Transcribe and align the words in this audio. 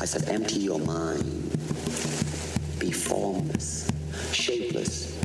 I 0.00 0.04
said, 0.04 0.28
empty 0.28 0.60
your 0.60 0.78
mind. 0.78 1.50
Be 2.78 2.92
formless, 2.92 3.90
shapeless, 4.32 5.18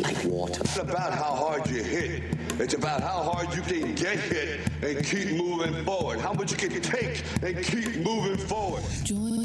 like 0.00 0.22
water. 0.24 0.60
It's 0.60 0.76
about 0.76 1.12
how 1.12 1.34
hard 1.34 1.68
you 1.68 1.82
hit. 1.82 2.22
It's 2.60 2.74
about 2.74 3.00
how 3.00 3.22
hard 3.22 3.54
you 3.54 3.62
can 3.62 3.94
get 3.96 4.18
hit 4.18 4.60
and 4.82 5.04
keep 5.04 5.36
moving 5.36 5.84
forward. 5.84 6.20
How 6.20 6.32
much 6.32 6.52
you 6.52 6.56
can 6.56 6.80
take 6.80 7.22
and 7.42 7.64
keep 7.64 7.96
moving 7.96 8.38
forward. 8.46 8.84
Join 9.02 9.36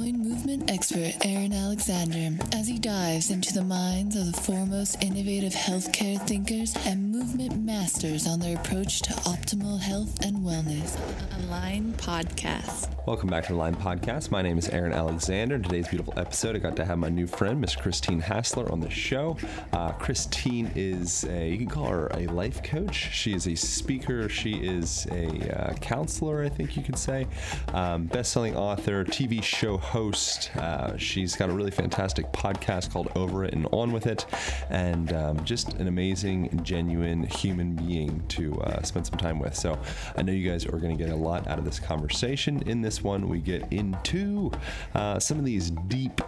movement 0.51 0.71
expert 0.71 1.13
Aaron 1.25 1.53
Alexander 1.53 2.37
as 2.53 2.67
he 2.67 2.79
dives 2.79 3.31
into 3.31 3.53
the 3.53 3.63
minds 3.63 4.15
of 4.15 4.31
the 4.31 4.41
foremost 4.41 5.01
innovative 5.03 5.53
healthcare 5.53 6.19
thinkers 6.27 6.75
and 6.85 7.10
movement 7.21 7.63
masters 7.63 8.25
on 8.25 8.39
their 8.39 8.57
approach 8.57 9.03
to 9.03 9.13
optimal 9.29 9.79
health 9.79 10.25
and 10.25 10.37
wellness. 10.37 10.97
Align 11.37 11.93
Podcast. 11.93 12.87
Welcome 13.05 13.29
back 13.29 13.43
to 13.43 13.49
the 13.49 13.55
Align 13.55 13.75
Podcast. 13.75 14.31
My 14.31 14.41
name 14.41 14.57
is 14.57 14.69
Aaron 14.69 14.91
Alexander. 14.91 15.55
In 15.55 15.63
today's 15.63 15.87
beautiful 15.87 16.13
episode, 16.17 16.55
I 16.55 16.59
got 16.59 16.75
to 16.77 16.85
have 16.85 16.97
my 16.97 17.09
new 17.09 17.27
friend, 17.27 17.61
Miss 17.61 17.75
Christine 17.75 18.19
Hassler, 18.19 18.71
on 18.71 18.79
the 18.79 18.89
show. 18.89 19.37
Uh, 19.73 19.91
Christine 19.91 20.71
is 20.75 21.25
a, 21.25 21.49
you 21.49 21.57
can 21.57 21.67
call 21.67 21.87
her 21.87 22.07
a 22.13 22.25
life 22.27 22.63
coach. 22.63 22.95
She 23.11 23.33
is 23.33 23.47
a 23.47 23.55
speaker. 23.55 24.27
She 24.27 24.53
is 24.53 25.07
a 25.11 25.59
uh, 25.59 25.73
counselor, 25.75 26.43
I 26.43 26.49
think 26.49 26.75
you 26.75 26.81
could 26.81 26.97
say. 26.97 27.27
Um, 27.73 28.05
Best 28.05 28.31
selling 28.31 28.55
author, 28.55 29.03
TV 29.03 29.43
show 29.43 29.77
host. 29.77 30.55
Uh, 30.55 30.97
she's 30.97 31.35
got 31.35 31.49
a 31.49 31.53
really 31.53 31.71
fantastic 31.71 32.31
podcast 32.31 32.91
called 32.91 33.11
Over 33.15 33.45
It 33.45 33.53
and 33.53 33.67
On 33.71 33.91
With 33.91 34.07
It. 34.07 34.25
And 34.69 35.11
um, 35.13 35.43
just 35.43 35.73
an 35.73 35.87
amazing, 35.87 36.61
genuine 36.63 37.10
human 37.23 37.75
being 37.75 38.23
to 38.29 38.59
uh, 38.61 38.81
spend 38.83 39.05
some 39.05 39.17
time 39.17 39.39
with. 39.39 39.55
So 39.55 39.77
I 40.17 40.21
know 40.21 40.31
you 40.31 40.49
guys 40.49 40.65
are 40.65 40.77
going 40.77 40.97
to 40.97 41.03
get 41.03 41.11
a 41.13 41.15
lot 41.15 41.47
out 41.47 41.59
of 41.59 41.65
this 41.65 41.79
conversation. 41.79 42.61
In 42.65 42.81
this 42.81 43.03
one, 43.03 43.27
we 43.29 43.39
get 43.39 43.71
into 43.71 44.51
uh, 44.95 45.19
some 45.19 45.37
of 45.37 45.45
these 45.45 45.71
deep 45.87 46.21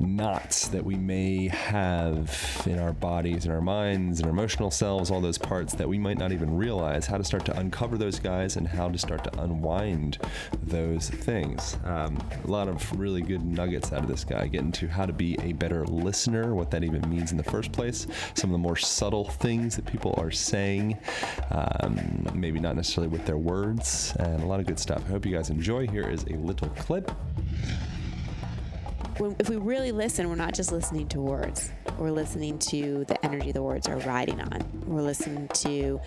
knots 0.00 0.68
that 0.68 0.84
we 0.84 0.96
may 0.96 1.48
have 1.48 2.62
in 2.66 2.78
our 2.78 2.92
bodies, 2.92 3.46
in 3.46 3.52
our 3.52 3.60
minds, 3.60 4.20
in 4.20 4.26
our 4.26 4.32
emotional 4.32 4.70
selves, 4.70 5.10
all 5.10 5.20
those 5.20 5.38
parts 5.38 5.74
that 5.74 5.88
we 5.88 5.98
might 5.98 6.18
not 6.18 6.32
even 6.32 6.54
realize, 6.56 7.06
how 7.06 7.16
to 7.16 7.24
start 7.24 7.44
to 7.44 7.58
uncover 7.58 7.96
those 7.96 8.18
guys 8.18 8.56
and 8.56 8.66
how 8.66 8.88
to 8.88 8.98
start 8.98 9.24
to 9.24 9.40
unwind 9.40 10.18
those 10.62 11.08
things. 11.10 11.76
Um, 11.84 12.18
a 12.44 12.48
lot 12.48 12.68
of 12.68 12.98
really 12.98 13.22
good 13.22 13.44
nuggets 13.44 13.92
out 13.92 14.00
of 14.00 14.08
this 14.08 14.24
guy. 14.24 14.46
Get 14.46 14.62
into 14.62 14.88
how 14.88 15.06
to 15.06 15.12
be 15.12 15.38
a 15.42 15.52
better 15.52 15.84
listener, 15.86 16.54
what 16.54 16.70
that 16.70 16.84
even 16.84 17.08
means 17.08 17.30
in 17.30 17.36
the 17.36 17.44
first 17.44 17.72
place, 17.72 18.06
some 18.34 18.50
of 18.50 18.52
the 18.52 18.58
more 18.58 18.76
subtle 18.76 19.28
things 19.28 19.76
that 19.76 19.86
people 19.86 20.14
are 20.18 20.23
saying, 20.30 20.98
um, 21.50 22.26
maybe 22.34 22.60
not 22.60 22.76
necessarily 22.76 23.08
with 23.08 23.24
their 23.26 23.36
words, 23.36 24.14
and 24.18 24.42
a 24.42 24.46
lot 24.46 24.60
of 24.60 24.66
good 24.66 24.78
stuff. 24.78 25.02
I 25.06 25.10
hope 25.10 25.26
you 25.26 25.34
guys 25.34 25.50
enjoy. 25.50 25.86
Here 25.86 26.08
is 26.08 26.24
a 26.24 26.34
little 26.34 26.68
clip. 26.70 27.10
if 29.38 29.48
we 29.48 29.56
really 29.56 29.92
listen, 29.92 30.28
we're 30.28 30.34
not 30.34 30.54
just 30.54 30.72
listening 30.72 31.08
to 31.08 31.20
words. 31.20 31.70
We're 31.98 32.10
listening 32.10 32.58
to 32.58 33.04
the 33.04 33.24
energy 33.24 33.52
the 33.52 33.62
words 33.62 33.86
are 33.88 33.98
riding 33.98 34.40
on. 34.40 34.82
We're 34.86 35.02
listening 35.02 35.48
to, 35.48 36.00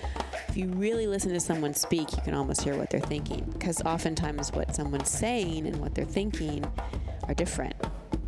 if 0.49 0.57
you 0.57 0.67
really 0.69 1.07
listen 1.07 1.31
to 1.31 1.39
someone 1.39 1.73
speak, 1.73 2.11
you 2.11 2.21
can 2.23 2.33
almost 2.33 2.61
hear 2.61 2.75
what 2.75 2.89
they're 2.89 2.99
thinking. 2.99 3.45
Because 3.53 3.81
oftentimes, 3.83 4.51
what 4.51 4.75
someone's 4.75 5.09
saying 5.09 5.65
and 5.65 5.77
what 5.77 5.95
they're 5.95 6.03
thinking 6.05 6.65
are 7.27 7.33
different. 7.33 7.75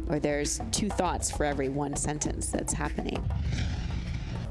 Or 0.07 0.19
there's 0.19 0.61
two 0.71 0.89
thoughts 0.89 1.29
for 1.29 1.45
every 1.45 1.69
one 1.69 1.95
sentence 1.95 2.47
that's 2.47 2.73
happening. 2.73 3.23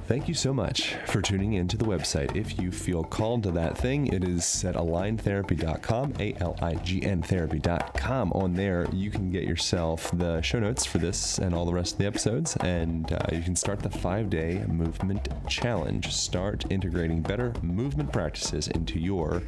Thank 0.08 0.26
you 0.26 0.32
so 0.32 0.54
much 0.54 0.94
for 1.04 1.20
tuning 1.20 1.52
in 1.52 1.68
to 1.68 1.76
the 1.76 1.84
website. 1.84 2.34
If 2.34 2.58
you 2.58 2.72
feel 2.72 3.04
called 3.04 3.42
to 3.42 3.50
that 3.50 3.76
thing, 3.76 4.06
it 4.06 4.24
is 4.24 4.64
at 4.64 4.74
aligntherapy.com, 4.74 6.14
A 6.18 6.34
L 6.40 6.56
I 6.62 6.76
G 6.76 7.02
N 7.02 7.20
therapy.com. 7.20 8.32
On 8.32 8.54
there, 8.54 8.86
you 8.90 9.10
can 9.10 9.30
get 9.30 9.42
yourself 9.42 10.10
the 10.14 10.40
show 10.40 10.60
notes 10.60 10.86
for 10.86 10.96
this 10.96 11.36
and 11.36 11.54
all 11.54 11.66
the 11.66 11.74
rest 11.74 11.92
of 11.92 11.98
the 11.98 12.06
episodes, 12.06 12.56
and 12.60 13.12
uh, 13.12 13.18
you 13.32 13.42
can 13.42 13.54
start 13.54 13.80
the 13.80 13.90
five 13.90 14.30
day 14.30 14.64
movement 14.66 15.28
challenge. 15.46 16.10
Start 16.10 16.64
integrating 16.70 17.20
better 17.20 17.52
movement 17.60 18.10
practices 18.10 18.68
into 18.68 18.98
your 18.98 19.42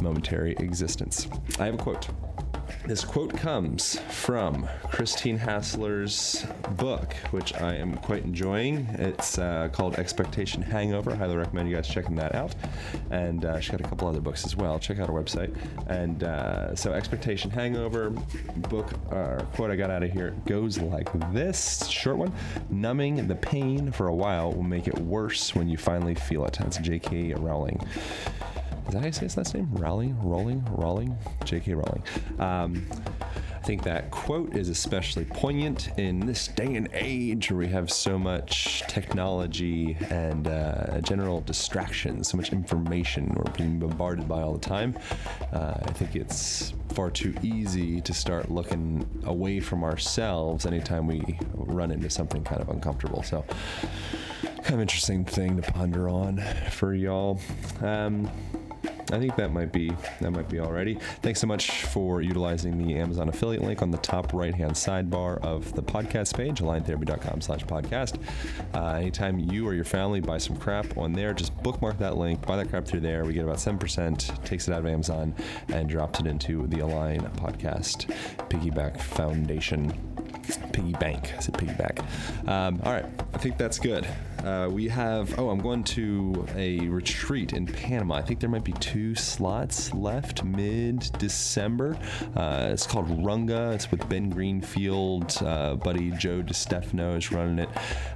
momentary 0.00 0.52
existence. 0.60 1.26
I 1.58 1.64
have 1.64 1.74
a 1.74 1.78
quote. 1.78 2.06
This 2.84 3.04
quote 3.04 3.32
comes 3.36 4.00
from 4.10 4.68
Christine 4.90 5.38
Hassler's 5.38 6.44
book, 6.76 7.14
which 7.30 7.54
I 7.54 7.76
am 7.76 7.96
quite 7.98 8.24
enjoying. 8.24 8.88
It's 8.98 9.38
uh, 9.38 9.68
called 9.72 9.94
Expectation 9.94 10.60
Hangover. 10.60 11.12
I 11.12 11.14
highly 11.14 11.36
recommend 11.36 11.70
you 11.70 11.76
guys 11.76 11.86
checking 11.86 12.16
that 12.16 12.34
out. 12.34 12.56
And 13.10 13.44
uh, 13.44 13.60
she's 13.60 13.70
got 13.70 13.80
a 13.80 13.88
couple 13.88 14.08
other 14.08 14.20
books 14.20 14.44
as 14.44 14.56
well. 14.56 14.80
Check 14.80 14.98
out 14.98 15.06
her 15.06 15.14
website. 15.14 15.54
And 15.86 16.24
uh, 16.24 16.74
so, 16.74 16.92
Expectation 16.92 17.52
Hangover 17.52 18.10
book 18.68 18.90
uh, 19.12 19.44
quote 19.54 19.70
I 19.70 19.76
got 19.76 19.90
out 19.90 20.02
of 20.02 20.10
here 20.10 20.34
goes 20.44 20.78
like 20.78 21.08
this 21.32 21.86
short 21.86 22.16
one 22.16 22.32
Numbing 22.68 23.28
the 23.28 23.36
pain 23.36 23.92
for 23.92 24.08
a 24.08 24.14
while 24.14 24.52
will 24.52 24.64
make 24.64 24.88
it 24.88 24.98
worse 24.98 25.54
when 25.54 25.68
you 25.68 25.76
finally 25.76 26.16
feel 26.16 26.44
it. 26.46 26.58
That's 26.58 26.78
J.K. 26.78 27.34
Rowling. 27.34 27.80
Is 28.86 28.94
that 28.94 29.00
how 29.00 29.06
you 29.06 29.12
say 29.12 29.22
his 29.22 29.36
last 29.36 29.54
name? 29.54 29.68
Rowling? 29.72 30.16
Rolling? 30.22 30.64
Rowling? 30.70 31.16
J.K. 31.44 31.74
Rowling. 31.74 32.02
Um, 32.38 32.86
I 33.62 33.64
think 33.64 33.84
that 33.84 34.10
quote 34.10 34.56
is 34.56 34.68
especially 34.68 35.24
poignant 35.24 35.96
in 35.96 36.18
this 36.18 36.48
day 36.48 36.74
and 36.74 36.88
age 36.92 37.48
where 37.48 37.60
we 37.60 37.68
have 37.68 37.92
so 37.92 38.18
much 38.18 38.82
technology 38.88 39.96
and 40.10 40.48
uh, 40.48 41.00
general 41.02 41.42
distractions, 41.42 42.28
so 42.28 42.36
much 42.36 42.52
information 42.52 43.32
we're 43.36 43.52
being 43.52 43.78
bombarded 43.78 44.26
by 44.26 44.42
all 44.42 44.52
the 44.52 44.58
time. 44.58 44.98
Uh, 45.52 45.74
I 45.80 45.92
think 45.92 46.16
it's 46.16 46.74
far 46.88 47.08
too 47.08 47.34
easy 47.40 48.00
to 48.00 48.12
start 48.12 48.50
looking 48.50 49.08
away 49.26 49.60
from 49.60 49.84
ourselves 49.84 50.66
anytime 50.66 51.06
we 51.06 51.38
run 51.54 51.92
into 51.92 52.10
something 52.10 52.42
kind 52.42 52.60
of 52.60 52.68
uncomfortable. 52.68 53.22
So, 53.22 53.44
kind 54.42 54.74
of 54.74 54.80
interesting 54.80 55.24
thing 55.24 55.62
to 55.62 55.70
ponder 55.70 56.08
on 56.08 56.42
for 56.72 56.94
y'all. 56.94 57.38
Um, 57.80 58.28
I 59.10 59.18
think 59.18 59.36
that 59.36 59.52
might 59.52 59.72
be 59.72 59.92
that 60.20 60.30
might 60.30 60.48
be 60.48 60.60
already. 60.60 60.94
Thanks 61.22 61.40
so 61.40 61.46
much 61.46 61.82
for 61.86 62.22
utilizing 62.22 62.78
the 62.78 62.94
Amazon 62.96 63.28
affiliate 63.28 63.62
link 63.62 63.82
on 63.82 63.90
the 63.90 63.98
top 63.98 64.32
right 64.32 64.54
hand 64.54 64.72
sidebar 64.72 65.38
of 65.42 65.72
the 65.74 65.82
podcast 65.82 66.34
page, 66.36 66.60
aligntherapy.com 66.60 67.40
slash 67.40 67.64
podcast. 67.64 68.18
Uh, 68.74 68.94
anytime 68.94 69.38
you 69.38 69.66
or 69.66 69.74
your 69.74 69.84
family 69.84 70.20
buy 70.20 70.38
some 70.38 70.56
crap 70.56 70.96
on 70.96 71.12
there, 71.12 71.34
just 71.34 71.54
bookmark 71.62 71.98
that 71.98 72.16
link, 72.16 72.44
buy 72.46 72.56
that 72.56 72.70
crap 72.70 72.84
through 72.86 73.00
there. 73.00 73.24
We 73.24 73.34
get 73.34 73.44
about 73.44 73.56
7%, 73.56 74.44
takes 74.44 74.68
it 74.68 74.72
out 74.72 74.80
of 74.80 74.86
Amazon 74.86 75.34
and 75.68 75.88
drops 75.88 76.20
it 76.20 76.26
into 76.26 76.66
the 76.68 76.80
Align 76.80 77.20
Podcast 77.36 78.06
Piggyback 78.48 79.00
Foundation. 79.00 79.92
Piggy 80.72 80.92
bank. 80.92 81.32
I 81.36 81.40
said 81.40 81.54
piggyback. 81.54 82.00
Um, 82.48 82.80
all 82.84 82.92
right, 82.92 83.04
I 83.34 83.38
think 83.38 83.58
that's 83.58 83.78
good. 83.78 84.06
Uh, 84.42 84.68
we 84.70 84.88
have. 84.88 85.38
Oh, 85.38 85.50
I'm 85.50 85.60
going 85.60 85.84
to 85.84 86.46
a 86.56 86.80
retreat 86.88 87.52
in 87.52 87.64
Panama. 87.64 88.16
I 88.16 88.22
think 88.22 88.40
there 88.40 88.50
might 88.50 88.64
be 88.64 88.72
two 88.72 89.14
slots 89.14 89.94
left 89.94 90.42
mid-December. 90.42 91.96
Uh, 92.34 92.70
it's 92.72 92.86
called 92.86 93.06
Runga. 93.08 93.74
It's 93.74 93.90
with 93.90 94.08
Ben 94.08 94.30
Greenfield. 94.30 95.36
Uh, 95.40 95.76
buddy 95.76 96.10
Joe 96.10 96.42
DiStefano 96.42 97.16
is 97.16 97.30
running 97.30 97.60
it. 97.60 97.68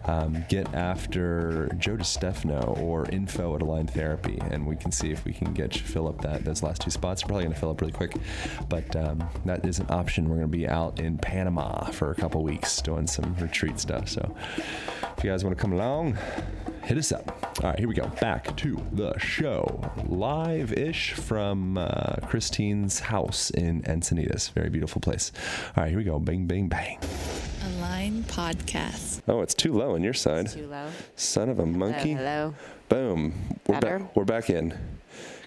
Um, 0.06 0.44
get 0.48 0.74
after 0.74 1.68
Joe 1.78 1.96
DiStefano 1.96 2.76
or 2.80 3.08
info 3.10 3.54
at 3.54 3.62
Align 3.62 3.86
Therapy, 3.86 4.38
and 4.50 4.66
we 4.66 4.74
can 4.74 4.90
see 4.90 5.12
if 5.12 5.24
we 5.24 5.32
can 5.32 5.52
get 5.52 5.76
you 5.76 5.82
fill 5.82 6.08
up 6.08 6.20
that 6.22 6.44
those 6.44 6.62
last 6.62 6.82
two 6.82 6.90
spots. 6.90 7.22
Probably 7.22 7.44
going 7.44 7.54
to 7.54 7.60
fill 7.60 7.70
up 7.70 7.80
really 7.80 7.92
quick, 7.92 8.16
but 8.68 8.96
um, 8.96 9.22
that 9.44 9.64
is 9.64 9.78
an 9.78 9.86
option. 9.90 10.28
We're 10.28 10.36
going 10.36 10.50
to 10.50 10.58
be 10.58 10.66
out 10.66 10.98
in 10.98 11.18
Panama 11.18 11.84
for 11.92 12.10
a 12.10 12.14
couple 12.16 12.25
weeks 12.34 12.80
doing 12.82 13.06
some 13.06 13.34
retreat 13.40 13.78
stuff. 13.78 14.08
So 14.08 14.34
if 15.16 15.24
you 15.24 15.30
guys 15.30 15.44
want 15.44 15.56
to 15.56 15.60
come 15.60 15.72
along, 15.72 16.18
hit 16.84 16.98
us 16.98 17.12
up. 17.12 17.58
All 17.62 17.70
right, 17.70 17.78
here 17.78 17.88
we 17.88 17.94
go. 17.94 18.06
Back 18.20 18.56
to 18.58 18.80
the 18.92 19.16
show. 19.18 19.80
Live 20.06 20.72
ish 20.72 21.12
from 21.12 21.78
uh, 21.78 22.16
Christine's 22.26 23.00
house 23.00 23.50
in 23.50 23.82
Encinitas. 23.82 24.50
Very 24.52 24.68
beautiful 24.70 25.00
place. 25.00 25.32
All 25.76 25.82
right, 25.84 25.88
here 25.90 25.98
we 25.98 26.04
go. 26.04 26.18
Bang, 26.18 26.46
bang, 26.46 26.68
bang. 26.68 26.98
Align 27.78 28.24
Podcast. 28.24 29.22
Oh, 29.28 29.40
it's 29.40 29.54
too 29.54 29.72
low 29.72 29.94
on 29.94 30.02
your 30.04 30.14
side. 30.14 30.48
Too 30.50 30.66
low. 30.66 30.88
Son 31.16 31.48
of 31.48 31.58
a 31.58 31.66
monkey. 31.66 32.12
Hello. 32.12 32.54
Boom. 32.88 33.32
We're, 33.66 33.80
Better? 33.80 33.98
ba- 34.00 34.10
we're 34.14 34.24
back 34.24 34.50
in. 34.50 34.76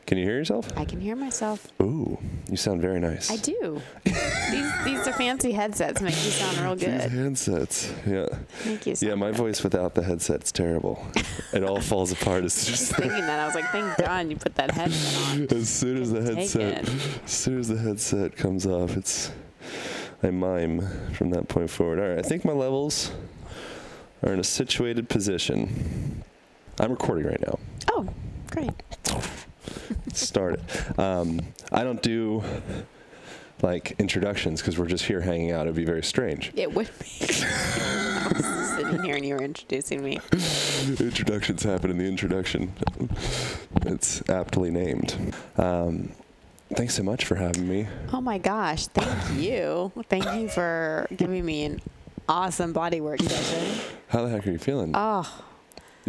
Can 0.09 0.17
you 0.17 0.23
hear 0.23 0.37
yourself? 0.37 0.67
I 0.75 0.85
can 0.85 0.99
hear 0.99 1.15
myself. 1.15 1.67
Ooh, 1.83 2.17
you 2.49 2.57
sound 2.57 2.81
very 2.81 2.99
nice. 2.99 3.29
I 3.29 3.35
do. 3.35 3.79
these 4.03 4.83
these 4.83 5.07
are 5.07 5.13
fancy 5.13 5.51
headsets. 5.51 6.01
Make 6.01 6.15
you 6.15 6.31
sound 6.31 6.57
real 6.57 6.75
These 6.75 6.85
good. 6.87 7.11
handsets. 7.11 7.91
Yeah. 8.07 8.39
Thank 8.63 8.87
you. 8.87 8.95
So 8.95 9.05
Yeah, 9.05 9.13
my 9.13 9.27
much. 9.27 9.37
voice 9.37 9.63
without 9.63 9.93
the 9.93 10.01
headset's 10.01 10.51
terrible. 10.51 11.05
it 11.53 11.63
all 11.63 11.79
falls 11.79 12.11
apart 12.11 12.43
as 12.43 12.57
I 12.57 12.71
was 12.71 12.79
just 12.79 12.95
thinking 12.95 13.21
that. 13.21 13.39
I 13.39 13.45
was 13.45 13.53
like, 13.53 13.69
thank 13.69 13.97
God 13.99 14.31
you 14.31 14.35
put 14.35 14.55
that 14.55 14.71
headset 14.71 15.29
on. 15.31 15.47
as 15.59 15.69
soon 15.69 16.01
as 16.01 16.11
the 16.11 16.23
headset 16.23 16.89
as 16.89 17.31
soon 17.31 17.59
as 17.59 17.67
the 17.67 17.77
headset 17.77 18.35
comes 18.35 18.65
off, 18.65 18.97
it's 18.97 19.31
I 20.23 20.31
mime 20.31 20.87
from 21.13 21.29
that 21.29 21.47
point 21.49 21.69
forward. 21.69 21.99
All 21.99 22.07
right, 22.09 22.17
I 22.17 22.23
think 22.23 22.43
my 22.43 22.53
levels 22.53 23.11
are 24.23 24.33
in 24.33 24.39
a 24.39 24.43
situated 24.43 25.07
position. 25.07 26.23
I'm 26.79 26.89
recording 26.89 27.27
right 27.27 27.41
now. 27.41 27.59
Oh, 27.91 28.07
great. 28.49 28.71
Start 30.13 30.59
it. 30.59 30.99
Um, 30.99 31.39
I 31.71 31.83
don't 31.83 32.01
do 32.01 32.43
like 33.61 33.95
introductions 33.99 34.61
because 34.61 34.77
we're 34.77 34.87
just 34.87 35.05
here 35.05 35.21
hanging 35.21 35.51
out. 35.51 35.61
It'd 35.61 35.75
be 35.75 35.85
very 35.85 36.03
strange. 36.03 36.51
It 36.55 36.73
would 36.73 36.89
be. 36.99 37.07
I 37.21 38.31
was 38.33 38.69
sitting 38.75 39.03
here 39.03 39.15
and 39.15 39.25
you 39.25 39.35
were 39.35 39.43
introducing 39.43 40.03
me. 40.03 40.19
Introductions 40.99 41.63
happen 41.63 41.91
in 41.91 41.97
the 41.97 42.05
introduction. 42.05 42.73
It's 43.85 44.27
aptly 44.29 44.71
named. 44.71 45.33
Um, 45.57 46.11
thanks 46.73 46.95
so 46.95 47.03
much 47.03 47.25
for 47.25 47.35
having 47.35 47.67
me. 47.67 47.87
Oh 48.13 48.21
my 48.21 48.37
gosh! 48.37 48.87
Thank 48.87 49.39
you. 49.39 49.91
Thank 50.09 50.25
you 50.35 50.47
for 50.47 51.07
giving 51.15 51.45
me 51.45 51.65
an 51.65 51.81
awesome 52.27 52.73
bodywork 52.73 53.21
session. 53.21 53.81
How 54.07 54.23
the 54.23 54.29
heck 54.29 54.47
are 54.47 54.51
you 54.51 54.59
feeling? 54.59 54.91
Oh 54.93 55.43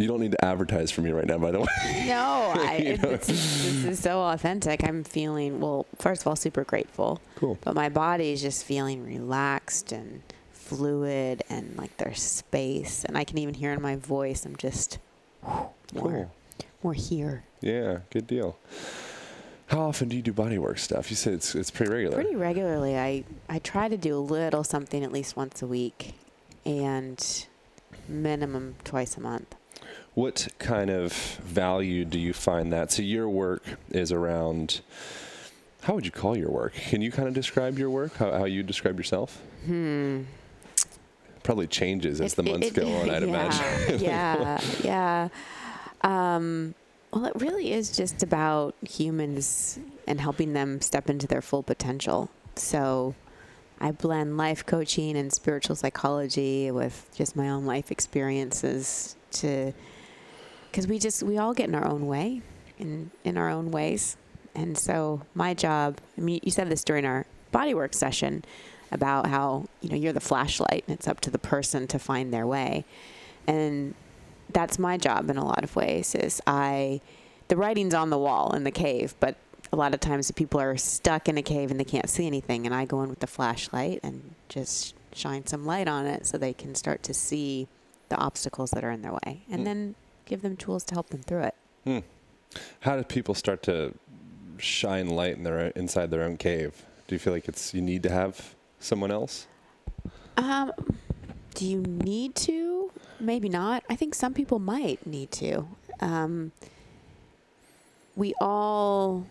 you 0.01 0.07
don't 0.07 0.19
need 0.19 0.31
to 0.31 0.43
advertise 0.45 0.91
for 0.91 1.01
me 1.01 1.11
right 1.11 1.25
now, 1.25 1.37
by 1.37 1.51
the 1.51 1.59
way. 1.59 2.05
No, 2.07 2.53
I, 2.55 2.75
it, 2.75 3.03
it's, 3.03 3.27
this 3.27 3.85
is 3.85 3.99
so 3.99 4.19
authentic. 4.21 4.83
I'm 4.83 5.03
feeling 5.03 5.59
well. 5.59 5.85
First 5.99 6.21
of 6.21 6.27
all, 6.27 6.35
super 6.35 6.63
grateful. 6.63 7.21
Cool. 7.35 7.57
But 7.61 7.75
my 7.75 7.89
body 7.89 8.31
is 8.31 8.41
just 8.41 8.63
feeling 8.65 9.05
relaxed 9.05 9.91
and 9.91 10.21
fluid, 10.51 11.43
and 11.49 11.77
like 11.77 11.95
there's 11.97 12.21
space, 12.21 13.03
and 13.05 13.17
I 13.17 13.23
can 13.23 13.37
even 13.37 13.53
hear 13.53 13.71
in 13.73 13.81
my 13.81 13.95
voice. 13.97 14.45
I'm 14.45 14.55
just 14.55 14.99
more, 15.43 15.71
Cool. 15.93 16.31
more 16.83 16.93
here. 16.93 17.43
Yeah, 17.61 17.99
good 18.09 18.27
deal. 18.27 18.57
How 19.67 19.81
often 19.81 20.09
do 20.09 20.17
you 20.17 20.21
do 20.21 20.33
bodywork 20.33 20.79
stuff? 20.79 21.09
You 21.09 21.15
said 21.15 21.33
it's 21.33 21.55
it's 21.55 21.71
pretty 21.71 21.91
regular. 21.91 22.15
Pretty 22.15 22.35
regularly. 22.35 22.97
I 22.97 23.23
I 23.47 23.59
try 23.59 23.87
to 23.87 23.95
do 23.97 24.17
a 24.17 24.19
little 24.19 24.63
something 24.63 25.03
at 25.03 25.11
least 25.11 25.37
once 25.37 25.61
a 25.61 25.67
week, 25.67 26.13
and 26.65 27.45
minimum 28.09 28.75
twice 28.83 29.15
a 29.15 29.21
month. 29.21 29.55
What 30.13 30.49
kind 30.59 30.89
of 30.89 31.13
value 31.13 32.03
do 32.05 32.19
you 32.19 32.33
find 32.33 32.71
that? 32.73 32.91
So 32.91 33.01
your 33.01 33.29
work 33.29 33.63
is 33.89 34.11
around. 34.11 34.81
How 35.83 35.95
would 35.95 36.05
you 36.05 36.11
call 36.11 36.37
your 36.37 36.49
work? 36.51 36.73
Can 36.73 37.01
you 37.01 37.11
kind 37.11 37.27
of 37.27 37.33
describe 37.33 37.79
your 37.79 37.89
work? 37.89 38.15
How, 38.17 38.31
how 38.31 38.45
you 38.45 38.61
describe 38.61 38.97
yourself? 38.97 39.41
Hmm. 39.65 40.23
Probably 41.43 41.65
changes 41.67 42.21
as 42.21 42.33
It- 42.33 42.35
the 42.35 42.43
months 42.43 42.67
it- 42.67 42.73
go 42.73 42.87
on. 42.87 43.09
I'd 43.09 43.23
yeah, 43.27 43.27
imagine. 43.27 43.99
yeah, 44.03 44.61
yeah. 44.83 45.27
Um, 46.01 46.75
well, 47.13 47.25
it 47.25 47.33
really 47.41 47.71
is 47.71 47.95
just 47.95 48.21
about 48.21 48.75
humans 48.87 49.79
and 50.07 50.19
helping 50.19 50.53
them 50.53 50.81
step 50.81 51.09
into 51.09 51.25
their 51.25 51.41
full 51.41 51.63
potential. 51.63 52.29
So 52.55 53.15
I 53.79 53.91
blend 53.91 54.37
life 54.37 54.65
coaching 54.65 55.17
and 55.17 55.31
spiritual 55.33 55.75
psychology 55.75 56.69
with 56.69 57.09
just 57.15 57.35
my 57.35 57.49
own 57.49 57.65
life 57.65 57.91
experiences 57.91 59.15
to 59.31 59.73
because 60.71 60.87
we 60.87 60.97
just 60.99 61.21
we 61.23 61.37
all 61.37 61.53
get 61.53 61.67
in 61.67 61.75
our 61.75 61.85
own 61.87 62.07
way 62.07 62.41
in 62.79 63.11
in 63.23 63.37
our 63.37 63.49
own 63.49 63.71
ways. 63.71 64.17
And 64.55 64.77
so 64.77 65.21
my 65.33 65.53
job 65.53 65.99
i 66.17 66.21
mean 66.21 66.39
you 66.43 66.51
said 66.51 66.69
this 66.69 66.83
during 66.83 67.05
our 67.05 67.25
bodywork 67.53 67.93
session 67.93 68.43
about 68.91 69.27
how 69.27 69.65
you 69.81 69.89
know 69.89 69.95
you're 69.95 70.13
the 70.13 70.19
flashlight 70.19 70.83
and 70.87 70.95
it's 70.97 71.07
up 71.07 71.21
to 71.21 71.29
the 71.29 71.39
person 71.39 71.87
to 71.87 71.99
find 71.99 72.33
their 72.33 72.47
way. 72.47 72.85
And 73.47 73.93
that's 74.51 74.77
my 74.77 74.97
job 74.97 75.29
in 75.29 75.37
a 75.37 75.45
lot 75.45 75.63
of 75.63 75.75
ways 75.75 76.13
is 76.15 76.41
i 76.45 76.99
the 77.47 77.55
writing's 77.55 77.93
on 77.93 78.09
the 78.09 78.17
wall 78.17 78.53
in 78.53 78.63
the 78.65 78.71
cave 78.71 79.15
but 79.19 79.35
a 79.71 79.77
lot 79.77 79.93
of 79.93 80.01
times 80.01 80.27
the 80.27 80.33
people 80.33 80.59
are 80.59 80.75
stuck 80.75 81.29
in 81.29 81.37
a 81.37 81.41
cave 81.41 81.71
and 81.71 81.79
they 81.79 81.85
can't 81.85 82.09
see 82.09 82.27
anything. 82.27 82.65
And 82.65 82.75
i 82.75 82.83
go 82.85 83.01
in 83.03 83.09
with 83.09 83.19
the 83.19 83.27
flashlight 83.27 83.99
and 84.03 84.35
just 84.49 84.93
shine 85.13 85.45
some 85.47 85.65
light 85.65 85.87
on 85.87 86.05
it 86.05 86.25
so 86.25 86.37
they 86.37 86.53
can 86.53 86.75
start 86.75 87.03
to 87.03 87.13
see 87.13 87.67
the 88.09 88.17
obstacles 88.17 88.71
that 88.71 88.83
are 88.83 88.91
in 88.91 89.01
their 89.01 89.13
way. 89.13 89.43
And 89.49 89.61
Hmm. 89.61 89.63
then 89.63 89.95
give 90.31 90.41
them 90.41 90.55
tools 90.57 90.83
to 90.85 90.95
help 90.95 91.09
them 91.09 91.21
through 91.21 91.43
it 91.43 91.55
Hmm. 91.83 91.99
How 92.81 92.97
do 92.97 93.03
people 93.03 93.33
start 93.33 93.63
to 93.63 93.93
shine 94.57 95.09
light 95.09 95.35
in 95.35 95.43
their 95.43 95.67
inside 95.69 96.11
their 96.11 96.23
own 96.23 96.37
cave? 96.37 96.85
Do 97.07 97.15
you 97.15 97.19
feel 97.19 97.33
like 97.33 97.47
it's 97.47 97.73
you 97.73 97.81
need 97.81 98.03
to 98.03 98.09
have 98.09 98.55
someone 98.79 99.11
else? 99.11 99.47
Um, 100.37 100.71
do 101.55 101.65
you 101.65 101.79
need 101.79 102.35
to? 102.35 102.91
Maybe 103.19 103.49
not. 103.49 103.83
I 103.89 103.95
think 103.95 104.15
some 104.15 104.33
people 104.33 104.59
might 104.59 105.05
need 105.05 105.31
to. 105.33 105.67
Um, 105.99 106.51
we 108.15 108.33
all 108.41 109.25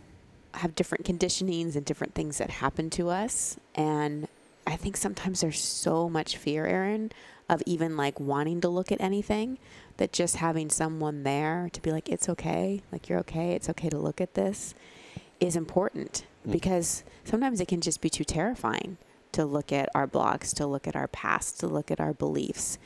have 0.55 0.75
different 0.75 1.05
conditionings 1.05 1.77
and 1.77 1.85
different 1.85 2.15
things 2.15 2.39
that 2.39 2.51
happen 2.51 2.91
to 2.91 3.09
us. 3.09 3.57
And 3.75 4.29
I 4.67 4.77
think 4.77 4.97
sometimes 4.97 5.41
there's 5.41 5.61
so 5.61 6.09
much 6.09 6.37
fear, 6.37 6.67
Aaron, 6.67 7.13
of 7.49 7.63
even 7.67 7.97
like 7.97 8.19
wanting 8.21 8.61
to 8.61 8.69
look 8.69 8.93
at 8.93 9.01
anything 9.01 9.59
that 10.01 10.13
just 10.15 10.37
having 10.37 10.71
someone 10.71 11.25
there 11.25 11.69
to 11.75 11.83
be 11.83 11.93
like, 11.93 12.09
it's 12.09 12.27
okay, 12.27 12.81
like 12.91 13.07
you're 13.09 13.19
okay, 13.19 13.53
it's 13.53 13.69
okay 13.69 13.91
to 13.91 13.99
look 13.99 14.19
at 14.21 14.33
this 14.35 14.75
is 15.39 15.57
important 15.57 16.25
Mm. 16.47 16.53
because 16.53 17.05
sometimes 17.23 17.61
it 17.61 17.69
can 17.69 17.83
just 17.83 18.01
be 18.01 18.09
too 18.09 18.25
terrifying 18.25 18.97
to 19.33 19.45
look 19.45 19.73
at 19.73 19.91
our 19.95 20.07
blocks, 20.07 20.55
to 20.55 20.67
look 20.67 20.89
at 20.89 20.97
our 20.97 21.07
past, 21.09 21.61
to 21.61 21.67
look 21.67 21.91
at 21.91 22.01
our 22.01 22.15
beliefs. 22.15 22.79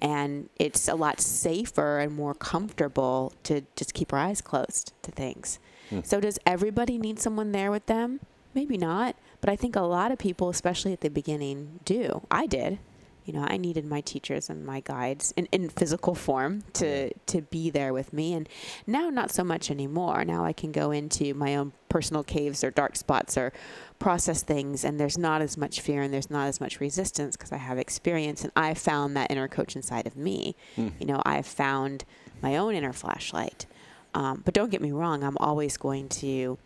And 0.00 0.48
it's 0.56 0.86
a 0.86 0.94
lot 0.94 1.20
safer 1.20 1.98
and 1.98 2.14
more 2.14 2.32
comfortable 2.34 3.32
to 3.42 3.62
just 3.74 3.92
keep 3.92 4.12
our 4.12 4.20
eyes 4.20 4.40
closed 4.40 4.92
to 5.02 5.10
things. 5.10 5.58
Hmm. 5.90 6.00
So, 6.04 6.20
does 6.20 6.38
everybody 6.46 6.96
need 6.96 7.18
someone 7.18 7.50
there 7.50 7.72
with 7.72 7.86
them? 7.86 8.20
Maybe 8.54 8.78
not. 8.78 9.16
But 9.40 9.50
I 9.50 9.56
think 9.56 9.74
a 9.74 9.80
lot 9.80 10.12
of 10.12 10.18
people, 10.18 10.48
especially 10.48 10.92
at 10.92 11.00
the 11.00 11.10
beginning, 11.10 11.80
do. 11.84 12.22
I 12.30 12.46
did. 12.46 12.78
You 13.24 13.32
know, 13.32 13.46
I 13.48 13.56
needed 13.56 13.84
my 13.84 14.00
teachers 14.00 14.50
and 14.50 14.64
my 14.66 14.80
guides 14.80 15.32
in, 15.36 15.46
in 15.52 15.68
physical 15.68 16.14
form 16.14 16.64
to, 16.74 17.12
to 17.14 17.42
be 17.42 17.70
there 17.70 17.92
with 17.92 18.12
me. 18.12 18.34
And 18.34 18.48
now, 18.86 19.10
not 19.10 19.30
so 19.30 19.44
much 19.44 19.70
anymore. 19.70 20.24
Now 20.24 20.44
I 20.44 20.52
can 20.52 20.72
go 20.72 20.90
into 20.90 21.34
my 21.34 21.56
own 21.56 21.72
personal 21.88 22.24
caves 22.24 22.64
or 22.64 22.70
dark 22.70 22.96
spots 22.96 23.36
or 23.36 23.52
process 23.98 24.42
things, 24.42 24.84
and 24.84 24.98
there's 24.98 25.16
not 25.16 25.42
as 25.42 25.56
much 25.56 25.80
fear 25.80 26.02
and 26.02 26.12
there's 26.12 26.30
not 26.30 26.48
as 26.48 26.60
much 26.60 26.80
resistance 26.80 27.36
because 27.36 27.52
I 27.52 27.58
have 27.58 27.78
experience 27.78 28.42
and 28.42 28.52
I 28.56 28.74
found 28.74 29.16
that 29.16 29.30
inner 29.30 29.46
coach 29.48 29.76
inside 29.76 30.06
of 30.06 30.16
me. 30.16 30.56
You 30.98 31.06
know, 31.06 31.22
I've 31.24 31.46
found 31.46 32.04
my 32.42 32.56
own 32.56 32.74
inner 32.74 32.92
flashlight. 32.92 33.66
Um, 34.14 34.42
but 34.44 34.52
don't 34.54 34.70
get 34.70 34.82
me 34.82 34.92
wrong, 34.92 35.22
I'm 35.22 35.38
always 35.38 35.76
going 35.76 36.08
to 36.08 36.58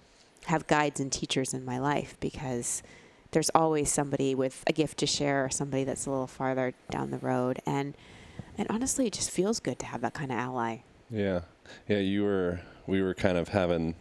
have 0.47 0.67
guides 0.67 1.01
and 1.01 1.13
teachers 1.13 1.53
in 1.53 1.65
my 1.65 1.79
life 1.79 2.17
because 2.21 2.83
there's 3.31 3.51
always 3.55 3.93
somebody 3.93 4.35
with 4.35 4.63
a 4.67 4.73
gift 4.73 4.99
to 4.99 5.07
share 5.07 5.45
or 5.45 5.51
somebody 5.51 5.85
that's 5.85 6.07
a 6.07 6.11
little 6.11 6.27
farther 6.27 6.75
down 6.91 7.11
the 7.11 7.19
road. 7.19 7.61
And 7.67 7.95
and 8.59 8.67
honestly, 8.71 9.07
it 9.07 9.13
just 9.13 9.31
feels 9.31 9.61
good 9.61 9.79
to 9.81 9.87
have 9.87 10.01
that 10.01 10.15
kind 10.15 10.33
of 10.33 10.39
ally. 10.39 10.79
Yeah, 11.11 11.41
yeah. 11.89 11.99
You 11.99 12.25
were 12.25 12.61
we 12.87 13.03
were 13.03 13.15
kind 13.15 13.39
of 13.39 13.49
having 13.49 13.95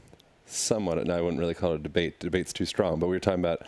somewhat, 0.45 0.97
and 0.97 1.11
I 1.11 1.21
wouldn't 1.21 1.39
really 1.39 1.53
call 1.53 1.73
it 1.73 1.75
a 1.75 1.83
debate. 1.83 2.19
Debate's 2.19 2.53
too 2.53 2.65
strong, 2.65 2.99
but 2.99 3.07
we 3.07 3.15
were 3.15 3.19
talking 3.19 3.41
about 3.41 3.63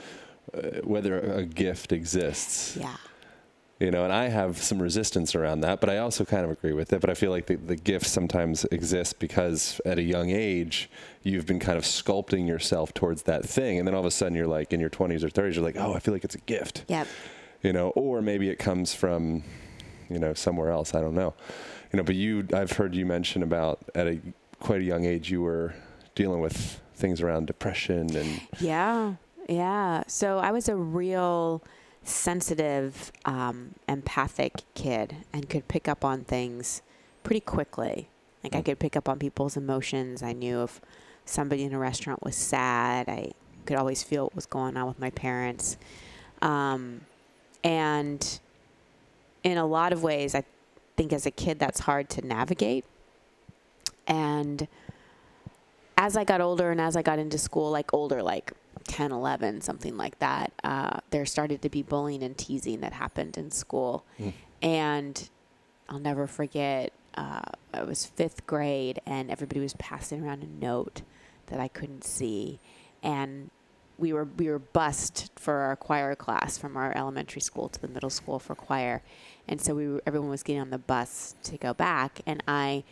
uh, 0.54 0.82
whether 0.84 1.20
a 1.20 1.44
gift 1.44 1.92
exists. 1.92 2.78
Yeah. 2.78 2.96
You 3.80 3.92
know, 3.92 4.04
and 4.04 4.12
I 4.12 4.30
have 4.30 4.58
some 4.58 4.82
resistance 4.82 5.36
around 5.36 5.62
that, 5.62 5.80
but 5.80 5.90
I 5.90 6.00
also 6.00 6.26
kind 6.26 6.44
of 6.44 6.50
agree 6.50 6.74
with 6.74 6.94
it. 6.94 7.00
But 7.00 7.12
I 7.12 7.14
feel 7.14 7.30
like 7.30 7.46
the, 7.46 7.58
the 7.58 7.76
gift 7.76 8.08
sometimes 8.08 8.66
exists 8.66 9.14
because 9.14 9.80
at 9.86 10.00
a 10.00 10.02
young 10.02 10.32
age, 10.32 10.90
you've 11.22 11.46
been 11.46 11.60
kind 11.60 11.78
of 11.78 11.84
sculpting 11.84 12.48
yourself 12.48 12.92
towards 12.96 13.24
that 13.24 13.46
thing. 13.46 13.78
And 13.78 13.88
then 13.88 13.94
all 13.94 14.00
of 14.00 14.08
a 14.08 14.12
sudden, 14.12 14.36
you're 14.36 14.48
like 14.48 14.74
in 14.74 14.80
your 14.80 14.90
20s 14.90 15.22
or 15.22 15.30
30s, 15.30 15.56
you're 15.56 15.64
like, 15.64 15.78
oh, 15.78 15.94
I 15.94 16.00
feel 16.00 16.14
like 16.14 16.24
it's 16.24 16.34
a 16.34 16.40
gift. 16.40 16.86
Yep. 16.88 17.08
You 17.62 17.72
know, 17.72 17.90
or 17.90 18.22
maybe 18.22 18.50
it 18.50 18.58
comes 18.58 18.96
from, 18.96 19.44
you 20.10 20.18
know, 20.18 20.34
somewhere 20.34 20.72
else. 20.72 20.96
I 20.96 21.02
don't 21.02 21.16
know. 21.16 21.36
You 21.94 21.98
know, 21.98 22.04
but 22.04 22.16
you, 22.16 22.48
I've 22.54 22.72
heard 22.72 22.96
you 22.96 23.06
mention 23.06 23.44
about 23.44 23.80
at 23.94 24.08
a 24.08 24.20
quite 24.60 24.82
a 24.82 24.86
young 24.86 25.06
age, 25.06 25.30
you 25.30 25.44
were 25.44 25.76
dealing 26.16 26.42
with 26.42 26.82
things 26.96 27.22
around 27.22 27.46
depression 27.46 28.16
and 28.16 28.42
Yeah. 28.60 29.14
Yeah. 29.48 30.04
So 30.08 30.40
I 30.40 30.52
was 30.52 30.68
a 30.68 30.76
real 30.76 31.64
sensitive, 32.08 33.12
um, 33.26 33.76
empathic 33.88 34.64
kid 34.74 35.18
and 35.34 35.50
could 35.50 35.68
pick 35.68 35.88
up 35.88 36.06
on 36.06 36.24
things 36.24 36.82
pretty 37.24 37.42
quickly. 37.42 38.10
Like 38.44 38.56
I 38.56 38.62
could 38.62 38.80
pick 38.80 38.96
up 38.96 39.10
on 39.10 39.20
people's 39.20 39.58
emotions. 39.58 40.24
I 40.24 40.34
knew 40.34 40.64
if 40.64 40.80
somebody 41.26 41.64
in 41.64 41.74
a 41.74 41.80
restaurant 41.80 42.24
was 42.24 42.36
sad, 42.36 43.10
I 43.10 43.32
could 43.66 43.78
always 43.78 44.04
feel 44.04 44.26
what 44.26 44.36
was 44.36 44.46
going 44.46 44.78
on 44.78 44.88
with 44.88 45.00
my 45.00 45.10
parents. 45.10 45.78
Um, 46.42 47.02
and 47.64 48.40
in 49.44 49.58
a 49.58 49.66
lot 49.66 49.92
of 49.92 50.04
ways, 50.04 50.34
I 50.34 50.44
think 50.96 51.12
as 51.12 51.26
a 51.26 51.32
kid, 51.32 51.60
that's 51.60 51.82
hard 51.82 52.10
to 52.12 52.26
navigate. 52.26 52.86
And 54.08 54.68
as 55.98 56.16
I 56.16 56.24
got 56.24 56.40
older 56.40 56.72
and 56.72 56.80
as 56.80 56.96
I 56.96 57.02
got 57.02 57.20
into 57.20 57.38
school, 57.38 57.72
like 57.72 57.94
older, 57.94 58.24
like 58.24 58.54
10, 58.88 59.12
11, 59.12 59.62
something 59.62 59.98
like 59.98 60.18
that, 60.20 60.52
uh, 60.64 61.00
there 61.12 61.26
started 61.26 61.62
to 61.62 61.70
be 61.70 61.82
bullying 61.84 62.24
and 62.24 62.38
teasing 62.38 62.82
that 62.82 62.94
happened 62.94 63.38
in 63.38 63.52
school. 63.52 64.06
And 64.62 65.30
I'll 65.90 66.00
never 66.00 66.26
forget, 66.28 66.94
uh, 67.16 67.42
it 67.74 67.86
was 67.88 68.06
fifth 68.06 68.46
grade 68.48 69.02
and 69.06 69.30
everybody 69.30 69.60
was 69.60 69.74
passing 69.74 70.24
around 70.24 70.44
a 70.44 70.66
note 70.66 71.02
that 71.48 71.60
I 71.60 71.68
couldn't 71.68 72.04
see. 72.04 72.60
And 73.04 73.50
we 73.98 74.14
were 74.14 74.26
we 74.38 74.48
were 74.50 74.60
bused 74.60 75.32
for 75.36 75.54
our 75.56 75.76
choir 75.76 76.16
class 76.16 76.58
from 76.58 76.78
our 76.78 76.96
elementary 76.96 77.42
school 77.42 77.68
to 77.70 77.82
the 77.82 77.88
middle 77.88 78.10
school 78.10 78.40
for 78.40 78.56
choir, 78.56 79.02
and 79.48 79.60
so 79.60 79.74
we 79.74 79.88
were, 79.88 80.04
everyone 80.06 80.30
was 80.30 80.44
getting 80.44 80.62
on 80.62 80.70
the 80.70 80.78
bus 80.78 81.36
to 81.44 81.58
go 81.58 81.74
back, 81.74 82.22
and 82.26 82.44
I 82.48 82.84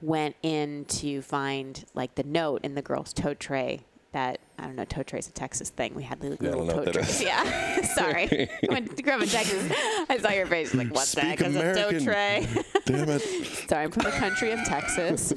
went 0.00 0.36
in 0.42 0.84
to 0.86 1.20
find 1.22 1.84
like 1.94 2.14
the 2.14 2.22
note 2.22 2.62
in 2.64 2.74
the 2.74 2.82
girls' 2.82 3.12
tote 3.12 3.40
tray 3.40 3.80
that 4.16 4.40
I 4.58 4.64
don't 4.64 4.76
know 4.76 4.86
toe 4.86 5.02
trace 5.02 5.28
a 5.28 5.32
Texas 5.32 5.68
thing. 5.68 5.94
We 5.94 6.02
had 6.02 6.18
Yeah, 6.22 6.30
little 6.30 6.66
don't 6.66 6.86
toe 6.86 6.92
trace. 6.92 7.22
Yeah, 7.22 7.82
sorry. 7.94 8.48
I 8.70 8.80
grew 8.80 9.12
up 9.12 9.20
in 9.20 9.28
Texas, 9.28 9.70
I 10.08 10.16
saw 10.16 10.30
your 10.30 10.46
face 10.46 10.74
like, 10.74 10.88
"What's 10.88 11.12
that?" 11.12 11.38
Speak 11.38 11.38
Because 11.38 11.54
a 11.54 11.74
toe 11.74 12.00
tray. 12.00 12.48
Damn 12.86 13.10
it. 13.10 13.20
Sorry, 13.68 13.84
I'm 13.84 13.90
from 13.90 14.04
the 14.04 14.12
country 14.12 14.52
of 14.52 14.64
Texas. 14.64 15.26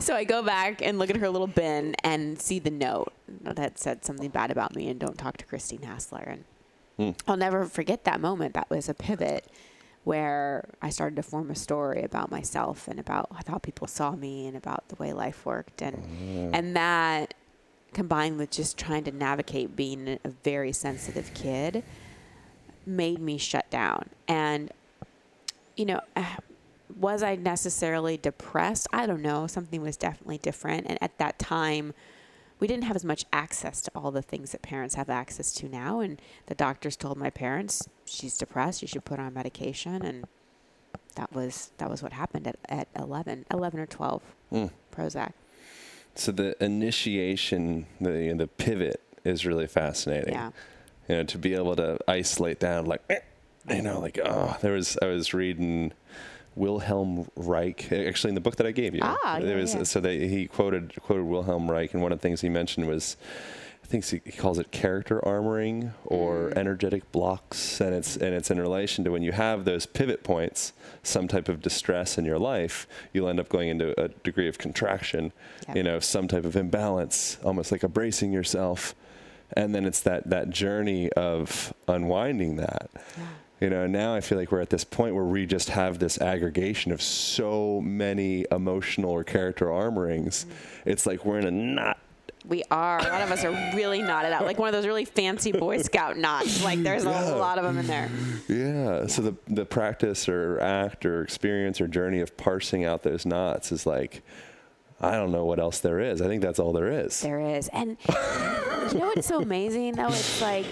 so 0.00 0.16
I 0.16 0.24
go 0.24 0.42
back 0.42 0.82
and 0.82 0.98
look 0.98 1.08
at 1.08 1.18
her 1.18 1.30
little 1.30 1.46
bin 1.46 1.94
and 2.02 2.42
see 2.42 2.58
the 2.58 2.72
note 2.72 3.12
that 3.42 3.78
said 3.78 4.04
something 4.04 4.30
bad 4.30 4.50
about 4.50 4.74
me 4.74 4.88
and 4.88 4.98
don't 4.98 5.16
talk 5.16 5.36
to 5.36 5.46
Christine 5.46 5.82
Hassler. 5.82 6.18
And 6.18 6.44
hmm. 6.96 7.10
I'll 7.30 7.36
never 7.36 7.66
forget 7.66 8.02
that 8.04 8.20
moment. 8.20 8.54
That 8.54 8.68
was 8.68 8.88
a 8.88 8.94
pivot 8.94 9.46
where 10.04 10.68
I 10.80 10.90
started 10.90 11.16
to 11.16 11.22
form 11.22 11.50
a 11.50 11.54
story 11.54 12.02
about 12.02 12.30
myself 12.30 12.88
and 12.88 12.98
about 12.98 13.28
how 13.46 13.58
people 13.58 13.86
saw 13.86 14.12
me 14.12 14.46
and 14.46 14.56
about 14.56 14.88
the 14.88 14.96
way 14.96 15.12
life 15.12 15.44
worked. 15.44 15.82
And 15.82 16.54
and 16.54 16.76
that 16.76 17.34
combined 17.92 18.38
with 18.38 18.50
just 18.50 18.78
trying 18.78 19.04
to 19.04 19.10
navigate 19.10 19.76
being 19.76 20.18
a 20.24 20.28
very 20.42 20.72
sensitive 20.72 21.32
kid 21.34 21.82
made 22.86 23.18
me 23.18 23.36
shut 23.36 23.68
down. 23.70 24.08
And 24.26 24.72
you 25.76 25.86
know, 25.86 26.00
uh, 26.16 26.36
was 26.98 27.22
I 27.22 27.36
necessarily 27.36 28.16
depressed? 28.16 28.86
I 28.92 29.06
don't 29.06 29.22
know. 29.22 29.46
Something 29.46 29.82
was 29.82 29.96
definitely 29.96 30.38
different. 30.38 30.86
And 30.88 31.02
at 31.02 31.16
that 31.18 31.38
time, 31.38 31.94
we 32.58 32.66
didn't 32.66 32.84
have 32.84 32.96
as 32.96 33.04
much 33.04 33.24
access 33.32 33.80
to 33.82 33.90
all 33.94 34.10
the 34.10 34.22
things 34.22 34.52
that 34.52 34.62
parents 34.62 34.94
have 34.96 35.08
access 35.08 35.52
to 35.54 35.68
now. 35.68 36.00
And 36.00 36.20
the 36.46 36.54
doctors 36.54 36.96
told 36.96 37.16
my 37.16 37.30
parents, 37.30 37.88
she's 38.10 38.36
depressed. 38.36 38.82
You 38.82 38.88
should 38.88 39.04
put 39.04 39.18
her 39.18 39.24
on 39.24 39.34
medication. 39.34 40.02
And 40.02 40.24
that 41.14 41.32
was 41.32 41.70
that 41.78 41.90
was 41.90 42.02
what 42.02 42.12
happened 42.12 42.46
at, 42.46 42.56
at 42.68 42.88
11, 42.96 43.46
11 43.50 43.80
or 43.80 43.86
12 43.86 44.22
Prozac. 44.94 45.32
So 46.14 46.32
the 46.32 46.62
initiation, 46.62 47.86
the 48.00 48.34
the 48.36 48.46
pivot 48.46 49.00
is 49.24 49.46
really 49.46 49.66
fascinating. 49.66 50.34
Yeah. 50.34 50.50
You 51.08 51.16
know, 51.16 51.24
to 51.24 51.38
be 51.38 51.54
able 51.54 51.74
to 51.76 51.98
isolate 52.06 52.60
down, 52.60 52.86
like, 52.86 53.02
eh, 53.10 53.18
you 53.68 53.82
know, 53.82 54.00
like, 54.00 54.18
oh, 54.24 54.56
there 54.60 54.72
was 54.72 54.96
I 55.02 55.06
was 55.06 55.34
reading 55.34 55.92
Wilhelm 56.54 57.28
Reich, 57.36 57.90
actually 57.92 58.30
in 58.30 58.34
the 58.34 58.40
book 58.40 58.56
that 58.56 58.66
I 58.66 58.72
gave 58.72 58.94
you. 58.94 59.00
Ah, 59.02 59.38
there 59.40 59.56
yeah, 59.56 59.62
was 59.62 59.74
yeah. 59.74 59.82
so 59.84 60.00
that 60.00 60.12
he 60.12 60.46
quoted 60.46 60.94
quoted 61.02 61.24
Wilhelm 61.24 61.70
Reich, 61.70 61.94
and 61.94 62.02
one 62.02 62.12
of 62.12 62.18
the 62.18 62.22
things 62.22 62.40
he 62.40 62.48
mentioned 62.48 62.86
was. 62.86 63.16
Think 63.90 64.04
he 64.04 64.20
calls 64.30 64.60
it 64.60 64.70
character 64.70 65.20
armoring 65.26 65.90
or 66.04 66.50
Mm. 66.50 66.56
energetic 66.58 67.10
blocks, 67.10 67.80
and 67.80 67.92
it's 67.92 68.16
and 68.16 68.32
it's 68.32 68.48
in 68.48 68.60
relation 68.60 69.02
to 69.02 69.10
when 69.10 69.22
you 69.24 69.32
have 69.32 69.64
those 69.64 69.84
pivot 69.84 70.22
points, 70.22 70.72
some 71.02 71.26
type 71.26 71.48
of 71.48 71.60
distress 71.60 72.16
in 72.16 72.24
your 72.24 72.38
life, 72.38 72.86
you'll 73.12 73.28
end 73.28 73.40
up 73.40 73.48
going 73.48 73.68
into 73.68 74.00
a 74.00 74.06
degree 74.22 74.46
of 74.46 74.58
contraction, 74.58 75.32
Yeah. 75.66 75.74
you 75.74 75.82
know, 75.82 75.98
some 75.98 76.28
type 76.28 76.44
of 76.44 76.54
imbalance, 76.54 77.36
almost 77.42 77.72
like 77.72 77.82
a 77.82 77.88
bracing 77.88 78.32
yourself, 78.32 78.94
and 79.54 79.74
then 79.74 79.84
it's 79.84 79.98
that 80.02 80.30
that 80.30 80.50
journey 80.50 81.10
of 81.14 81.74
unwinding 81.88 82.54
that. 82.58 82.90
You 83.60 83.70
know, 83.70 83.88
now 83.88 84.14
I 84.14 84.20
feel 84.20 84.38
like 84.38 84.52
we're 84.52 84.60
at 84.60 84.70
this 84.70 84.84
point 84.84 85.16
where 85.16 85.24
we 85.24 85.46
just 85.46 85.70
have 85.70 85.98
this 85.98 86.20
aggregation 86.20 86.92
of 86.92 87.02
so 87.02 87.80
many 87.80 88.46
emotional 88.52 89.10
or 89.10 89.24
character 89.24 89.66
armorings. 89.66 90.44
It's 90.86 91.06
like 91.06 91.24
we're 91.24 91.40
in 91.40 91.46
a 91.46 91.50
knot 91.50 91.98
We 92.46 92.62
are. 92.70 92.98
A 92.98 93.02
lot 93.02 93.22
of 93.22 93.30
us 93.30 93.44
are 93.44 93.52
really 93.76 94.02
knotted 94.02 94.32
out, 94.32 94.44
like 94.44 94.58
one 94.58 94.68
of 94.68 94.72
those 94.72 94.86
really 94.86 95.04
fancy 95.04 95.52
Boy 95.52 95.82
Scout 95.82 96.16
knots. 96.16 96.64
Like 96.64 96.82
there's 96.82 97.04
a 97.04 97.36
lot 97.36 97.58
of 97.58 97.64
them 97.64 97.78
in 97.78 97.86
there. 97.86 98.08
Yeah. 98.48 99.06
So 99.06 99.22
the 99.22 99.36
the 99.46 99.64
practice 99.64 100.28
or 100.28 100.58
act 100.60 101.04
or 101.04 101.22
experience 101.22 101.80
or 101.80 101.86
journey 101.86 102.20
of 102.20 102.36
parsing 102.36 102.84
out 102.84 103.02
those 103.02 103.26
knots 103.26 103.72
is 103.72 103.86
like, 103.86 104.22
I 105.00 105.12
don't 105.12 105.32
know 105.32 105.44
what 105.44 105.58
else 105.58 105.80
there 105.80 106.00
is. 106.00 106.22
I 106.22 106.26
think 106.26 106.42
that's 106.42 106.58
all 106.58 106.72
there 106.72 106.90
is. 106.90 107.20
There 107.20 107.40
is. 107.40 107.68
And 107.68 107.96
you 108.08 108.98
know 108.98 109.06
what's 109.14 109.26
so 109.26 109.40
amazing 109.40 109.92
though? 109.92 110.08
It's 110.08 110.40
like 110.40 110.66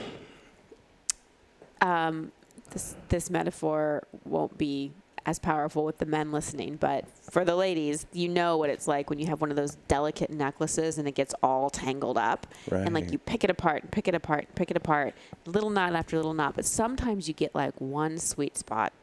um 1.80 2.32
this 2.70 2.96
this 3.08 3.30
metaphor 3.30 4.06
won't 4.24 4.56
be 4.58 4.92
as 5.28 5.38
powerful 5.38 5.84
with 5.84 5.98
the 5.98 6.06
men 6.06 6.32
listening, 6.32 6.76
but 6.76 7.04
for 7.30 7.44
the 7.44 7.54
ladies, 7.54 8.06
you 8.14 8.30
know 8.30 8.56
what 8.56 8.70
it's 8.70 8.88
like 8.88 9.10
when 9.10 9.18
you 9.18 9.26
have 9.26 9.42
one 9.42 9.50
of 9.50 9.56
those 9.56 9.74
delicate 9.86 10.30
necklaces 10.30 10.96
and 10.96 11.06
it 11.06 11.14
gets 11.14 11.34
all 11.42 11.68
tangled 11.68 12.16
up. 12.16 12.46
And 12.86 12.94
like 12.94 13.12
you 13.12 13.18
pick 13.18 13.44
it 13.44 13.50
apart 13.50 13.82
and 13.82 13.92
pick 13.92 14.08
it 14.08 14.14
apart 14.14 14.46
and 14.46 14.54
pick 14.54 14.70
it 14.70 14.76
apart, 14.78 15.14
little 15.44 15.68
knot 15.68 15.94
after 15.94 16.16
little 16.16 16.32
knot, 16.32 16.56
but 16.56 16.64
sometimes 16.64 17.28
you 17.28 17.34
get 17.34 17.54
like 17.54 17.78
one 17.78 18.16
sweet 18.16 18.56
spot 18.56 18.94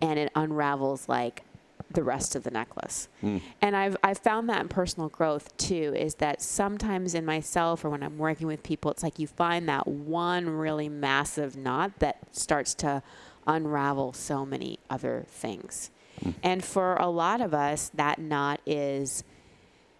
and 0.00 0.18
it 0.18 0.32
unravels 0.34 1.10
like 1.10 1.42
the 1.90 2.02
rest 2.02 2.34
of 2.34 2.44
the 2.44 2.50
necklace. 2.50 3.08
Hmm. 3.20 3.38
And 3.60 3.76
I've 3.76 3.98
I've 4.02 4.18
found 4.18 4.48
that 4.48 4.62
in 4.62 4.68
personal 4.68 5.10
growth 5.10 5.54
too 5.58 5.94
is 5.94 6.14
that 6.16 6.40
sometimes 6.40 7.14
in 7.14 7.26
myself 7.26 7.84
or 7.84 7.90
when 7.90 8.02
I'm 8.02 8.16
working 8.16 8.46
with 8.46 8.62
people 8.62 8.90
it's 8.90 9.02
like 9.02 9.18
you 9.18 9.26
find 9.26 9.68
that 9.68 9.86
one 9.86 10.48
really 10.48 10.88
massive 10.88 11.54
knot 11.54 11.98
that 11.98 12.18
starts 12.32 12.72
to 12.76 13.02
unravel 13.48 14.12
so 14.12 14.46
many 14.46 14.78
other 14.88 15.24
things. 15.28 15.90
Hmm. 16.22 16.30
And 16.42 16.64
for 16.64 16.94
a 16.96 17.08
lot 17.08 17.40
of 17.40 17.54
us 17.54 17.90
that 17.94 18.18
knot 18.18 18.60
is 18.66 19.24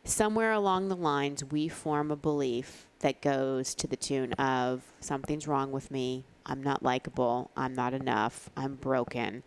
somewhere 0.04 0.52
along 0.52 0.88
the 0.88 0.96
lines 0.96 1.44
we 1.44 1.68
form 1.68 2.10
a 2.10 2.16
belief 2.16 2.86
that 3.00 3.20
goes 3.20 3.74
to 3.74 3.86
the 3.86 3.96
tune 3.96 4.32
of 4.34 4.82
something's 5.00 5.48
wrong 5.48 5.72
with 5.72 5.90
me. 5.90 6.24
I'm 6.46 6.62
not 6.62 6.82
likable. 6.82 7.50
I'm 7.56 7.74
not 7.74 7.94
enough. 7.94 8.50
I'm 8.56 8.74
broken. 8.74 9.42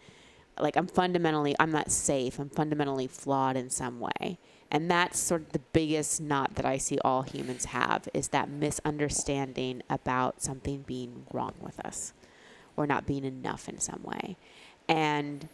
Like 0.59 0.75
i'm 0.75 0.87
fundamentally 0.87 1.55
i'm 1.59 1.71
not 1.71 1.91
safe. 1.91 2.39
I'm 2.39 2.49
fundamentally 2.49 3.07
flawed 3.07 3.55
in 3.55 3.69
some 3.69 3.99
way. 3.99 4.39
And 4.73 4.89
that's 4.89 5.19
sort 5.19 5.41
of 5.41 5.51
the 5.51 5.59
biggest 5.59 6.21
knot 6.21 6.55
that 6.55 6.65
i 6.65 6.77
see 6.77 6.97
all 7.03 7.23
humans 7.23 7.65
have 7.65 8.07
is 8.13 8.29
that 8.29 8.49
misunderstanding 8.49 9.81
about 9.89 10.41
something 10.41 10.83
being 10.83 11.25
wrong 11.33 11.53
with 11.61 11.79
us 11.79 12.13
or 12.81 12.87
not 12.87 13.05
being 13.05 13.23
enough 13.23 13.69
in 13.69 13.79
some 13.79 14.01
way 14.03 14.35
and 14.87 15.47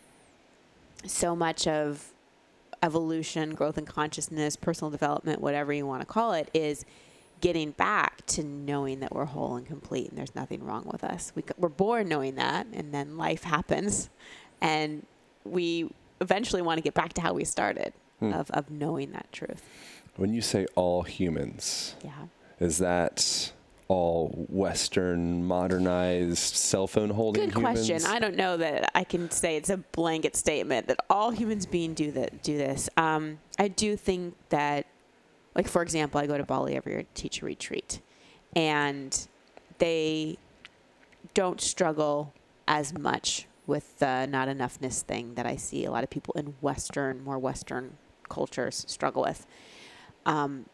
so 1.05 1.36
much 1.36 1.67
of 1.67 2.12
evolution, 2.84 3.53
growth 3.55 3.77
and 3.77 3.88
consciousness, 3.88 4.55
personal 4.55 4.89
development, 4.91 5.41
whatever 5.41 5.74
you 5.74 5.86
want 5.86 6.01
to 6.01 6.05
call 6.05 6.34
it, 6.34 6.50
is 6.53 6.86
getting 7.39 7.72
back 7.72 8.25
to 8.25 8.43
knowing 8.43 9.00
that 9.00 9.13
we're 9.13 9.25
whole 9.25 9.55
and 9.55 9.67
complete 9.67 10.10
and 10.10 10.17
there's 10.17 10.36
nothing 10.36 10.63
wrong 10.63 10.88
with 10.91 11.03
us. 11.03 11.31
We, 11.36 11.43
we're 11.57 11.69
born 11.69 12.07
knowing 12.07 12.36
that, 12.36 12.67
and 12.74 12.93
then 12.93 13.17
life 13.17 13.43
happens, 13.43 14.10
and 14.60 15.05
we 15.43 15.89
eventually 16.19 16.62
want 16.62 16.79
to 16.79 16.81
get 16.81 16.93
back 16.93 17.13
to 17.13 17.22
how 17.22 17.34
we 17.34 17.43
started 17.43 17.93
hmm. 18.19 18.34
of, 18.34 18.50
of 18.51 18.72
knowing 18.72 19.12
that 19.12 19.31
truth. 19.31 19.63
When 20.15 20.34
you 20.34 20.41
say 20.41 20.65
all 20.75 21.03
humans, 21.03 21.96
Yeah. 22.03 22.12
is 22.60 22.79
that 22.79 23.51
all 23.88 24.29
Western 24.50 25.46
modernized 25.46 26.56
cell 26.56 26.88
phone 26.88 27.10
holding 27.10 27.46
Good 27.46 27.56
question. 27.56 27.98
humans? 27.98 28.06
I 28.06 28.20
don't 28.20 28.36
know 28.36 28.58
that 28.58 28.91
I 28.94 29.03
can 29.03 29.32
say 29.32 29.56
it's 29.56 29.70
a 29.70 29.77
blanket 29.77 30.36
statement 30.36 30.88
that 30.88 31.00
all 31.10 31.32
humans 31.32 31.65
being 31.65 31.94
do 31.94 32.12
that 32.12 32.44
do 32.44 32.58
this. 32.58 32.89
Um, 32.98 33.39
I 33.58 33.70
do 33.70 33.96
think 33.96 34.36
that, 34.50 34.88
like 35.56 35.67
for 35.67 35.82
example, 35.82 36.20
I 36.20 36.27
go 36.27 36.38
to 36.38 36.44
Bali 36.44 36.75
every 36.75 36.94
year 36.94 37.03
to 37.03 37.08
teach 37.13 37.41
a 37.41 37.46
retreat, 37.46 38.01
and 38.56 39.27
they 39.77 40.38
don't 41.34 41.62
struggle 41.62 42.34
as 42.67 42.98
much 42.98 43.48
with 43.65 44.00
the 44.00 44.25
not 44.25 44.48
enoughness 44.48 45.01
thing 45.01 45.36
that 45.36 45.46
I 45.46 45.56
see 45.56 45.86
a 45.86 45.91
lot 45.91 46.03
of 46.03 46.10
people 46.10 46.34
in 46.36 46.56
Western, 46.62 47.24
more 47.24 47.38
Western 47.38 47.98
cultures 48.29 48.86
struggle 48.88 49.22
with. 49.24 49.46
Um, 50.25 50.65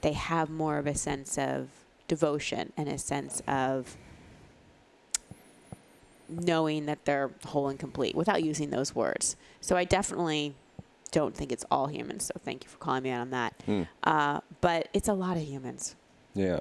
they 0.00 0.12
have 0.12 0.48
more 0.50 0.78
of 0.78 0.86
a 0.86 0.94
sense 0.94 1.38
of 1.38 1.68
devotion 2.08 2.72
and 2.76 2.88
a 2.88 2.98
sense 2.98 3.42
of 3.46 3.96
knowing 6.28 6.86
that 6.86 7.04
they're 7.04 7.30
whole 7.46 7.68
and 7.68 7.78
complete 7.78 8.14
without 8.14 8.42
using 8.42 8.70
those 8.70 8.94
words. 8.94 9.36
So 9.60 9.76
I 9.76 9.84
definitely 9.84 10.54
don't 11.10 11.34
think 11.34 11.52
it's 11.52 11.64
all 11.70 11.86
humans. 11.86 12.24
So 12.26 12.34
thank 12.44 12.64
you 12.64 12.70
for 12.70 12.76
calling 12.78 13.02
me 13.02 13.10
out 13.10 13.22
on 13.22 13.30
that. 13.30 13.54
Uh, 14.04 14.40
but 14.60 14.88
it's 14.92 15.08
a 15.08 15.14
lot 15.14 15.36
of 15.36 15.42
humans. 15.42 15.96
Yeah. 16.34 16.60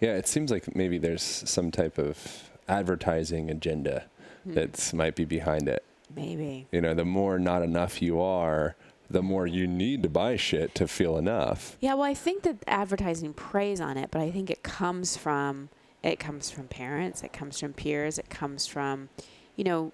Yeah, 0.00 0.16
it 0.16 0.26
seems 0.28 0.50
like 0.50 0.74
maybe 0.74 0.98
there's 0.98 1.22
some 1.22 1.70
type 1.70 1.96
of 1.98 2.50
advertising 2.68 3.50
agenda 3.50 4.04
Hmm. 4.44 4.54
that 4.54 4.94
might 4.94 5.14
be 5.14 5.26
behind 5.26 5.68
it. 5.68 5.84
Maybe. 6.16 6.66
You 6.72 6.80
know, 6.80 6.94
the 6.94 7.04
more 7.04 7.38
not 7.38 7.62
enough 7.62 8.00
you 8.00 8.20
are, 8.20 8.74
the 9.10 9.22
more 9.22 9.46
you 9.46 9.66
need 9.66 10.02
to 10.04 10.08
buy 10.08 10.36
shit 10.36 10.74
to 10.76 10.86
feel 10.86 11.18
enough. 11.18 11.76
Yeah, 11.80 11.94
well, 11.94 12.04
I 12.04 12.14
think 12.14 12.44
that 12.44 12.58
advertising 12.68 13.34
preys 13.34 13.80
on 13.80 13.96
it, 13.96 14.10
but 14.10 14.22
I 14.22 14.30
think 14.30 14.50
it 14.50 14.62
comes 14.62 15.16
from 15.16 15.68
it 16.02 16.18
comes 16.18 16.50
from 16.50 16.66
parents, 16.68 17.22
it 17.22 17.32
comes 17.32 17.58
from 17.60 17.74
peers, 17.74 18.18
it 18.18 18.30
comes 18.30 18.66
from, 18.66 19.10
you 19.56 19.64
know, 19.64 19.92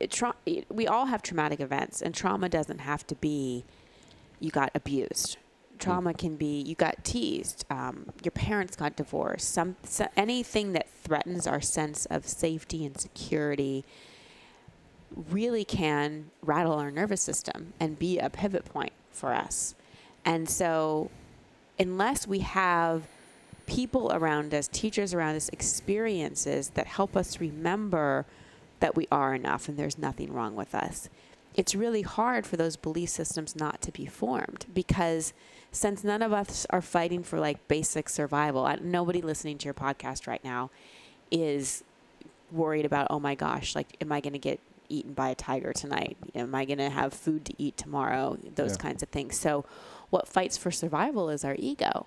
it 0.00 0.10
tra- 0.10 0.34
we 0.68 0.86
all 0.86 1.06
have 1.06 1.22
traumatic 1.22 1.60
events, 1.60 2.02
and 2.02 2.14
trauma 2.14 2.48
doesn't 2.48 2.78
have 2.78 3.06
to 3.06 3.14
be 3.14 3.64
you 4.40 4.50
got 4.50 4.70
abused. 4.74 5.36
Trauma 5.78 6.12
can 6.12 6.34
be 6.34 6.60
you 6.60 6.74
got 6.74 7.04
teased, 7.04 7.64
um, 7.70 8.06
your 8.24 8.32
parents 8.32 8.74
got 8.74 8.96
divorced, 8.96 9.48
some 9.50 9.76
so 9.84 10.08
anything 10.16 10.72
that 10.72 10.88
threatens 10.90 11.46
our 11.46 11.60
sense 11.60 12.06
of 12.06 12.26
safety 12.26 12.84
and 12.84 12.98
security 12.98 13.84
really 15.14 15.64
can 15.64 16.30
rattle 16.42 16.74
our 16.74 16.90
nervous 16.90 17.20
system 17.20 17.72
and 17.80 17.98
be 17.98 18.18
a 18.18 18.30
pivot 18.30 18.64
point 18.64 18.92
for 19.10 19.32
us. 19.34 19.74
And 20.24 20.48
so, 20.48 21.10
unless 21.78 22.26
we 22.26 22.40
have 22.40 23.04
people 23.66 24.10
around 24.12 24.54
us, 24.54 24.68
teachers 24.68 25.14
around 25.14 25.36
us, 25.36 25.48
experiences 25.50 26.70
that 26.70 26.86
help 26.86 27.16
us 27.16 27.40
remember 27.40 28.26
that 28.80 28.96
we 28.96 29.06
are 29.10 29.34
enough 29.34 29.68
and 29.68 29.78
there's 29.78 29.98
nothing 29.98 30.32
wrong 30.32 30.54
with 30.54 30.74
us, 30.74 31.08
it's 31.54 31.74
really 31.74 32.02
hard 32.02 32.46
for 32.46 32.56
those 32.56 32.76
belief 32.76 33.10
systems 33.10 33.56
not 33.56 33.80
to 33.82 33.90
be 33.90 34.06
formed 34.06 34.66
because 34.72 35.32
since 35.72 36.04
none 36.04 36.22
of 36.22 36.32
us 36.32 36.66
are 36.70 36.80
fighting 36.80 37.22
for 37.22 37.38
like 37.40 37.66
basic 37.68 38.08
survival, 38.08 38.72
nobody 38.80 39.20
listening 39.20 39.58
to 39.58 39.64
your 39.64 39.74
podcast 39.74 40.26
right 40.26 40.42
now 40.44 40.70
is 41.30 41.82
worried 42.52 42.84
about, 42.84 43.08
oh 43.10 43.20
my 43.20 43.34
gosh, 43.34 43.74
like, 43.74 43.96
am 44.00 44.12
I 44.12 44.20
going 44.20 44.32
to 44.32 44.38
get 44.38 44.60
eaten 44.88 45.12
by 45.12 45.30
a 45.30 45.34
tiger 45.34 45.72
tonight? 45.72 46.16
Am 46.34 46.54
I 46.54 46.64
going 46.64 46.78
to 46.78 46.90
have 46.90 47.12
food 47.12 47.44
to 47.46 47.54
eat 47.58 47.76
tomorrow? 47.76 48.36
Those 48.54 48.72
Yeah. 48.72 48.76
kinds 48.78 49.02
of 49.02 49.08
things. 49.10 49.38
So, 49.38 49.64
what 50.10 50.26
fights 50.26 50.56
for 50.56 50.70
survival 50.70 51.28
is 51.28 51.44
our 51.44 51.54
ego. 51.58 52.06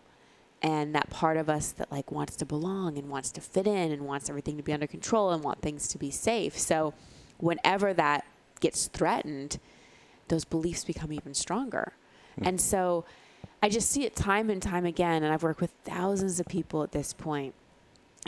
And 0.64 0.94
that 0.96 1.10
part 1.10 1.38
of 1.38 1.50
us 1.50 1.72
that 1.74 1.92
like 1.92 2.12
wants 2.12 2.36
to 2.38 2.46
belong 2.46 2.98
and 2.98 3.10
wants 3.10 3.32
to 3.32 3.42
fit 3.42 3.66
in 3.68 3.92
and 3.92 4.04
wants 4.06 4.30
everything 4.30 4.58
to 4.58 4.64
be 4.64 4.74
under 4.74 4.88
control 4.88 5.32
and 5.32 5.44
want 5.44 5.62
things 5.62 5.88
to 5.90 5.98
be 5.98 6.12
safe. 6.12 6.58
So, 6.58 6.94
whenever 7.38 7.94
that 7.94 8.26
gets 8.60 8.88
threatened, 8.88 9.60
those 10.28 10.46
beliefs 10.46 10.84
become 10.86 11.12
even 11.12 11.34
stronger. 11.34 11.94
Hmm. 12.38 12.48
And 12.48 12.62
so, 12.62 13.06
I 13.64 13.70
just 13.70 13.90
see 13.90 14.06
it 14.06 14.16
time 14.16 14.50
and 14.50 14.62
time 14.62 14.86
again. 14.86 15.24
And 15.24 15.32
I've 15.34 15.44
worked 15.44 15.62
with 15.62 15.72
thousands 15.84 16.40
of 16.40 16.48
people 16.48 16.84
at 16.84 16.92
this 16.92 17.14
point 17.14 17.54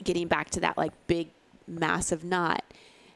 getting 0.03 0.27
back 0.27 0.49
to 0.51 0.59
that 0.59 0.75
like 0.77 0.91
big 1.07 1.29
massive 1.67 2.23
knot 2.23 2.63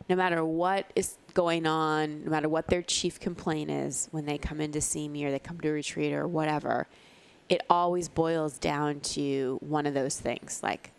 no 0.09 0.15
matter 0.15 0.45
what 0.45 0.91
is 0.95 1.17
going 1.37 1.67
on 1.67 2.23
no 2.25 2.31
matter 2.31 2.49
what 2.49 2.65
their 2.65 2.81
chief 2.81 3.19
complaint 3.19 3.69
is 3.69 4.07
when 4.09 4.25
they 4.25 4.39
come 4.39 4.59
in 4.59 4.71
to 4.71 4.81
see 4.81 5.07
me 5.07 5.23
or 5.23 5.29
they 5.29 5.37
come 5.37 5.59
to 5.59 5.69
a 5.69 5.71
retreat 5.71 6.11
or 6.11 6.27
whatever 6.27 6.87
it 7.47 7.61
always 7.69 8.09
boils 8.09 8.57
down 8.57 8.99
to 8.99 9.59
one 9.61 9.85
of 9.85 9.93
those 9.93 10.19
things 10.19 10.61
like 10.63 10.89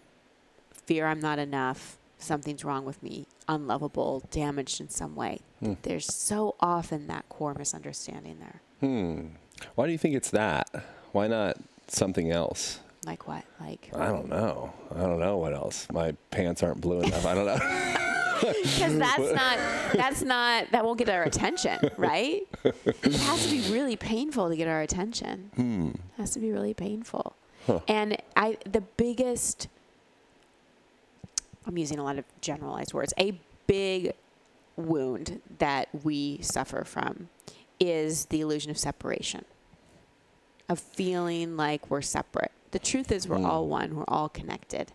fear 0.71 1.09
i'm 1.09 1.19
not 1.19 1.41
enough 1.41 1.99
something's 2.19 2.65
wrong 2.65 2.85
with 2.85 3.03
me 3.03 3.27
unlovable 3.49 4.23
damaged 4.31 4.81
in 4.81 4.89
some 4.89 5.17
way 5.17 5.41
there's 5.83 6.07
so 6.15 6.55
often 6.61 7.09
that 7.09 7.29
core 7.29 7.55
misunderstanding 7.55 8.39
there 8.39 8.63
Hmm. 8.81 9.31
Why 9.75 9.87
do 9.87 9.93
you 9.93 9.99
think 9.99 10.15
it's 10.15 10.31
that? 10.31 10.71
Why 11.11 11.27
not 11.27 11.57
something 11.89 12.31
else? 12.31 12.79
like 13.05 13.27
what 13.27 13.43
like 13.61 13.91
I 13.93 14.07
don't 14.07 14.29
know. 14.29 14.73
I 14.95 15.01
don't 15.01 15.19
know 15.19 15.37
what 15.37 15.53
else. 15.53 15.89
My 15.93 16.13
pants 16.31 16.63
aren't 16.63 16.81
blue 16.81 17.01
enough. 17.01 17.27
I 17.27 17.35
don't 17.35 17.47
know. 17.47 18.05
because 18.41 18.99
that's 18.99 19.33
not 19.33 19.59
that's 19.95 20.23
not 20.23 20.71
that 20.73 20.85
won't 20.85 20.99
get 20.99 21.09
our 21.09 21.23
attention 21.25 21.79
right 21.97 22.43
it 22.65 23.15
has 23.21 23.45
to 23.45 23.51
be 23.51 23.61
really 23.73 23.97
painful 23.97 24.49
to 24.49 24.57
get 24.57 24.69
our 24.69 24.81
attention 24.83 25.51
Hmm. 25.57 25.89
it 25.91 26.01
has 26.19 26.31
to 26.33 26.41
be 26.41 26.51
really 26.53 26.75
painful 26.75 27.35
and 27.87 28.17
i 28.37 28.57
the 28.65 28.81
biggest 28.81 29.69
i'm 31.67 31.77
using 31.79 31.99
a 31.99 32.05
lot 32.05 32.19
of 32.19 32.25
generalized 32.41 32.93
words 32.95 33.13
a 33.19 33.39
big 33.67 34.13
wound 34.77 35.41
that 35.59 35.89
we 36.05 36.39
suffer 36.41 36.85
from 36.85 37.29
is 37.81 38.27
the 38.27 38.41
illusion 38.41 38.71
of 38.71 38.79
separation 38.79 39.45
of 40.69 40.79
feeling 40.79 41.57
like 41.57 41.91
we're 41.91 42.03
separate. 42.03 42.53
The 42.73 42.79
truth 42.79 43.11
is, 43.11 43.27
we're 43.27 43.43
all 43.43 43.67
one, 43.69 43.97
we're 43.97 44.05
all 44.07 44.29
connected. 44.29 44.93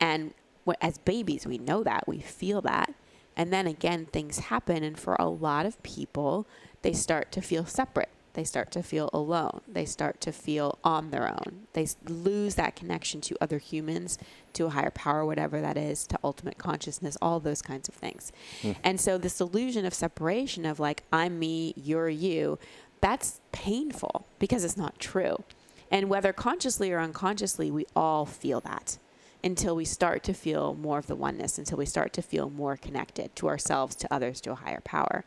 And 0.00 0.34
as 0.80 0.98
babies, 0.98 1.46
we 1.46 1.58
know 1.58 1.82
that, 1.82 2.06
we 2.06 2.20
feel 2.20 2.60
that. 2.62 2.94
And 3.36 3.52
then 3.52 3.66
again, 3.66 4.06
things 4.06 4.38
happen. 4.38 4.82
And 4.82 4.98
for 4.98 5.16
a 5.18 5.28
lot 5.28 5.66
of 5.66 5.82
people, 5.82 6.46
they 6.82 6.92
start 6.92 7.32
to 7.32 7.40
feel 7.40 7.64
separate. 7.64 8.10
They 8.34 8.44
start 8.44 8.70
to 8.72 8.82
feel 8.82 9.10
alone. 9.12 9.60
They 9.68 9.84
start 9.84 10.20
to 10.22 10.32
feel 10.32 10.78
on 10.82 11.10
their 11.10 11.28
own. 11.28 11.66
They 11.74 11.86
lose 12.06 12.54
that 12.54 12.76
connection 12.76 13.20
to 13.22 13.36
other 13.42 13.58
humans, 13.58 14.18
to 14.54 14.66
a 14.66 14.70
higher 14.70 14.90
power, 14.90 15.24
whatever 15.24 15.60
that 15.60 15.76
is, 15.76 16.06
to 16.06 16.18
ultimate 16.24 16.56
consciousness, 16.56 17.18
all 17.20 17.40
those 17.40 17.60
kinds 17.60 17.88
of 17.88 17.94
things. 17.94 18.32
Hmm. 18.62 18.72
And 18.82 19.00
so, 19.00 19.18
this 19.18 19.40
illusion 19.40 19.84
of 19.84 19.92
separation 19.92 20.64
of 20.64 20.80
like, 20.80 21.02
I'm 21.12 21.38
me, 21.38 21.74
you're 21.76 22.08
you, 22.08 22.58
that's 23.02 23.40
painful 23.52 24.26
because 24.38 24.64
it's 24.64 24.78
not 24.78 24.98
true. 24.98 25.44
And 25.90 26.08
whether 26.08 26.32
consciously 26.32 26.90
or 26.90 27.00
unconsciously, 27.00 27.70
we 27.70 27.84
all 27.94 28.24
feel 28.24 28.60
that 28.60 28.96
until 29.44 29.74
we 29.74 29.84
start 29.84 30.22
to 30.24 30.32
feel 30.32 30.74
more 30.74 30.98
of 30.98 31.06
the 31.06 31.16
oneness, 31.16 31.58
until 31.58 31.78
we 31.78 31.86
start 31.86 32.12
to 32.14 32.22
feel 32.22 32.48
more 32.50 32.76
connected 32.76 33.34
to 33.36 33.48
ourselves, 33.48 33.96
to 33.96 34.12
others, 34.12 34.40
to 34.42 34.52
a 34.52 34.54
higher 34.54 34.80
power. 34.80 35.24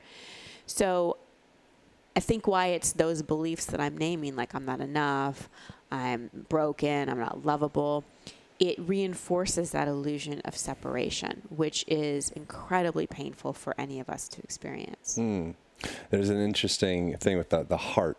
So 0.65 1.17
I 2.15 2.21
think 2.21 2.47
why 2.47 2.67
it's 2.67 2.93
those 2.93 3.21
beliefs 3.21 3.65
that 3.65 3.81
I'm 3.81 3.97
naming, 3.97 4.35
like 4.35 4.55
I'm 4.55 4.65
not 4.65 4.79
enough, 4.79 5.49
I'm 5.91 6.29
broken, 6.49 7.09
I'm 7.09 7.19
not 7.19 7.45
lovable, 7.45 8.05
it 8.59 8.79
reinforces 8.79 9.71
that 9.71 9.87
illusion 9.87 10.41
of 10.45 10.55
separation, 10.55 11.41
which 11.49 11.83
is 11.87 12.29
incredibly 12.31 13.05
painful 13.05 13.51
for 13.53 13.75
any 13.77 13.99
of 13.99 14.09
us 14.09 14.29
to 14.29 14.41
experience. 14.43 15.15
Hmm. 15.15 15.51
There's 16.09 16.29
an 16.29 16.39
interesting 16.39 17.17
thing 17.17 17.37
with 17.37 17.49
the, 17.49 17.63
the 17.63 17.77
heart. 17.77 18.17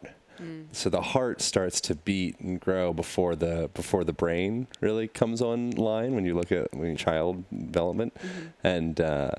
So 0.72 0.90
the 0.90 1.00
heart 1.00 1.40
starts 1.40 1.80
to 1.82 1.94
beat 1.94 2.38
and 2.40 2.60
grow 2.60 2.92
before 2.92 3.36
the 3.36 3.70
before 3.74 4.04
the 4.04 4.12
brain 4.12 4.66
really 4.80 5.08
comes 5.08 5.42
online. 5.42 6.14
When 6.14 6.24
you 6.24 6.34
look 6.34 6.52
at 6.52 6.74
when 6.74 6.90
you 6.90 6.96
child 6.96 7.44
development, 7.50 8.16
and 8.62 9.00
uh, 9.00 9.30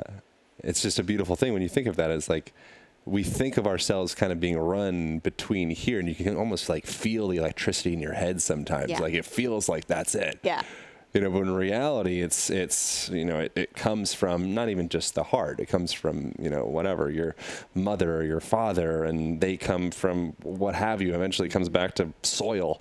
it's 0.59 0.81
just 0.81 0.99
a 0.99 1.03
beautiful 1.03 1.35
thing 1.35 1.53
when 1.53 1.61
you 1.61 1.69
think 1.69 1.87
of 1.87 1.95
that 1.97 2.11
as 2.11 2.29
like 2.29 2.53
we 3.05 3.23
think 3.23 3.55
of 3.57 3.65
ourselves 3.65 4.13
kind 4.13 4.31
of 4.33 4.39
being 4.39 4.57
run 4.57 5.19
between 5.19 5.69
here, 5.69 5.99
and 5.99 6.09
you 6.09 6.15
can 6.15 6.35
almost 6.35 6.67
like 6.69 6.85
feel 6.85 7.27
the 7.29 7.37
electricity 7.37 7.93
in 7.93 7.99
your 7.99 8.13
head 8.13 8.41
sometimes. 8.41 8.89
Yeah. 8.89 8.99
Like 8.99 9.13
it 9.13 9.25
feels 9.25 9.69
like 9.69 9.87
that's 9.87 10.15
it 10.15 10.39
Yeah. 10.43 10.63
You 11.13 11.21
know 11.21 11.31
but 11.31 11.39
in 11.41 11.51
reality 11.55 12.21
it's 12.21 12.49
it's 12.49 13.09
you 13.09 13.23
know 13.25 13.39
it, 13.39 13.51
it 13.55 13.73
comes 13.75 14.13
from 14.13 14.53
not 14.53 14.69
even 14.69 14.89
just 14.89 15.15
the 15.15 15.23
heart 15.23 15.59
it 15.59 15.65
comes 15.67 15.91
from 15.93 16.33
you 16.39 16.49
know 16.49 16.65
whatever 16.65 17.09
your 17.09 17.35
mother 17.73 18.17
or 18.17 18.23
your 18.23 18.39
father 18.41 19.03
and 19.03 19.39
they 19.41 19.55
come 19.57 19.89
from 19.89 20.33
what 20.43 20.75
have 20.75 21.01
you 21.01 21.15
eventually 21.15 21.47
it 21.47 21.51
comes 21.51 21.69
back 21.69 21.95
to 21.95 22.09
soil 22.23 22.79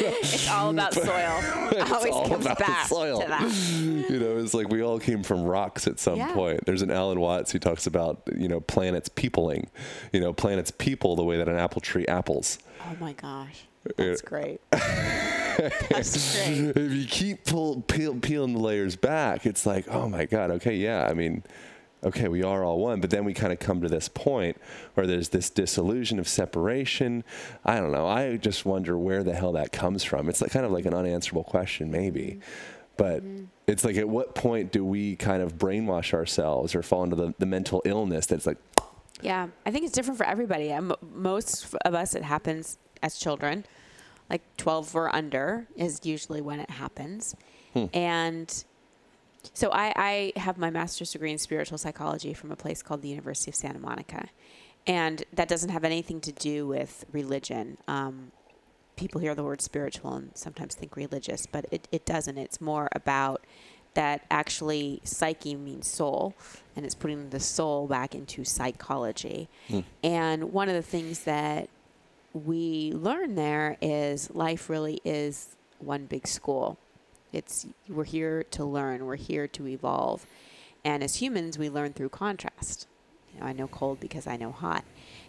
It's 0.00 0.48
all 0.48 0.70
about 0.70 0.94
soil. 1.10 1.40
it's 1.72 1.90
Always 1.90 2.12
all 2.14 2.28
comes 2.28 2.44
about 2.46 2.58
back 2.58 2.86
soil. 2.86 3.20
to 3.20 3.28
that. 3.28 4.10
you 4.10 4.18
know 4.20 4.36
it's 4.38 4.54
like 4.54 4.68
we 4.68 4.82
all 4.82 4.98
came 4.98 5.22
from 5.22 5.44
rocks 5.44 5.86
at 5.86 5.98
some 5.98 6.16
Yeah. 6.16 6.32
point 6.34 6.64
there's 6.66 6.82
an 6.82 6.90
alan 6.90 7.20
watts 7.20 7.50
who 7.52 7.58
talks 7.58 7.86
about 7.86 8.22
you 8.36 8.48
know 8.48 8.60
planets 8.60 9.08
peopling 9.08 9.70
you 10.12 10.20
know 10.20 10.32
planets 10.32 10.70
people 10.70 11.16
the 11.16 11.24
way 11.24 11.36
that 11.38 11.48
an 11.48 11.56
apple 11.56 11.80
tree 11.80 12.06
apples 12.06 12.58
Oh 12.80 12.96
my 13.00 13.12
gosh. 13.12 13.64
That's 13.96 14.22
great. 14.22 14.60
If 15.90 16.92
you 16.92 17.06
keep 17.06 17.44
pull, 17.44 17.80
peel, 17.82 18.14
peeling 18.14 18.54
the 18.54 18.60
layers 18.60 18.96
back, 18.96 19.46
it's 19.46 19.66
like, 19.66 19.86
oh 19.88 20.08
my 20.08 20.24
God, 20.24 20.50
okay, 20.52 20.74
yeah, 20.74 21.06
I 21.06 21.14
mean, 21.14 21.42
okay, 22.04 22.28
we 22.28 22.42
are 22.42 22.64
all 22.64 22.78
one. 22.78 23.00
But 23.00 23.10
then 23.10 23.24
we 23.24 23.34
kind 23.34 23.52
of 23.52 23.58
come 23.58 23.80
to 23.80 23.88
this 23.88 24.08
point 24.08 24.56
where 24.94 25.06
there's 25.06 25.30
this 25.30 25.50
disillusion 25.50 26.18
of 26.18 26.28
separation. 26.28 27.24
I 27.64 27.80
don't 27.80 27.92
know. 27.92 28.06
I 28.06 28.36
just 28.36 28.64
wonder 28.64 28.96
where 28.96 29.22
the 29.22 29.34
hell 29.34 29.52
that 29.52 29.72
comes 29.72 30.04
from. 30.04 30.28
It's 30.28 30.40
like 30.40 30.50
kind 30.50 30.64
of 30.64 30.72
like 30.72 30.86
an 30.86 30.94
unanswerable 30.94 31.44
question, 31.44 31.90
maybe. 31.90 32.40
But 32.96 33.22
it's 33.66 33.84
like, 33.84 33.96
at 33.96 34.08
what 34.08 34.34
point 34.34 34.72
do 34.72 34.84
we 34.84 35.16
kind 35.16 35.42
of 35.42 35.56
brainwash 35.56 36.12
ourselves 36.12 36.74
or 36.74 36.82
fall 36.82 37.04
into 37.04 37.16
the, 37.16 37.34
the 37.38 37.46
mental 37.46 37.80
illness 37.84 38.26
that's 38.26 38.46
like, 38.46 38.58
Yeah, 39.20 39.48
I 39.66 39.70
think 39.70 39.84
it's 39.84 39.92
different 39.92 40.18
for 40.18 40.26
everybody. 40.26 40.72
Um, 40.72 40.94
most 41.14 41.74
of 41.84 41.94
us, 41.94 42.14
it 42.14 42.22
happens 42.22 42.78
as 43.02 43.18
children, 43.18 43.64
like 44.30 44.42
12 44.56 44.94
or 44.94 45.14
under 45.14 45.66
is 45.76 46.00
usually 46.04 46.40
when 46.40 46.60
it 46.60 46.70
happens. 46.70 47.34
And 47.94 48.64
so 49.54 49.70
I, 49.70 49.92
I 49.96 50.32
have 50.38 50.58
my 50.58 50.70
master's 50.70 51.12
degree 51.12 51.30
in 51.32 51.38
spiritual 51.38 51.78
psychology 51.78 52.34
from 52.34 52.50
a 52.50 52.56
place 52.56 52.82
called 52.82 53.02
the 53.02 53.08
University 53.08 53.50
of 53.50 53.54
Santa 53.54 53.78
Monica. 53.78 54.28
And 54.86 55.22
that 55.32 55.48
doesn't 55.48 55.70
have 55.70 55.84
anything 55.84 56.20
to 56.22 56.32
do 56.32 56.66
with 56.66 57.04
religion. 57.12 57.78
Um, 57.86 58.32
people 58.96 59.20
hear 59.20 59.34
the 59.34 59.44
word 59.44 59.60
spiritual 59.60 60.14
and 60.14 60.30
sometimes 60.34 60.74
think 60.74 60.96
religious, 60.96 61.46
but 61.46 61.66
it, 61.70 61.86
it 61.92 62.04
doesn't. 62.04 62.36
It's 62.36 62.60
more 62.60 62.88
about 62.92 63.44
that 63.94 64.24
actually 64.30 65.00
psyche 65.04 65.54
means 65.56 65.86
soul, 65.86 66.34
and 66.76 66.84
it's 66.84 66.94
putting 66.94 67.30
the 67.30 67.40
soul 67.40 67.86
back 67.86 68.14
into 68.14 68.44
psychology. 68.44 69.48
And 70.02 70.52
one 70.52 70.68
of 70.68 70.74
the 70.74 70.82
things 70.82 71.20
that 71.24 71.68
we 72.32 72.92
learn 72.92 73.34
there 73.34 73.76
is 73.80 74.30
life 74.34 74.68
really 74.68 75.00
is 75.04 75.56
one 75.78 76.06
big 76.06 76.26
school. 76.26 76.78
It's 77.32 77.66
we're 77.88 78.04
here 78.04 78.44
to 78.50 78.64
learn, 78.64 79.04
we're 79.04 79.16
here 79.16 79.46
to 79.48 79.68
evolve. 79.68 80.26
And 80.84 81.02
as 81.02 81.16
humans, 81.16 81.58
we 81.58 81.68
learn 81.68 81.92
through 81.92 82.10
contrast. 82.10 82.86
You 83.34 83.40
know, 83.40 83.46
I 83.46 83.52
know 83.52 83.68
cold 83.68 84.00
because 84.00 84.26
I 84.26 84.36
know 84.36 84.52
hot. 84.52 84.84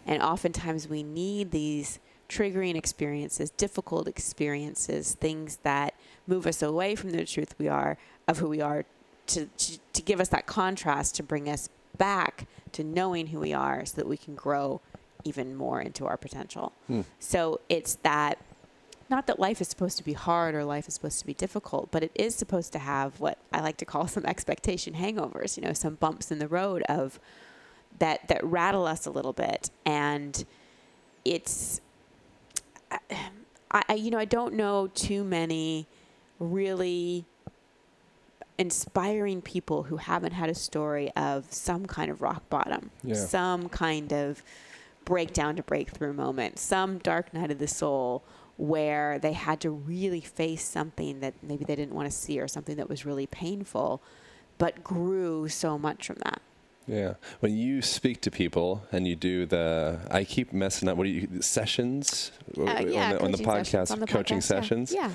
And 0.06 0.22
oftentimes 0.22 0.88
we 0.88 1.02
need 1.02 1.50
these 1.50 1.98
triggering 2.28 2.76
experiences, 2.76 3.50
difficult 3.50 4.06
experiences, 4.06 5.14
things 5.14 5.58
that 5.62 5.94
move 6.26 6.46
us 6.46 6.62
away 6.62 6.94
from 6.94 7.10
the 7.10 7.24
truth 7.24 7.54
we 7.58 7.68
are 7.68 7.98
of 8.28 8.38
who 8.38 8.48
we 8.48 8.60
are 8.60 8.84
to, 9.26 9.46
to, 9.46 9.78
to 9.92 10.02
give 10.02 10.20
us 10.20 10.28
that 10.28 10.46
contrast 10.46 11.16
to 11.16 11.22
bring 11.22 11.48
us 11.48 11.68
back 11.98 12.46
to 12.72 12.84
knowing 12.84 13.28
who 13.28 13.40
we 13.40 13.52
are 13.52 13.84
so 13.84 13.96
that 13.96 14.06
we 14.06 14.16
can 14.16 14.34
grow 14.34 14.80
even 15.24 15.54
more 15.56 15.80
into 15.80 16.06
our 16.06 16.16
potential. 16.16 16.72
Hmm. 16.86 17.02
So 17.18 17.60
it's 17.68 17.96
that 17.96 18.38
not 19.08 19.26
that 19.26 19.40
life 19.40 19.60
is 19.60 19.66
supposed 19.68 19.98
to 19.98 20.04
be 20.04 20.12
hard 20.12 20.54
or 20.54 20.64
life 20.64 20.86
is 20.86 20.94
supposed 20.94 21.18
to 21.18 21.26
be 21.26 21.34
difficult, 21.34 21.90
but 21.90 22.04
it 22.04 22.12
is 22.14 22.34
supposed 22.36 22.72
to 22.74 22.78
have 22.78 23.18
what 23.18 23.38
I 23.52 23.60
like 23.60 23.76
to 23.78 23.84
call 23.84 24.06
some 24.16 24.24
expectation 24.24 24.94
hangovers, 24.94 25.56
you 25.56 25.62
know, 25.64 25.72
some 25.72 25.94
bumps 25.96 26.30
in 26.30 26.38
the 26.38 26.48
road 26.48 26.82
of 26.88 27.18
that 27.98 28.28
that 28.28 28.42
rattle 28.44 28.86
us 28.86 29.06
a 29.06 29.10
little 29.10 29.32
bit 29.32 29.70
and 29.84 30.44
it's 31.24 31.80
I, 32.90 33.82
I 33.88 33.94
you 33.94 34.10
know, 34.10 34.18
I 34.18 34.24
don't 34.24 34.54
know 34.54 34.86
too 34.94 35.24
many 35.24 35.86
really 36.38 37.24
inspiring 38.58 39.40
people 39.42 39.84
who 39.84 39.96
haven't 39.96 40.32
had 40.32 40.50
a 40.50 40.54
story 40.54 41.10
of 41.16 41.46
some 41.50 41.86
kind 41.86 42.10
of 42.10 42.20
rock 42.20 42.48
bottom, 42.50 42.90
Yeah. 43.02 43.14
some 43.14 43.68
kind 43.68 44.12
of 44.12 44.42
breakdown 45.10 45.56
to 45.56 45.62
breakthrough 45.64 46.12
moment, 46.12 46.56
some 46.56 46.98
dark 46.98 47.34
night 47.34 47.50
of 47.50 47.58
the 47.58 47.66
soul 47.66 48.22
where 48.56 49.18
they 49.18 49.32
had 49.32 49.60
to 49.60 49.68
really 49.70 50.20
face 50.20 50.62
something 50.64 51.18
that 51.18 51.34
maybe 51.42 51.64
they 51.64 51.74
didn't 51.74 51.94
want 51.94 52.08
to 52.08 52.16
see 52.16 52.38
or 52.38 52.46
something 52.46 52.76
that 52.76 52.88
was 52.88 53.04
really 53.04 53.26
painful, 53.26 54.00
but 54.56 54.84
grew 54.84 55.48
so 55.48 55.76
much 55.76 56.06
from 56.06 56.16
that. 56.24 56.40
Yeah. 56.86 57.14
When 57.40 57.56
you 57.56 57.82
speak 57.82 58.20
to 58.22 58.30
people 58.30 58.84
and 58.92 59.06
you 59.08 59.16
do 59.16 59.46
the, 59.46 59.98
I 60.10 60.22
keep 60.24 60.52
messing 60.52 60.88
up. 60.88 60.96
What 60.96 61.04
do 61.04 61.10
you 61.10 61.42
sessions 61.42 62.30
Uh, 62.56 62.62
yeah, 62.62 62.70
on, 62.70 63.10
the, 63.10 63.22
on 63.24 63.32
the 63.32 63.38
podcast? 63.38 63.66
sessions, 63.66 63.90
on 63.92 63.98
the 64.00 64.06
coaching 64.06 64.38
podcast, 64.38 64.42
sessions. 64.44 64.92
Yeah. 64.94 65.10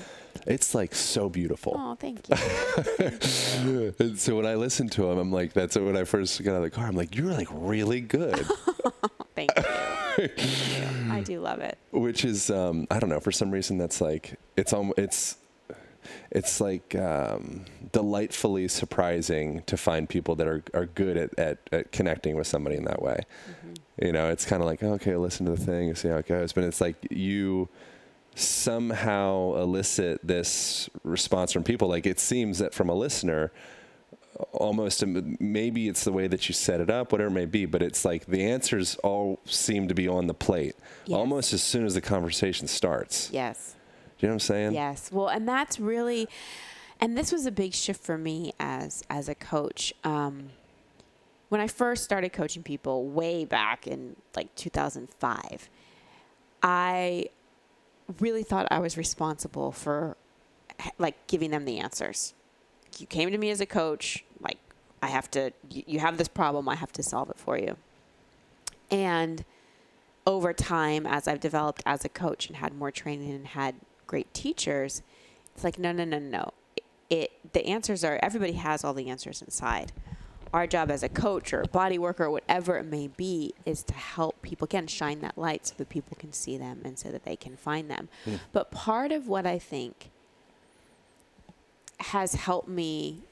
It's 0.46 0.74
like 0.74 0.94
so 0.94 1.28
beautiful. 1.30 1.74
Oh, 1.76 1.94
thank 1.94 2.28
you. 3.64 3.94
And 3.98 4.18
so 4.18 4.36
when 4.36 4.46
I 4.46 4.54
listen 4.56 4.88
to 4.90 5.10
him, 5.10 5.18
I'm 5.18 5.32
like, 5.32 5.52
that's 5.54 5.76
when 5.76 5.96
I 5.96 6.04
first 6.04 6.42
got 6.42 6.52
out 6.52 6.56
of 6.58 6.62
the 6.64 6.70
car. 6.70 6.86
I'm 6.86 6.96
like, 6.96 7.16
you're 7.16 7.32
like 7.32 7.48
really 7.50 8.00
good, 8.02 8.46
thank 9.36 9.52
you. 9.56 9.62
Thank 9.62 11.06
you. 11.06 11.12
I 11.12 11.20
do 11.20 11.40
love 11.40 11.60
it. 11.60 11.78
which 11.92 12.24
is, 12.24 12.50
um, 12.50 12.86
I 12.90 12.98
don't 12.98 13.10
know, 13.10 13.20
for 13.20 13.30
some 13.32 13.50
reason 13.50 13.78
that's 13.78 14.00
like, 14.00 14.38
it's 14.56 14.72
um, 14.72 14.92
it's, 14.96 15.36
it's 16.30 16.60
like 16.60 16.94
um, 16.94 17.64
delightfully 17.92 18.68
surprising 18.68 19.62
to 19.66 19.76
find 19.76 20.08
people 20.08 20.34
that 20.36 20.46
are, 20.46 20.62
are 20.72 20.86
good 20.86 21.16
at, 21.16 21.38
at, 21.38 21.58
at 21.70 21.92
connecting 21.92 22.36
with 22.36 22.46
somebody 22.46 22.76
in 22.76 22.84
that 22.84 23.02
way. 23.02 23.20
You 24.00 24.12
know, 24.12 24.28
it's 24.28 24.44
kind 24.44 24.62
of 24.62 24.66
like, 24.66 24.82
okay, 24.82 25.16
listen 25.16 25.46
to 25.46 25.52
the 25.52 25.64
thing 25.64 25.88
and 25.88 25.98
see 25.98 26.08
how 26.08 26.16
it 26.16 26.26
goes. 26.26 26.52
But 26.52 26.64
it's 26.64 26.80
like 26.80 26.96
you 27.10 27.68
somehow 28.34 29.54
elicit 29.56 30.20
this 30.22 30.90
response 31.02 31.52
from 31.52 31.64
people. 31.64 31.88
Like 31.88 32.06
it 32.06 32.20
seems 32.20 32.58
that 32.58 32.74
from 32.74 32.88
a 32.88 32.94
listener, 32.94 33.52
almost 34.52 35.02
um, 35.02 35.36
maybe 35.40 35.88
it's 35.88 36.04
the 36.04 36.12
way 36.12 36.26
that 36.28 36.48
you 36.48 36.52
set 36.54 36.80
it 36.80 36.90
up, 36.90 37.12
whatever 37.12 37.28
it 37.28 37.34
may 37.34 37.46
be, 37.46 37.64
but 37.66 37.82
it's 37.82 38.04
like 38.04 38.26
the 38.26 38.44
answers 38.44 38.96
all 38.96 39.38
seem 39.44 39.88
to 39.88 39.94
be 39.94 40.06
on 40.08 40.26
the 40.26 40.34
plate 40.34 40.74
Yes. 41.06 41.16
almost 41.16 41.52
as 41.52 41.62
soon 41.62 41.84
as 41.86 41.94
the 41.94 42.00
conversation 42.00 42.66
starts. 42.68 43.30
Yes. 43.32 43.74
Do 44.18 44.26
you 44.26 44.28
know 44.28 44.32
what 44.32 44.34
I'm 44.36 44.40
saying? 44.40 44.72
Yes. 44.74 45.10
Well, 45.12 45.28
and 45.28 45.46
that's 45.48 45.78
really, 45.78 46.28
and 47.00 47.16
this 47.16 47.32
was 47.32 47.46
a 47.46 47.50
big 47.52 47.74
shift 47.74 48.02
for 48.02 48.16
me 48.18 48.52
as 48.58 49.02
as 49.10 49.28
a 49.28 49.34
coach. 49.34 49.92
Um, 50.04 50.50
when 51.48 51.60
I 51.60 51.68
first 51.68 52.02
started 52.04 52.32
coaching 52.32 52.62
people 52.62 53.06
way 53.06 53.44
back 53.44 53.86
in 53.86 54.16
like 54.34 54.54
2005, 54.56 55.68
I 56.62 57.26
really 58.20 58.42
thought 58.42 58.66
I 58.70 58.78
was 58.78 58.96
responsible 58.96 59.72
for 59.72 60.16
like 60.98 61.26
giving 61.26 61.50
them 61.50 61.64
the 61.64 61.78
answers. 61.78 62.34
You 62.98 63.06
came 63.06 63.30
to 63.30 63.38
me 63.38 63.50
as 63.50 63.60
a 63.60 63.66
coach, 63.66 64.24
I 65.02 65.08
have 65.08 65.30
to. 65.32 65.52
You 65.70 66.00
have 66.00 66.18
this 66.18 66.28
problem, 66.28 66.68
I 66.68 66.74
have 66.76 66.92
to 66.92 67.02
solve 67.02 67.30
it 67.30 67.38
for 67.38 67.58
you. 67.58 67.76
And 68.90 69.44
over 70.26 70.52
time, 70.52 71.06
as 71.06 71.28
I've 71.28 71.40
developed 71.40 71.82
as 71.86 72.04
a 72.04 72.08
coach 72.08 72.48
and 72.48 72.56
had 72.56 72.74
more 72.74 72.90
training 72.90 73.30
and 73.30 73.46
had 73.46 73.76
great 74.06 74.32
teachers, 74.34 75.02
it's 75.54 75.64
like 75.64 75.78
no, 75.78 75.92
no, 75.92 76.04
no, 76.04 76.18
no. 76.18 76.50
It 77.08 77.32
the 77.52 77.64
answers 77.66 78.04
are 78.04 78.18
everybody 78.22 78.54
has 78.54 78.84
all 78.84 78.94
the 78.94 79.08
answers 79.08 79.42
inside. 79.42 79.92
Our 80.52 80.66
job 80.66 80.90
as 80.90 81.02
a 81.02 81.08
coach 81.08 81.52
or 81.52 81.62
a 81.62 81.68
body 81.68 81.98
worker 81.98 82.24
or 82.24 82.30
whatever 82.30 82.78
it 82.78 82.84
may 82.84 83.08
be 83.08 83.52
is 83.66 83.82
to 83.84 83.94
help 83.94 84.40
people 84.42 84.64
again 84.64 84.86
shine 84.86 85.20
that 85.20 85.36
light 85.36 85.66
so 85.66 85.74
that 85.76 85.88
people 85.88 86.16
can 86.18 86.32
see 86.32 86.56
them 86.56 86.80
and 86.84 86.98
so 86.98 87.10
that 87.10 87.24
they 87.24 87.36
can 87.36 87.56
find 87.56 87.90
them. 87.90 88.08
Hmm. 88.24 88.36
But 88.52 88.70
part 88.70 89.12
of 89.12 89.28
what 89.28 89.44
I 89.44 89.58
think 89.58 90.10
has 91.98 92.34
helped 92.34 92.68
me 92.68 93.22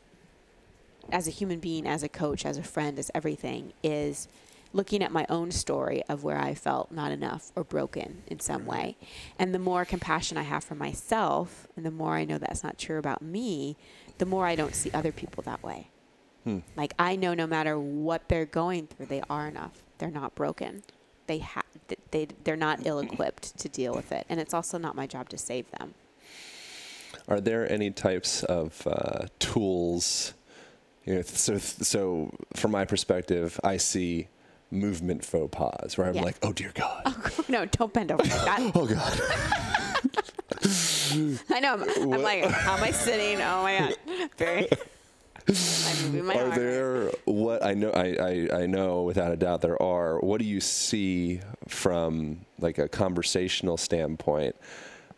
as 1.13 1.27
a 1.27 1.31
human 1.31 1.61
being, 1.61 1.87
as 1.87 2.03
a 2.03 2.09
coach, 2.09 2.45
as 2.45 2.57
a 2.57 2.63
friend, 2.63 2.99
as 2.99 3.11
everything 3.15 3.73
is 3.83 4.29
looking 4.73 5.03
at 5.03 5.13
my 5.13 5.25
own 5.29 5.53
story 5.53 6.03
of 6.09 6.25
where 6.25 6.39
I 6.39 6.55
felt 6.55 6.91
not 6.91 7.13
enough 7.13 7.53
or 7.55 7.63
broken 7.63 8.25
in 8.27 8.41
some 8.41 8.63
mm-hmm. 8.63 8.71
way. 8.71 8.97
And 9.39 9.55
the 9.55 9.59
more 9.59 9.85
compassion 9.85 10.37
I 10.37 10.43
have 10.43 10.65
for 10.65 10.75
myself, 10.75 11.69
and 11.77 11.87
the 11.87 11.91
more 11.93 12.15
I 12.15 12.25
know 12.25 12.39
that's 12.39 12.65
not 12.65 12.77
true 12.77 12.99
about 12.99 13.23
me, 13.23 13.77
the 14.19 14.27
more 14.27 14.47
I 14.47 14.57
don't 14.57 14.75
see 14.75 14.91
other 14.93 15.13
people 15.13 15.43
that 15.45 15.63
way. 15.63 15.89
Hmm. 16.43 16.59
Like 16.77 16.93
I 16.99 17.17
know 17.17 17.35
no 17.35 17.47
matter 17.47 17.79
what 17.79 18.29
they're 18.29 18.45
going 18.45 18.89
through, 18.89 19.07
they 19.07 19.23
are 19.31 19.49
enough. 19.49 19.83
They're 19.99 20.11
not 20.11 20.35
broken. 20.35 20.83
They 21.27 21.39
have 21.39 21.65
they 22.11 22.29
they're 22.45 22.57
not 22.57 22.79
mm-hmm. 22.79 22.89
ill-equipped 22.89 23.59
to 23.59 23.69
deal 23.69 23.95
with 23.95 24.13
it. 24.13 24.27
And 24.29 24.41
it's 24.41 24.53
also 24.53 24.77
not 24.77 24.95
my 24.95 25.07
job 25.07 25.29
to 25.31 25.39
save 25.39 25.71
them. 25.79 25.95
Are 27.29 27.41
there 27.41 27.71
any 27.71 27.91
types 27.91 28.43
of 28.43 28.87
uh, 28.87 29.29
tools? 29.39 30.35
You 31.05 31.17
know, 31.17 31.23
so 31.23 31.59
so 31.59 32.31
from 32.57 32.71
my 32.71 32.85
perspective, 32.85 33.61
I 33.63 33.77
see 33.77 34.29
movement 34.71 35.25
faux 35.25 35.55
pas 35.57 35.97
where 35.99 36.07
I'm 36.09 36.15
Yeah. 36.15 36.23
like, 36.23 36.37
oh 36.43 36.53
dear 36.53 36.73
God, 36.75 37.03
Oh, 37.07 37.45
no, 37.49 37.65
don't 37.67 37.93
bend 37.93 38.11
over 38.11 38.23
like 38.23 38.33
that. 38.33 38.73
oh 38.75 38.87
God. 38.87 39.21
I 41.51 41.61
know. 41.61 41.75
I'm, 41.75 42.13
I'm 42.15 42.23
like, 42.23 42.45
how 42.45 42.77
am 42.77 42.83
I 42.83 42.91
sitting? 42.91 43.41
Oh 43.41 43.63
my 43.63 43.79
god, 43.79 43.97
very. 44.39 44.69
I'm 45.47 46.27
my 46.27 46.35
Are 46.37 46.51
there 46.59 47.11
what 47.27 47.63
I 47.63 47.75
know? 47.75 47.91
I, 47.91 48.49
I 48.51 48.63
I 48.63 48.67
know 48.67 49.03
without 49.03 49.31
a 49.31 49.37
doubt 49.37 49.61
there 49.61 49.81
are. 49.81 50.19
What 50.21 50.39
do 50.41 50.47
you 50.47 50.61
see 50.61 51.41
from 51.69 52.47
like 52.59 52.79
a 52.79 52.89
conversational 52.89 53.77
standpoint? 53.77 54.57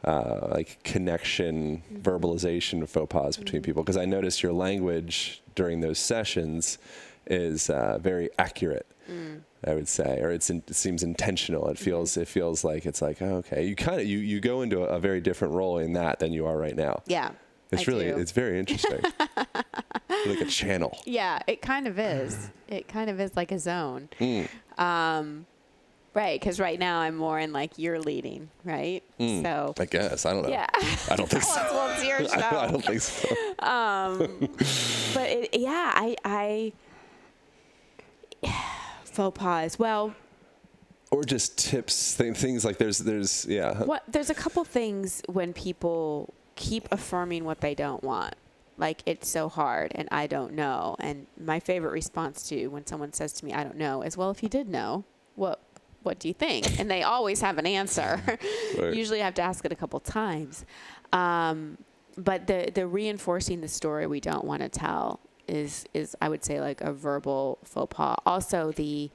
Uh, 0.05 0.49
like 0.53 0.83
connection, 0.85 1.83
verbalization, 1.93 2.83
of 2.83 2.89
faux 2.89 3.13
pas 3.13 3.37
between 3.37 3.61
people. 3.61 3.83
Because 3.83 3.97
I 3.97 4.05
noticed 4.05 4.41
your 4.41 4.53
language 4.53 5.43
during 5.57 5.81
those 5.81 5.99
sessions 5.99 6.79
is 7.27 7.71
uh, 7.71 7.99
very 8.01 8.29
accurate. 8.39 8.87
I 9.65 9.75
would 9.75 9.89
say, 9.89 10.21
or 10.21 10.31
it's 10.31 10.51
in, 10.51 10.63
it 10.69 10.75
seems 10.75 11.03
intentional. 11.03 11.69
It 11.69 11.79
feels 11.79 12.17
it 12.17 12.29
feels 12.29 12.65
like 12.65 12.87
it's 12.87 13.03
like 13.03 13.21
oh, 13.21 13.37
okay. 13.37 13.67
You 13.67 13.75
kind 13.75 14.01
of 14.01 14.07
you 14.07 14.19
you 14.19 14.41
go 14.41 14.63
into 14.63 14.83
a, 14.83 14.97
a 14.97 15.01
very 15.01 15.21
different 15.21 15.55
role 15.55 15.79
in 15.79 15.93
that 15.95 16.19
than 16.19 16.33
you 16.33 16.47
are 16.47 16.57
right 16.57 16.77
now. 16.77 17.03
Yeah. 17.07 17.31
It's 17.73 17.89
I 17.89 17.91
really 17.91 18.05
do. 18.07 18.19
it's 18.19 18.33
very 18.33 18.59
interesting. 18.59 19.01
like 20.27 20.41
a 20.41 20.45
channel. 20.45 20.97
Yeah, 21.05 21.41
it 21.47 21.63
kind 21.63 21.89
of 21.89 21.99
is. 21.99 22.51
It 22.69 22.87
kind 22.87 23.11
of 23.11 23.21
is 23.21 23.35
like 23.37 23.51
a 23.51 23.59
zone. 23.59 24.09
Um, 24.79 25.47
right, 26.17 26.41
because 26.41 26.59
right 26.59 26.81
now 26.81 26.99
I'm 26.99 27.15
more 27.17 27.39
in 27.39 27.53
like 27.53 27.79
you're 27.79 28.01
leading, 28.01 28.51
right? 28.65 29.05
Hmm, 29.19 29.43
so 29.43 29.75
I 29.79 29.85
guess 29.85 30.27
I 30.27 30.33
don't 30.33 30.43
know. 30.43 30.49
yeah. 30.49 30.67
I 31.09 31.15
don't 31.17 31.29
think 31.31 31.43
so. 31.55 31.63
well, 31.71 31.91
it's, 31.93 32.05
your 32.05 32.17
I 32.37 32.51
don't, 32.51 32.53
I 32.65 32.71
don't 32.73 32.85
think 32.85 33.01
so. 33.03 33.29
Um, 33.61 34.49
but 35.15 35.29
it, 35.31 35.51
yeah, 35.61 35.93
I 35.95 36.17
I 36.25 36.73
faux 39.05 39.39
pas. 39.39 39.79
Well, 39.79 40.15
Or 41.11 41.23
just 41.25 41.57
tips, 41.59 42.17
th- 42.17 42.37
things 42.37 42.65
like 42.65 42.79
there's 42.79 42.99
there's 42.99 43.47
yeah. 43.47 43.85
what 43.85 44.03
there's 44.09 44.31
a 44.31 44.35
couple 44.35 44.65
things 44.65 45.23
when 45.29 45.53
people 45.53 46.35
keep 46.57 46.89
affirming 46.91 47.45
what 47.45 47.61
they 47.61 47.75
don't 47.75 48.03
want 48.03 48.35
like 48.79 49.03
it's 49.05 49.29
so 49.29 49.47
hard 49.49 49.93
and 49.95 50.09
i 50.11 50.27
don't 50.27 50.53
know 50.55 50.97
and 51.01 51.27
my 51.39 51.61
favorite 51.61 51.93
response 51.93 52.49
to 52.49 52.69
when 52.69 52.87
someone 52.87 53.13
says 53.13 53.33
to 53.35 53.45
me 53.45 53.53
i 53.53 53.63
don't 53.63 53.77
know 53.77 54.01
is 54.01 54.17
well 54.17 54.31
if 54.31 54.43
you 54.43 54.49
did 54.49 54.67
know 54.67 55.05
what 55.35 55.61
what 56.07 56.19
do 56.19 56.29
you 56.29 56.35
think 56.35 56.79
and 56.81 56.91
they 56.91 57.03
always 57.03 57.41
have 57.41 57.59
an 57.59 57.67
answer 57.67 58.23
Right. 58.79 58.95
usually 58.95 59.21
i 59.21 59.25
have 59.25 59.35
to 59.35 59.43
ask 59.43 59.65
it 59.65 59.73
a 59.73 59.77
couple 59.77 60.01
times 60.01 60.65
um, 61.13 61.77
but 62.17 62.47
the 62.47 62.71
the 62.73 62.87
reinforcing 62.87 63.61
the 63.61 63.69
story 63.69 64.07
we 64.07 64.21
don't 64.21 64.45
want 64.45 64.63
to 64.63 64.69
tell 64.69 65.21
is 65.49 65.85
is 65.93 66.17
i 66.21 66.29
would 66.29 66.45
say 66.45 66.61
like 66.61 66.81
a 66.81 66.93
verbal 66.93 67.59
faux 67.65 67.95
pas 67.95 68.17
also 68.25 68.73
the 68.73 69.11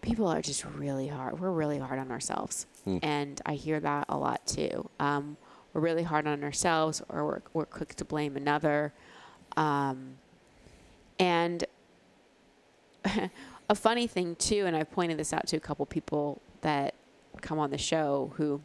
people 0.00 0.28
are 0.28 0.40
just 0.40 0.64
really 0.64 1.08
hard. 1.08 1.40
We're 1.40 1.50
really 1.50 1.78
hard 1.78 1.98
on 1.98 2.12
ourselves. 2.12 2.66
And 3.02 3.42
I 3.44 3.54
hear 3.54 3.80
that 3.80 4.06
a 4.08 4.16
lot 4.16 4.46
too. 4.46 4.88
Um, 5.00 5.36
we're 5.72 5.80
really 5.80 6.04
hard 6.04 6.28
on 6.28 6.44
ourselves 6.44 7.02
or 7.08 7.26
we're, 7.26 7.42
we're 7.52 7.66
quick 7.66 7.96
to 7.96 8.04
blame 8.04 8.36
another. 8.36 8.94
Um, 9.56 10.14
and 11.18 11.64
a 13.68 13.74
funny 13.74 14.06
thing 14.06 14.36
too, 14.36 14.64
and 14.66 14.76
I've 14.76 14.90
pointed 14.90 15.18
this 15.18 15.32
out 15.32 15.46
to 15.48 15.56
a 15.56 15.60
couple 15.60 15.84
people 15.86 16.40
that 16.62 16.94
come 17.40 17.58
on 17.58 17.70
the 17.70 17.78
show 17.78 18.32
who 18.36 18.60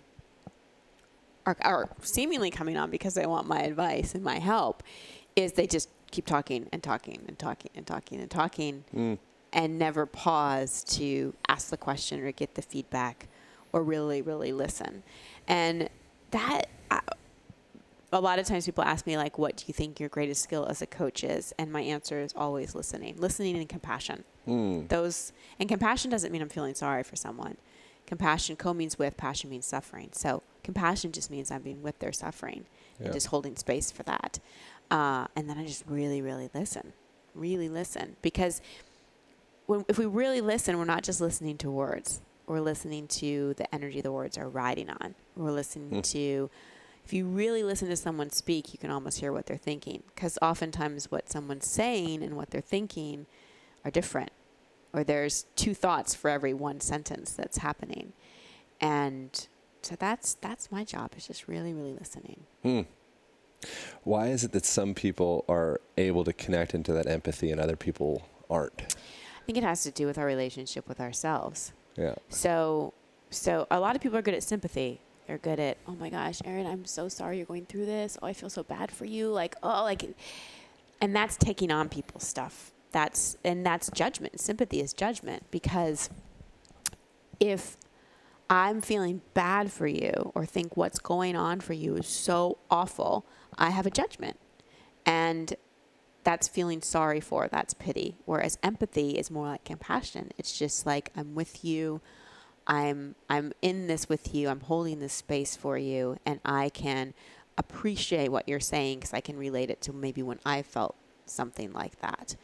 are, 1.45 1.57
are 1.61 1.89
seemingly 2.01 2.49
coming 2.49 2.77
on 2.77 2.89
because 2.89 3.13
they 3.13 3.25
want 3.25 3.47
my 3.47 3.61
advice 3.61 4.15
and 4.15 4.23
my 4.23 4.39
help, 4.39 4.83
is 5.35 5.53
they 5.53 5.67
just 5.67 5.89
keep 6.11 6.25
talking 6.25 6.69
and 6.71 6.81
talking 6.81 7.21
and 7.27 7.37
talking 7.37 7.71
and 7.75 7.85
talking 7.85 8.21
and 8.21 8.29
talking 8.29 8.83
mm. 8.95 9.17
and 9.51 9.77
never 9.79 10.05
pause 10.05 10.83
to 10.83 11.33
ask 11.47 11.69
the 11.69 11.77
question 11.77 12.21
or 12.21 12.31
get 12.31 12.55
the 12.55 12.61
feedback 12.61 13.27
or 13.73 13.83
really, 13.83 14.21
really 14.21 14.53
listen. 14.53 15.03
And 15.47 15.89
that, 16.31 16.67
I, 16.91 17.01
a 18.13 18.19
lot 18.21 18.39
of 18.39 18.45
times 18.45 18.65
people 18.65 18.83
ask 18.83 19.05
me, 19.07 19.17
like, 19.17 19.37
what 19.37 19.57
do 19.57 19.65
you 19.67 19.73
think 19.73 19.99
your 19.99 20.09
greatest 20.09 20.43
skill 20.43 20.65
as 20.67 20.81
a 20.81 20.85
coach 20.87 21.23
is? 21.23 21.53
And 21.57 21.71
my 21.71 21.81
answer 21.81 22.21
is 22.21 22.31
always 22.35 22.75
listening, 22.75 23.15
listening 23.17 23.57
and 23.57 23.67
compassion. 23.67 24.23
Those, 24.45 25.31
and 25.59 25.67
compassion 25.69 26.11
doesn't 26.11 26.31
mean 26.31 26.41
I'm 26.41 26.49
feeling 26.49 26.75
sorry 26.75 27.03
for 27.03 27.15
someone. 27.15 27.57
Compassion, 28.05 28.55
co 28.57 28.73
means 28.73 28.99
with, 28.99 29.15
passion 29.17 29.49
means 29.49 29.65
suffering. 29.65 30.09
So 30.11 30.43
compassion 30.63 31.11
just 31.11 31.31
means 31.31 31.49
I'm 31.49 31.61
being 31.61 31.81
with 31.81 31.99
their 31.99 32.11
suffering 32.11 32.65
Yeah. 32.99 33.05
and 33.05 33.13
just 33.13 33.27
holding 33.27 33.55
space 33.55 33.89
for 33.91 34.03
that. 34.03 34.39
Uh, 34.91 35.27
and 35.35 35.49
then 35.49 35.57
I 35.57 35.65
just 35.65 35.85
really, 35.87 36.21
really 36.21 36.49
listen, 36.53 36.93
really 37.33 37.69
listen. 37.69 38.17
Because 38.21 38.61
when, 39.65 39.85
if 39.87 39.97
we 39.97 40.05
really 40.05 40.41
listen, 40.41 40.77
we're 40.77 40.85
not 40.85 41.03
just 41.03 41.21
listening 41.21 41.57
to 41.59 41.71
words. 41.71 42.21
We're 42.45 42.59
listening 42.59 43.07
to 43.07 43.53
the 43.55 43.73
energy 43.73 44.01
the 44.01 44.11
words 44.11 44.37
are 44.37 44.49
riding 44.49 44.89
on. 44.89 45.15
We're 45.37 45.51
listening 45.51 46.01
to, 46.01 46.49
if 47.05 47.13
you 47.13 47.25
really 47.25 47.63
listen 47.63 47.89
to 47.89 47.95
someone 47.95 48.29
speak, 48.29 48.73
you 48.73 48.79
can 48.79 48.89
almost 48.89 49.19
hear 49.19 49.31
what 49.31 49.45
they're 49.45 49.57
thinking. 49.57 50.03
Because 50.13 50.37
oftentimes 50.41 51.11
what 51.11 51.29
someone's 51.29 51.67
saying 51.67 52.23
and 52.23 52.35
what 52.35 52.51
they're 52.51 52.61
thinking 52.61 53.25
are 53.83 53.91
different. 53.91 54.31
Or 54.93 55.03
there's 55.03 55.45
two 55.55 55.73
thoughts 55.73 56.15
for 56.15 56.29
every 56.29 56.53
one 56.53 56.79
sentence 56.79 57.33
that's 57.33 57.57
happening. 57.57 58.13
And 58.79 59.47
so 59.81 59.95
that's 59.97 60.35
that's 60.35 60.71
my 60.71 60.83
job 60.83 61.11
is 61.17 61.27
just 61.27 61.47
really, 61.47 61.73
really 61.73 61.93
listening. 61.93 62.41
Hmm. 62.61 62.81
Why 64.03 64.27
is 64.27 64.43
it 64.43 64.51
that 64.51 64.65
some 64.65 64.93
people 64.93 65.45
are 65.47 65.79
able 65.97 66.23
to 66.25 66.33
connect 66.33 66.73
into 66.73 66.93
that 66.93 67.07
empathy 67.07 67.51
and 67.51 67.59
other 67.59 67.75
people 67.75 68.27
aren't? 68.49 68.95
I 69.41 69.45
think 69.45 69.57
it 69.57 69.63
has 69.63 69.83
to 69.83 69.91
do 69.91 70.05
with 70.05 70.17
our 70.17 70.25
relationship 70.25 70.87
with 70.87 70.99
ourselves. 70.99 71.73
Yeah. 71.97 72.15
So, 72.29 72.93
so 73.29 73.67
a 73.69 73.79
lot 73.79 73.95
of 73.95 74.01
people 74.01 74.17
are 74.17 74.21
good 74.21 74.33
at 74.33 74.43
sympathy. 74.43 75.01
They're 75.27 75.37
good 75.37 75.59
at, 75.59 75.77
oh 75.87 75.93
my 75.93 76.09
gosh, 76.09 76.39
Aaron, 76.45 76.65
I'm 76.65 76.85
so 76.85 77.07
sorry 77.07 77.37
you're 77.37 77.45
going 77.45 77.65
through 77.65 77.85
this. 77.85 78.17
Oh, 78.21 78.27
I 78.27 78.33
feel 78.33 78.49
so 78.49 78.63
bad 78.63 78.91
for 78.91 79.05
you. 79.05 79.29
Like, 79.29 79.55
oh, 79.63 79.83
like, 79.83 80.03
and 81.01 81.15
that's 81.15 81.37
taking 81.37 81.71
on 81.71 81.89
people's 81.89 82.25
stuff. 82.25 82.71
That's 82.91 83.37
and 83.43 83.65
that's 83.65 83.89
judgment. 83.89 84.39
Sympathy 84.39 84.79
is 84.79 84.93
judgment 84.93 85.43
because 85.49 86.09
if 87.39 87.75
I'm 88.49 88.81
feeling 88.81 89.21
bad 89.33 89.71
for 89.71 89.87
you 89.87 90.31
or 90.35 90.45
think 90.45 90.77
what's 90.77 90.99
going 90.99 91.35
on 91.35 91.59
for 91.59 91.73
you 91.73 91.95
is 91.95 92.07
so 92.07 92.59
awful, 92.69 93.25
I 93.57 93.71
have 93.71 93.85
a 93.85 93.91
judgment. 93.91 94.39
And 95.05 95.55
that's 96.23 96.47
feeling 96.47 96.81
sorry 96.81 97.19
for, 97.19 97.47
that's 97.47 97.73
pity. 97.73 98.15
Whereas 98.25 98.57
empathy 98.61 99.11
is 99.11 99.31
more 99.31 99.47
like 99.47 99.65
compassion. 99.65 100.31
It's 100.37 100.57
just 100.57 100.85
like 100.85 101.11
I'm 101.15 101.35
with 101.35 101.65
you. 101.65 101.99
I'm 102.67 103.15
I'm 103.29 103.53
in 103.61 103.87
this 103.87 104.07
with 104.07 104.33
you. 104.33 104.49
I'm 104.49 104.61
holding 104.61 104.99
this 104.99 105.13
space 105.13 105.55
for 105.55 105.77
you 105.77 106.17
and 106.25 106.39
I 106.45 106.69
can 106.69 107.13
appreciate 107.57 108.29
what 108.29 108.47
you're 108.47 108.59
saying 108.59 108.99
because 108.99 109.13
I 109.13 109.21
can 109.21 109.37
relate 109.37 109.69
it 109.69 109.81
to 109.81 109.93
maybe 109.93 110.23
when 110.23 110.39
I 110.45 110.61
felt 110.61 110.95
something 111.25 111.73
like 111.73 111.99
that. 112.01 112.35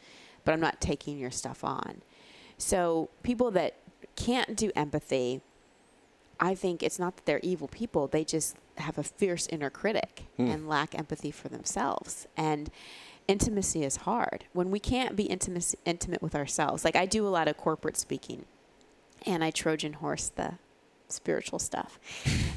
But 0.44 0.52
I'm 0.52 0.60
not 0.60 0.80
taking 0.80 1.18
your 1.18 1.30
stuff 1.30 1.64
on. 1.64 2.02
So 2.58 3.10
people 3.22 3.50
that 3.52 3.76
can't 4.16 4.56
do 4.56 4.70
empathy, 4.76 5.40
I 6.38 6.54
think 6.54 6.82
it's 6.82 6.98
not 6.98 7.16
that 7.16 7.26
they're 7.26 7.40
evil 7.42 7.68
people. 7.68 8.06
They 8.06 8.24
just 8.24 8.56
have 8.76 8.98
a 8.98 9.02
fierce 9.02 9.46
inner 9.48 9.70
critic 9.70 10.26
hmm. 10.36 10.46
and 10.46 10.68
lack 10.68 10.98
empathy 10.98 11.30
for 11.30 11.48
themselves. 11.48 12.26
And 12.36 12.70
intimacy 13.28 13.84
is 13.84 13.96
hard. 13.96 14.44
When 14.52 14.70
we 14.70 14.78
can't 14.78 15.16
be 15.16 15.24
intimate, 15.24 15.74
intimate 15.84 16.22
with 16.22 16.34
ourselves, 16.34 16.84
like 16.84 16.96
I 16.96 17.06
do 17.06 17.26
a 17.26 17.30
lot 17.30 17.48
of 17.48 17.56
corporate 17.56 17.96
speaking 17.96 18.44
and 19.26 19.42
I 19.44 19.50
Trojan 19.50 19.94
horse 19.94 20.28
the 20.28 20.54
spiritual 21.08 21.58
stuff. 21.58 21.98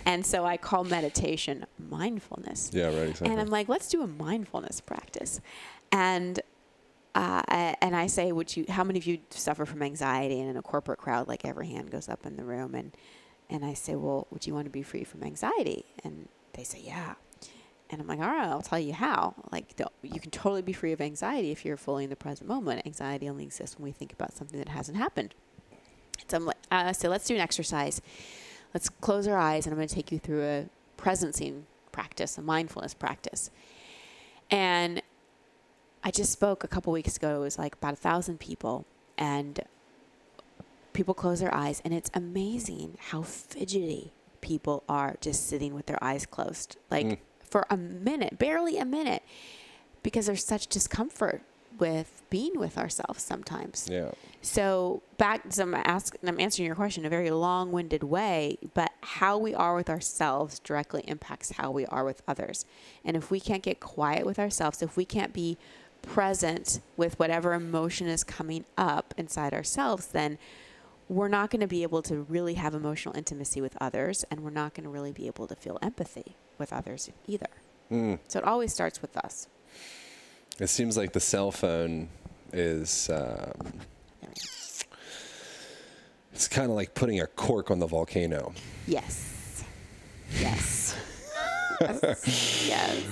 and 0.06 0.26
so 0.26 0.46
I 0.46 0.58
call 0.58 0.84
meditation 0.84 1.66
mindfulness. 1.78 2.70
Yeah, 2.74 2.86
right, 2.88 3.10
exactly. 3.10 3.30
And 3.32 3.40
I'm 3.42 3.48
like, 3.50 3.68
let's 3.70 3.88
do 3.90 4.02
a 4.04 4.08
mindfulness 4.08 4.80
practice. 4.82 5.42
And 5.92 6.40
uh, 7.16 7.42
I- 7.48 7.76
and 7.82 7.96
I 7.96 8.08
say, 8.08 8.32
would 8.32 8.56
you? 8.56 8.66
How 8.70 8.84
many 8.84 8.98
of 9.00 9.06
you 9.06 9.20
suffer 9.30 9.66
from 9.66 9.82
anxiety? 9.84 10.40
And 10.40 10.50
in 10.50 10.58
a 10.58 10.62
corporate 10.62 11.00
crowd, 11.00 11.28
like 11.28 11.46
every 11.46 11.68
hand 11.68 11.92
goes 11.92 12.10
up 12.10 12.26
in 12.26 12.38
the 12.38 12.44
room, 12.44 12.74
and 12.76 12.92
and 13.50 13.64
I 13.64 13.74
say, 13.76 13.96
well, 13.96 14.26
would 14.32 14.48
you 14.48 14.54
want 14.56 14.66
to 14.66 14.72
be 14.72 14.82
free 14.84 15.04
from 15.04 15.24
anxiety? 15.24 15.86
And 16.04 16.28
they 16.54 16.64
say, 16.64 16.82
yeah. 16.84 17.16
And 17.90 18.02
I'm 18.02 18.08
like, 18.08 18.20
all 18.20 18.26
right, 18.28 18.48
I'll 18.48 18.62
tell 18.64 18.80
you 18.80 18.94
how. 18.94 19.36
Like, 19.52 19.80
you 20.02 20.20
can 20.20 20.32
totally 20.32 20.64
be 20.64 20.74
free 20.74 20.94
of 20.94 21.02
anxiety 21.02 21.52
if 21.52 21.64
you're 21.64 21.78
fully 21.78 22.06
in 22.06 22.10
the 22.10 22.16
present 22.16 22.48
moment. 22.50 22.82
Anxiety 22.88 23.30
only 23.30 23.44
exists 23.44 23.78
when 23.78 23.84
we 23.84 23.92
think 23.92 24.12
about 24.14 24.34
something 24.34 24.58
that 24.58 24.70
hasn't 24.70 24.98
happened. 24.98 25.36
So 26.28 26.38
I'm 26.38 26.46
like, 26.46 26.58
uh, 26.72 26.94
so 26.94 27.10
let's 27.10 27.26
do 27.26 27.36
an 27.36 27.42
exercise. 27.42 28.02
Let's 28.74 28.90
close 28.90 29.28
our 29.28 29.38
eyes, 29.38 29.66
and 29.66 29.74
I'm 29.74 29.78
going 29.78 29.88
to 29.88 29.96
take 29.96 30.12
you 30.12 30.20
through 30.20 30.44
a 30.44 30.66
presencing 30.98 31.64
practice, 31.92 32.38
a 32.38 32.42
mindfulness 32.42 32.94
practice. 32.94 33.52
And 34.50 35.02
I 36.04 36.12
just 36.12 36.32
spoke 36.32 36.64
a 36.64 36.68
couple 36.68 36.92
weeks 36.92 37.18
ago. 37.18 37.38
It 37.38 37.40
was 37.40 37.60
like 37.60 37.76
about 37.76 37.94
a 37.94 37.98
thousand 37.98 38.40
people, 38.40 38.86
and 39.18 39.62
people 40.94 41.14
close 41.14 41.40
their 41.40 41.54
eyes, 41.54 41.82
and 41.86 41.94
it's 41.94 42.10
amazing 42.14 42.98
how 43.10 43.22
fidgety 43.22 44.12
people 44.42 44.84
are 44.90 45.16
just 45.22 45.48
sitting 45.48 45.74
with 45.74 45.86
their 45.86 46.04
eyes 46.04 46.26
closed, 46.26 46.78
like 46.92 47.20
for 47.44 47.66
a 47.70 47.78
minute, 47.78 48.38
barely 48.38 48.78
a 48.78 48.86
minute, 48.86 49.24
because 50.02 50.26
there's 50.26 50.44
such 50.44 50.68
discomfort 50.68 51.44
with 51.80 52.24
being 52.30 52.58
with 52.58 52.78
ourselves 52.78 53.24
sometimes. 53.24 53.88
Yeah. 53.92 54.12
So 54.42 55.02
back, 55.18 55.42
so 55.50 55.64
I'm 55.64 55.74
ask, 55.74 56.16
I'm 56.24 56.40
answering 56.40 56.66
your 56.66 56.76
question 56.76 57.04
in 57.04 57.08
a 57.08 57.10
very 57.10 57.32
long-winded 57.32 58.04
way, 58.04 58.58
but 58.74 58.92
how 59.02 59.38
we 59.38 59.54
are 59.56 59.76
with 59.76 59.90
ourselves 59.90 60.60
directly 60.60 61.04
impacts 61.08 61.52
how 61.52 61.72
we 61.72 61.86
are 61.86 62.04
with 62.04 62.22
others. 62.28 62.66
And 63.06 63.16
if 63.16 63.32
we 63.32 63.40
can't 63.40 63.64
get 63.64 63.80
quiet 63.80 64.26
with 64.26 64.40
ourselves, 64.40 64.82
if 64.82 64.98
we 64.98 65.06
can't 65.06 65.34
be 65.34 65.58
present 66.02 66.82
with 66.98 67.18
whatever 67.18 67.54
emotion 67.54 68.08
is 68.08 68.24
coming 68.24 68.66
up 68.78 69.14
inside 69.18 69.54
ourselves, 69.54 70.08
then 70.08 70.38
we're 71.08 71.28
not 71.28 71.50
going 71.50 71.62
to 71.62 71.68
be 71.68 71.84
able 71.84 72.02
to 72.02 72.22
really 72.24 72.56
have 72.56 72.74
emotional 72.74 73.16
intimacy 73.16 73.62
with 73.62 73.78
others, 73.80 74.26
and 74.30 74.42
we're 74.42 74.50
not 74.50 74.74
going 74.74 74.84
to 74.84 74.90
really 74.90 75.12
be 75.12 75.28
able 75.28 75.48
to 75.48 75.56
feel 75.56 75.78
empathy 75.82 76.36
with 76.58 76.74
others 76.74 77.10
either. 77.28 77.48
Mm. 77.92 78.20
So 78.28 78.40
it 78.40 78.46
always 78.46 78.74
starts 78.74 79.02
with 79.02 79.16
us. 79.18 79.48
It 80.60 80.68
seems 80.68 80.98
like 80.98 81.14
the 81.14 81.20
cell 81.20 81.52
phone 81.52 82.10
is. 82.52 83.10
Um, 83.10 83.18
There 84.22 84.30
we 84.30 84.36
go. 84.36 84.98
it's 86.34 86.48
kind 86.48 86.70
of 86.70 86.76
like 86.76 86.94
putting 86.94 87.20
a 87.22 87.28
cork 87.28 87.72
on 87.72 87.80
the 87.80 87.88
volcano. 87.88 88.54
Yes. 88.88 89.64
Yes. 90.40 90.96
yes. 91.82 93.04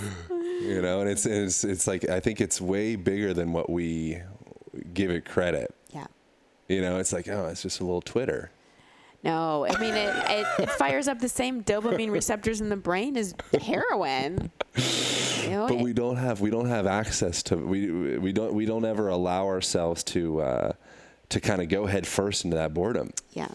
You 0.62 0.80
know, 0.80 1.01
and 1.01 1.10
it's 1.10 1.25
it's 1.25 1.63
it's 1.63 1.88
like 1.88 2.08
I 2.08 2.19
think 2.19 2.39
it's 2.39 2.62
way 2.62 2.95
bigger 2.95 3.34
than 3.34 3.51
what 3.51 3.67
we 3.67 4.21
give 4.93 5.10
it 5.10 5.25
credit. 5.25 5.73
Yeah. 5.91 6.06
You 6.67 6.82
know, 6.82 6.99
it's 6.99 7.12
like 7.12 7.27
oh, 7.27 7.47
it's 7.47 7.63
just 7.63 7.80
a 7.80 7.84
little 7.84 8.01
Twitter. 8.04 8.51
No, 9.24 9.66
I 9.70 9.80
mean 9.80 9.94
it, 9.94 10.16
it, 10.30 10.48
it 10.64 10.70
fires 10.72 11.08
up 11.08 11.20
the 11.20 11.30
same 11.30 11.64
dopamine 11.64 12.12
receptors 12.12 12.60
in 12.62 12.70
the 12.70 12.76
brain 12.76 13.16
as 13.18 13.36
heroin. 13.62 14.52
You 15.44 15.50
know, 15.52 15.68
but 15.68 15.76
it- 15.78 15.82
we 15.84 15.94
don't 15.94 16.16
have 16.18 16.42
we 16.42 16.50
don't 16.50 16.68
have 16.70 16.88
access 16.88 17.44
to 17.44 17.56
we 17.58 18.18
we 18.18 18.32
don't 18.32 18.54
we 18.54 18.66
don't 18.66 18.86
ever 18.86 19.10
allow 19.10 19.46
ourselves 19.46 20.04
to 20.06 20.42
uh, 20.42 20.72
to 21.30 21.40
kind 21.40 21.62
of 21.62 21.70
go 21.70 21.86
head 21.86 22.08
first 22.08 22.46
into 22.46 22.58
that 22.58 22.74
boredom. 22.74 23.12
yeah. 23.34 23.48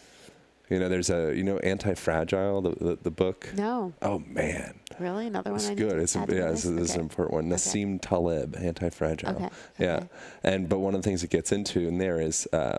You 0.68 0.80
know, 0.80 0.88
there's 0.88 1.10
a 1.10 1.32
you 1.36 1.44
know 1.44 1.58
Anti 1.58 1.94
Fragile 1.94 2.60
the, 2.62 2.70
the 2.84 2.98
the 3.04 3.10
book. 3.10 3.48
No, 3.56 3.92
Oh 4.02 4.18
man, 4.26 4.80
really, 4.98 5.28
another 5.28 5.50
one. 5.52 5.60
it's 5.60 5.68
I 5.70 5.74
good. 5.74 5.98
It's 6.00 6.16
a, 6.16 6.20
add 6.20 6.28
to 6.28 6.34
the 6.34 6.40
yeah, 6.40 6.50
this 6.50 6.62
this 6.64 6.90
is 6.90 6.94
an 6.96 7.02
important 7.02 7.34
one. 7.34 7.48
Nassim 7.48 8.00
Taleb, 8.02 8.56
Anti 8.56 8.90
Fragile. 8.90 9.30
Okay, 9.30 9.48
Yeah, 9.78 10.04
and 10.42 10.68
but 10.68 10.80
one 10.80 10.94
of 10.96 11.02
the 11.02 11.08
things 11.08 11.22
it 11.22 11.30
gets 11.30 11.52
into 11.52 11.86
in 11.86 11.98
there 11.98 12.20
is 12.20 12.48
um, 12.52 12.78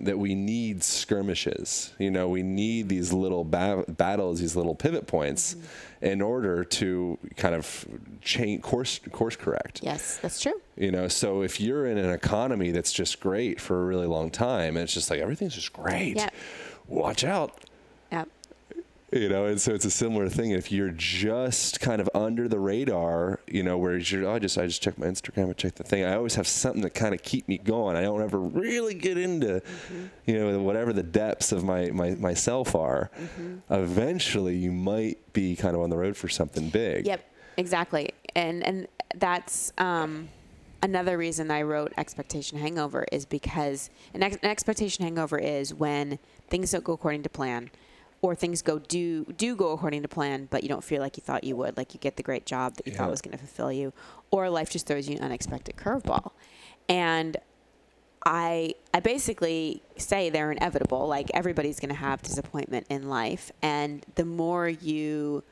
that 0.00 0.18
we 0.18 0.34
need 0.34 0.82
skirmishes. 0.82 1.92
You 1.98 2.10
know, 2.10 2.28
we 2.28 2.42
need 2.42 2.88
these 2.88 3.12
little 3.12 3.44
ba- 3.44 3.84
battles, 3.88 4.40
these 4.40 4.56
little 4.56 4.74
pivot 4.74 5.06
points, 5.06 5.54
Mm-hmm. 5.54 6.06
in 6.06 6.20
order 6.22 6.64
to 6.64 7.18
kind 7.36 7.54
of 7.54 7.86
change 8.20 8.62
course 8.62 8.98
course 9.12 9.36
correct. 9.36 9.80
Yes, 9.82 10.18
that's 10.18 10.40
true. 10.40 10.60
You 10.76 10.90
know, 10.90 11.06
so 11.06 11.42
if 11.42 11.60
you're 11.60 11.86
in 11.86 11.98
an 11.98 12.10
economy 12.10 12.70
that's 12.72 12.92
just 12.92 13.20
great 13.20 13.60
for 13.60 13.80
a 13.80 13.84
really 13.84 14.06
long 14.08 14.30
time, 14.30 14.76
and 14.76 14.82
it's 14.84 14.94
just 14.94 15.10
like 15.10 15.20
everything's 15.20 15.54
just 15.54 15.72
great, 15.72 16.16
Yep. 16.16 16.34
Watch 16.92 17.24
out. 17.24 17.64
Yep. 18.10 18.28
You 19.12 19.28
know, 19.28 19.44
and 19.44 19.60
so 19.60 19.74
it's 19.74 19.84
a 19.84 19.90
similar 19.90 20.30
thing. 20.30 20.52
If 20.52 20.72
you're 20.72 20.90
just 20.90 21.80
kind 21.80 22.00
of 22.00 22.08
under 22.14 22.48
the 22.48 22.58
radar, 22.58 23.40
you 23.46 23.62
know, 23.62 23.76
where 23.76 23.98
you're, 23.98 24.26
oh, 24.26 24.34
I 24.34 24.38
just, 24.38 24.56
I 24.56 24.66
just 24.66 24.80
check 24.80 24.96
my 24.96 25.06
Instagram, 25.06 25.50
I 25.50 25.52
check 25.52 25.74
the 25.74 25.84
thing. 25.84 26.04
I 26.04 26.14
always 26.14 26.34
have 26.36 26.48
something 26.48 26.80
to 26.80 26.88
kind 26.88 27.14
of 27.14 27.22
keep 27.22 27.46
me 27.46 27.58
going. 27.58 27.94
I 27.94 28.02
don't 28.02 28.22
ever 28.22 28.38
really 28.38 28.94
get 28.94 29.18
into, 29.18 29.60
you 30.24 30.38
know, 30.38 30.58
whatever 30.60 30.94
the 30.94 31.02
depths 31.02 31.52
of 31.52 31.62
my, 31.62 31.90
my 31.90 32.14
myself 32.14 32.74
are. 32.74 33.10
Eventually, 33.68 34.56
you 34.56 34.72
might 34.72 35.32
be 35.34 35.56
kind 35.56 35.74
of 35.76 35.82
on 35.82 35.90
the 35.90 35.96
road 35.98 36.16
for 36.16 36.30
something 36.30 36.70
big. 36.70 37.06
Yep. 37.06 37.22
Exactly. 37.58 38.12
And 38.34 38.64
and 38.64 38.88
that's 39.14 39.74
um, 39.76 40.28
another 40.82 41.16
reason 41.16 41.50
I 41.50 41.62
wrote 41.62 41.92
Expectation 41.96 42.58
Hangover 42.58 43.06
is 43.12 43.24
because 43.24 43.88
an, 44.14 44.22
ex- 44.22 44.36
an 44.42 44.50
expectation 44.50 45.04
hangover 45.04 45.38
is 45.38 45.72
when 45.72 46.18
things 46.48 46.72
don't 46.72 46.84
go 46.84 46.92
according 46.92 47.22
to 47.22 47.28
plan 47.28 47.70
or 48.20 48.34
things 48.34 48.62
go 48.62 48.78
do 48.78 49.24
do 49.36 49.56
go 49.56 49.72
according 49.72 50.02
to 50.02 50.08
plan 50.08 50.48
but 50.50 50.62
you 50.62 50.68
don't 50.68 50.84
feel 50.84 51.00
like 51.00 51.16
you 51.16 51.22
thought 51.22 51.44
you 51.44 51.56
would 51.56 51.76
like 51.76 51.94
you 51.94 52.00
get 52.00 52.16
the 52.16 52.22
great 52.22 52.46
job 52.46 52.74
that 52.76 52.86
you 52.86 52.92
Yeah. 52.92 52.98
thought 52.98 53.10
was 53.10 53.20
going 53.22 53.32
to 53.32 53.38
fulfill 53.38 53.72
you 53.72 53.92
or 54.30 54.48
life 54.50 54.70
just 54.70 54.86
throws 54.86 55.08
you 55.08 55.16
an 55.16 55.22
unexpected 55.22 55.76
curveball 55.76 56.32
and 56.88 57.36
I 58.24 58.74
I 58.94 59.00
basically 59.00 59.82
say 59.96 60.30
they're 60.30 60.52
inevitable. 60.52 61.08
Like 61.08 61.28
everybody's 61.34 61.80
going 61.80 61.88
to 61.88 61.96
have 61.96 62.22
disappointment 62.22 62.86
in 62.88 63.08
life, 63.08 63.50
and 63.62 64.06
the 64.14 64.24
more 64.24 64.68
you 64.68 65.42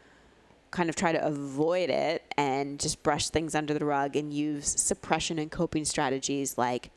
kind 0.71 0.89
of 0.89 0.97
try 0.97 1.13
to 1.13 1.25
avoid 1.25 1.91
it 1.91 2.23
and 2.37 2.79
just 2.79 3.03
brush 3.03 3.29
things 3.29 3.55
under 3.55 3.75
the 3.75 3.85
rug 3.85 4.17
and 4.17 4.33
use 4.33 4.69
suppression 4.81 5.39
and 5.39 5.51
coping 5.51 5.85
strategies 5.85 6.57
like 6.57 6.91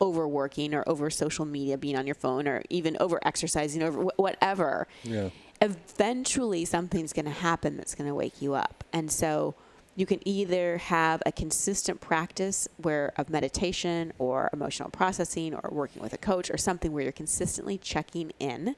overworking 0.00 0.74
or 0.74 0.82
over 0.88 1.08
social 1.10 1.44
media, 1.44 1.78
being 1.78 1.96
on 1.96 2.06
your 2.06 2.16
phone, 2.16 2.48
or 2.48 2.62
even 2.68 2.96
over 2.98 3.20
exercising, 3.22 3.82
over 3.82 4.02
wh- 4.02 4.18
whatever. 4.18 4.88
Yeah. 5.04 5.30
Eventually, 5.60 6.64
something's 6.64 7.12
going 7.12 7.26
to 7.26 7.30
happen 7.30 7.76
that's 7.76 7.94
going 7.94 8.08
to 8.08 8.14
wake 8.14 8.42
you 8.42 8.54
up, 8.54 8.82
and 8.92 9.12
so 9.12 9.54
you 9.94 10.06
can 10.06 10.26
either 10.26 10.78
have 10.78 11.22
a 11.24 11.30
consistent 11.30 12.00
practice 12.00 12.66
where 12.78 13.12
of 13.16 13.28
meditation 13.30 14.12
or 14.18 14.50
emotional 14.52 14.88
processing 14.90 15.54
or 15.54 15.68
working 15.70 16.02
with 16.02 16.12
a 16.12 16.18
coach 16.18 16.50
or 16.50 16.56
something 16.56 16.92
where 16.92 17.02
you're 17.02 17.12
consistently 17.12 17.76
checking 17.76 18.32
in 18.38 18.74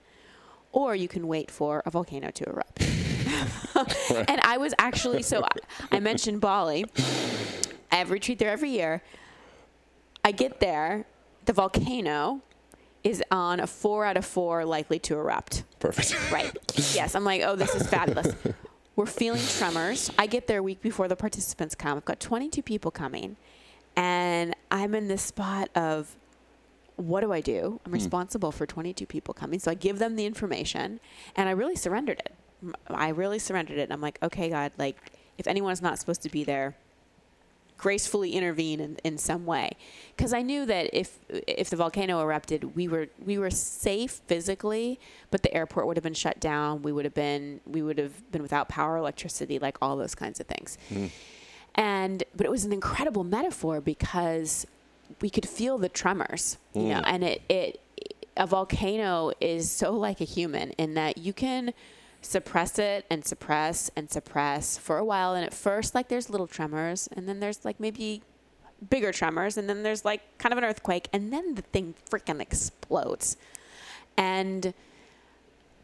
or 0.73 0.97
you 0.97 1.07
can 1.07 1.29
wait 1.29 1.53
for 1.53 1.83
a 1.87 1.91
volcano 1.91 2.33
to 2.33 2.45
erupt 2.49 2.83
and 4.29 4.41
i 4.43 4.57
was 4.59 4.75
actually 4.79 5.23
so 5.23 5.45
I- 5.91 6.01
mentioned 6.01 6.41
bali 6.41 6.85
i 7.93 7.97
have 7.97 8.11
retreat 8.11 8.39
there 8.39 8.51
every 8.51 8.71
year 8.71 9.03
i 10.25 10.33
get 10.33 10.61
there 10.61 11.07
the 11.45 11.53
volcano 11.53 12.41
is 13.03 13.23
on 13.31 13.61
a 13.61 13.67
four 13.67 14.05
out 14.07 14.17
of 14.17 14.25
four 14.25 14.65
likely 14.65 14.99
to 14.99 15.15
erupt 15.15 15.65
Perfect. 15.85 16.33
Right. 16.33 16.51
Yes. 16.95 17.15
I'm 17.15 17.25
like, 17.25 17.43
oh, 17.43 17.57
this 17.57 17.75
is 17.75 17.87
fabulous. 17.87 18.35
We're 18.97 19.05
feeling 19.05 19.43
tremors. 19.59 20.11
I 20.19 20.27
get 20.27 20.47
there 20.47 20.61
a 20.61 20.63
week 20.63 20.81
before 20.81 21.09
the 21.09 21.17
participants 21.17 21.75
come. 21.75 21.99
I've 21.99 22.07
got 22.07 22.21
22 22.21 22.63
people 22.63 22.91
coming, 22.91 23.37
and 23.97 24.57
I'm 24.71 24.95
in 24.95 25.09
this 25.09 25.21
spot 25.21 25.69
of 25.75 26.17
what 26.97 27.21
do 27.21 27.33
I 27.33 27.43
do? 27.43 27.81
I'm 27.85 27.91
hmm. 27.91 27.97
responsible 27.97 28.51
for 28.51 28.65
22 28.65 29.05
people 29.05 29.35
coming. 29.35 29.59
So 29.59 29.71
I 29.71 29.75
give 29.75 29.99
them 29.99 30.17
the 30.17 30.25
information, 30.25 31.01
and 31.37 31.51
I 31.51 31.53
really 31.53 31.77
surrendered 31.77 32.21
it. 32.21 32.33
I 32.89 33.09
really 33.11 33.39
surrendered 33.39 33.79
it. 33.79 33.91
I'm 33.91 34.01
like, 34.01 34.19
okay, 34.23 34.49
God, 34.51 34.73
like, 34.79 34.97
if 35.39 35.47
anyone's 35.47 35.83
not 35.83 35.99
supposed 35.99 36.23
to 36.23 36.31
be 36.31 36.45
there, 36.45 36.77
gracefully 37.77 38.33
intervene 38.33 38.81
in, 38.81 38.97
in 39.05 39.19
some 39.19 39.45
way. 39.45 39.73
Because 40.17 40.33
I 40.33 40.43
knew 40.43 40.65
that 40.67 40.91
if 40.93 41.19
if 41.29 41.71
the 41.71 41.77
volcano 41.77 42.21
erupted 42.21 42.77
we 42.77 42.89
were 42.89 43.09
we 43.25 43.37
were 43.37 43.51
safe 43.51 44.21
physically 44.27 44.99
but 45.31 45.43
the 45.43 45.53
airport 45.53 45.87
would 45.87 45.97
have 45.97 46.05
been 46.05 46.15
shut 46.15 46.41
down. 46.41 46.83
We 46.83 46.93
would 46.93 47.05
have 47.05 47.15
been 47.15 47.61
we 47.67 47.83
would 47.83 47.99
have 47.99 48.31
been 48.31 48.43
without 48.43 48.69
power 48.69 48.97
electricity 48.97 49.59
like 49.59 49.77
all 49.83 49.97
those 49.97 50.15
kinds 50.15 50.41
of 50.41 50.47
things. 50.47 50.79
Hmm. 50.89 51.07
And 51.75 52.25
but 52.37 52.47
it 52.47 52.51
was 52.51 52.65
an 52.65 52.73
incredible 52.73 53.25
metaphor 53.25 53.81
because 53.81 54.67
we 55.21 55.29
could 55.29 55.49
feel 55.49 55.77
the 55.77 55.89
tremors 55.89 56.57
you 56.73 56.89
know 56.89 57.01
hmm. 57.01 57.05
and 57.07 57.25
it 57.25 57.43
it 57.49 57.81
a 58.37 58.47
volcano 58.47 59.33
is 59.41 59.71
so 59.71 59.93
like 59.93 60.21
a 60.21 60.25
human 60.25 60.71
in 60.71 60.95
that 60.95 61.19
you 61.19 61.33
can 61.33 61.73
suppress 62.25 62.79
it 62.79 63.05
and 63.11 63.25
suppress 63.25 63.91
and 63.97 64.11
suppress 64.11 64.79
for 64.79 64.99
a 64.99 65.05
while. 65.05 65.35
And 65.35 65.45
at 65.45 65.55
first 65.55 65.95
like 65.95 66.09
there's 66.09 66.31
little 66.31 66.47
tremors 66.47 67.09
and 67.13 67.29
then 67.29 67.41
there's 67.41 67.65
like 67.65 67.79
maybe 67.79 68.23
bigger 68.91 69.13
tremors 69.13 69.57
and 69.57 69.69
then 69.69 69.83
there's 69.83 70.05
like 70.05 70.39
kind 70.39 70.53
of 70.53 70.59
an 70.59 70.65
earthquake 70.65 71.09
and 71.13 71.33
then 71.33 71.55
the 71.55 71.63
thing 71.63 71.95
freaking 72.11 72.41
explodes. 72.41 73.37
And 74.17 74.75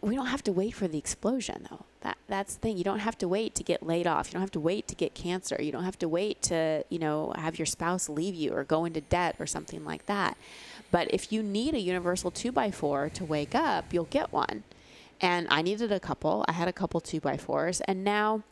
we 0.00 0.14
don't 0.14 0.26
have 0.26 0.42
to 0.44 0.52
wait 0.52 0.74
for 0.74 0.88
the 0.88 0.98
explosion 0.98 1.66
though. 1.70 1.84
That 2.00 2.16
that's 2.26 2.54
the 2.54 2.60
thing. 2.60 2.78
You 2.78 2.84
don't 2.84 3.00
have 3.00 3.18
to 3.18 3.28
wait 3.28 3.54
to 3.56 3.62
get 3.62 3.82
laid 3.82 4.06
off. 4.06 4.28
You 4.28 4.32
don't 4.32 4.40
have 4.40 4.50
to 4.52 4.60
wait 4.60 4.88
to 4.88 4.94
get 4.94 5.14
cancer. 5.14 5.60
You 5.60 5.72
don't 5.72 5.84
have 5.84 5.98
to 5.98 6.08
wait 6.08 6.40
to 6.42 6.84
you 6.88 6.98
know 6.98 7.34
have 7.36 7.58
your 7.58 7.66
spouse 7.66 8.08
leave 8.08 8.34
you 8.34 8.52
or 8.52 8.64
go 8.64 8.86
into 8.86 9.02
debt 9.02 9.36
or 9.38 9.46
something 9.46 9.84
like 9.84 10.06
that. 10.06 10.38
But 10.90 11.12
if 11.12 11.32
you 11.32 11.42
need 11.42 11.74
a 11.74 11.80
universal 11.80 12.30
2 12.30 12.50
by 12.50 12.70
4 12.70 13.10
to 13.10 13.24
wake 13.24 13.54
up 13.54 13.92
you'll 13.92 14.04
get 14.04 14.32
one 14.32 14.64
and 15.20 15.46
i 15.50 15.62
needed 15.62 15.92
a 15.92 16.00
couple 16.00 16.44
i 16.48 16.52
had 16.52 16.68
a 16.68 16.72
couple 16.72 17.00
2 17.00 17.20
by 17.20 17.36
4s 17.36 17.80
and 17.86 18.04
now 18.04 18.42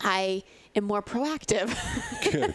i 0.00 0.42
am 0.74 0.84
more 0.84 1.02
proactive 1.02 1.74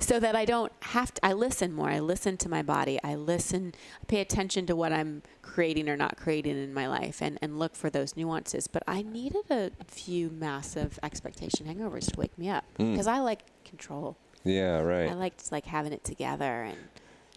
so 0.00 0.20
that 0.20 0.34
I 0.34 0.44
don't 0.44 0.72
have 0.80 1.12
to. 1.14 1.26
I 1.26 1.32
listen 1.32 1.72
more. 1.72 1.88
I 1.88 2.00
listen 2.00 2.36
to 2.38 2.48
my 2.48 2.62
body. 2.62 2.98
I 3.02 3.14
listen, 3.14 3.74
I 4.02 4.04
pay 4.06 4.20
attention 4.20 4.66
to 4.66 4.76
what 4.76 4.92
I'm 4.92 5.22
creating 5.42 5.88
or 5.88 5.96
not 5.96 6.16
creating 6.16 6.56
in 6.62 6.72
my 6.72 6.88
life 6.88 7.20
and, 7.20 7.38
and 7.42 7.58
look 7.58 7.74
for 7.74 7.90
those 7.90 8.16
nuances. 8.16 8.66
But 8.66 8.82
I 8.86 9.02
needed 9.02 9.44
a 9.50 9.70
few 9.86 10.30
massive 10.30 10.98
expectation 11.02 11.66
hangovers 11.66 12.10
to 12.12 12.18
wake 12.18 12.36
me 12.38 12.48
up 12.48 12.64
hmm. 12.76 12.92
because 12.92 13.06
I 13.06 13.18
like 13.18 13.42
control. 13.64 14.16
Yeah, 14.44 14.80
right. 14.80 15.10
I 15.10 15.14
liked 15.14 15.52
like 15.52 15.66
having 15.66 15.92
it 15.92 16.04
together 16.04 16.62
and 16.62 16.78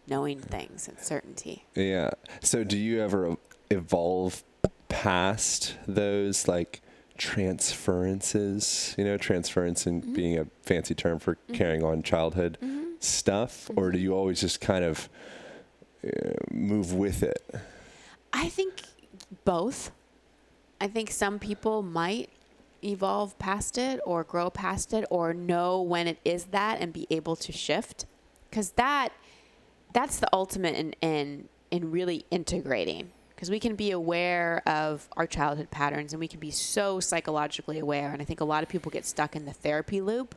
knowing 0.06 0.40
things 0.40 0.88
and 0.88 0.98
certainty. 0.98 1.66
Yeah. 1.74 2.10
So 2.42 2.64
do 2.64 2.78
you 2.78 3.02
ever 3.02 3.36
evolve 3.70 4.42
past 4.94 5.76
those 5.88 6.46
like 6.46 6.80
transferences, 7.18 8.94
you 8.96 9.04
know, 9.04 9.16
transference 9.16 9.86
and 9.86 10.02
Mm-hmm. 10.02 10.14
being 10.14 10.38
a 10.38 10.46
fancy 10.62 10.94
term 10.94 11.18
for 11.18 11.36
carrying 11.52 11.82
on 11.82 12.02
childhood 12.02 12.58
stuff 13.00 13.70
or 13.70 13.84
Mm-hmm. 13.88 13.92
do 13.92 13.98
you 13.98 14.12
always 14.14 14.40
just 14.40 14.60
kind 14.60 14.84
of 14.84 15.08
uh, 16.06 16.10
move 16.50 16.92
with 16.94 17.22
it? 17.22 17.42
I 18.32 18.48
think 18.48 18.82
both. 19.44 19.90
I 20.80 20.86
think 20.88 21.10
some 21.10 21.38
people 21.38 21.82
might 21.82 22.30
evolve 22.82 23.38
past 23.38 23.78
it 23.78 24.00
or 24.04 24.22
grow 24.24 24.50
past 24.50 24.92
it 24.92 25.04
or 25.10 25.32
know 25.32 25.80
when 25.80 26.06
it 26.06 26.18
is 26.24 26.44
that 26.46 26.80
and 26.80 26.92
be 26.92 27.06
able 27.10 27.34
to 27.36 27.50
shift 27.52 28.04
because 28.50 28.72
that 28.72 29.08
that's 29.94 30.18
the 30.18 30.28
ultimate 30.34 30.74
in 30.76 30.92
in, 31.00 31.48
in 31.70 31.90
really 31.90 32.26
integrating 32.30 33.10
because 33.34 33.50
we 33.50 33.60
can 33.60 33.74
be 33.74 33.90
aware 33.90 34.62
of 34.66 35.08
our 35.16 35.26
childhood 35.26 35.70
patterns 35.70 36.12
and 36.12 36.20
we 36.20 36.28
can 36.28 36.40
be 36.40 36.50
so 36.50 37.00
psychologically 37.00 37.78
aware 37.78 38.12
and 38.12 38.20
i 38.22 38.24
think 38.24 38.40
a 38.40 38.44
lot 38.44 38.62
of 38.62 38.68
people 38.68 38.90
get 38.90 39.04
stuck 39.04 39.34
in 39.36 39.44
the 39.44 39.52
therapy 39.52 40.00
loop 40.00 40.34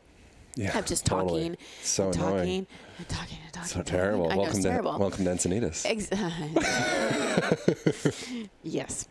Yeah. 0.58 0.76
of 0.78 0.86
just 0.86 1.06
totally. 1.06 1.50
talking 1.50 1.56
So 1.82 2.06
and 2.06 2.16
annoying. 2.16 2.66
talking 2.66 2.66
and 2.98 3.08
talking 3.08 3.38
and 3.44 3.52
talking 3.52 3.68
So 3.68 3.78
and 3.78 3.86
talking. 3.86 3.98
terrible. 4.00 4.26
I 4.26 4.34
know, 4.34 4.36
welcome 4.38 4.56
it's 4.56 4.64
to 4.64 4.68
terrible. 4.70 4.98
welcome 4.98 5.24
to 5.24 5.30
Encinitas. 5.30 5.86
Ex- 5.86 6.10
yes. 8.62 9.06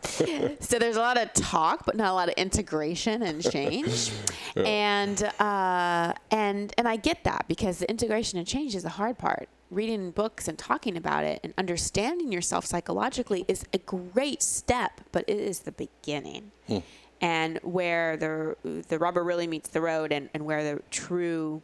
So 0.60 0.78
there's 0.78 0.96
a 0.96 1.00
lot 1.00 1.16
of 1.18 1.32
talk, 1.32 1.84
but 1.86 1.96
not 1.96 2.10
a 2.10 2.14
lot 2.14 2.28
of 2.28 2.34
integration 2.34 3.22
and 3.22 3.42
change. 3.50 4.10
And 4.56 5.22
uh, 5.38 6.14
and 6.32 6.72
and 6.76 6.88
I 6.88 6.96
get 6.96 7.22
that 7.24 7.44
because 7.48 7.78
the 7.78 7.88
integration 7.88 8.38
and 8.38 8.46
change 8.48 8.74
is 8.74 8.82
the 8.82 8.88
hard 8.88 9.16
part. 9.16 9.48
Reading 9.70 10.10
books 10.10 10.48
and 10.48 10.58
talking 10.58 10.96
about 10.96 11.24
it 11.24 11.38
and 11.44 11.54
understanding 11.56 12.32
yourself 12.32 12.64
psychologically 12.64 13.44
is 13.46 13.64
a 13.72 13.78
great 13.78 14.42
step, 14.42 15.00
but 15.12 15.24
it 15.28 15.38
is 15.38 15.60
the 15.60 15.70
beginning. 15.72 16.50
And 17.20 17.58
where 17.62 18.16
the 18.16 18.56
the 18.88 18.98
rubber 18.98 19.24
really 19.24 19.46
meets 19.46 19.68
the 19.68 19.80
road, 19.80 20.12
and, 20.12 20.28
and 20.32 20.44
where 20.44 20.62
the 20.62 20.82
true 20.90 21.62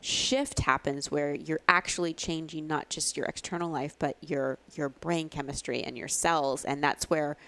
shift 0.00 0.60
happens 0.60 1.10
where 1.10 1.34
you're 1.34 1.62
actually 1.66 2.12
changing 2.12 2.66
not 2.66 2.90
just 2.90 3.16
your 3.16 3.24
external 3.24 3.70
life 3.70 3.96
but 3.98 4.18
your 4.20 4.58
your 4.74 4.90
brain 4.90 5.30
chemistry 5.30 5.82
and 5.82 5.96
your 5.96 6.08
cells. 6.08 6.64
And 6.64 6.84
that's 6.84 7.08
where 7.08 7.38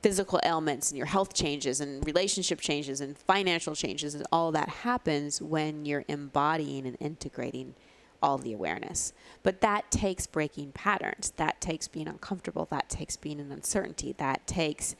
physical 0.00 0.38
ailments 0.44 0.90
and 0.90 0.98
your 0.98 1.06
health 1.06 1.34
changes 1.34 1.80
and 1.80 2.04
relationship 2.06 2.60
changes 2.60 3.00
and 3.00 3.16
financial 3.16 3.74
changes 3.74 4.14
and 4.14 4.24
all 4.30 4.52
that 4.52 4.68
happens 4.68 5.42
when 5.42 5.84
you're 5.84 6.04
embodying 6.08 6.86
and 6.86 6.96
integrating 7.00 7.74
all 8.22 8.38
the 8.38 8.52
awareness. 8.52 9.12
But 9.42 9.60
that 9.62 9.90
takes 9.90 10.26
breaking 10.26 10.72
patterns. 10.72 11.32
That 11.36 11.60
takes 11.60 11.88
being 11.88 12.06
uncomfortable. 12.06 12.66
That 12.70 12.88
takes 12.88 13.16
being 13.16 13.40
in 13.40 13.50
uncertainty. 13.50 14.14
That 14.18 14.46
takes 14.46 14.94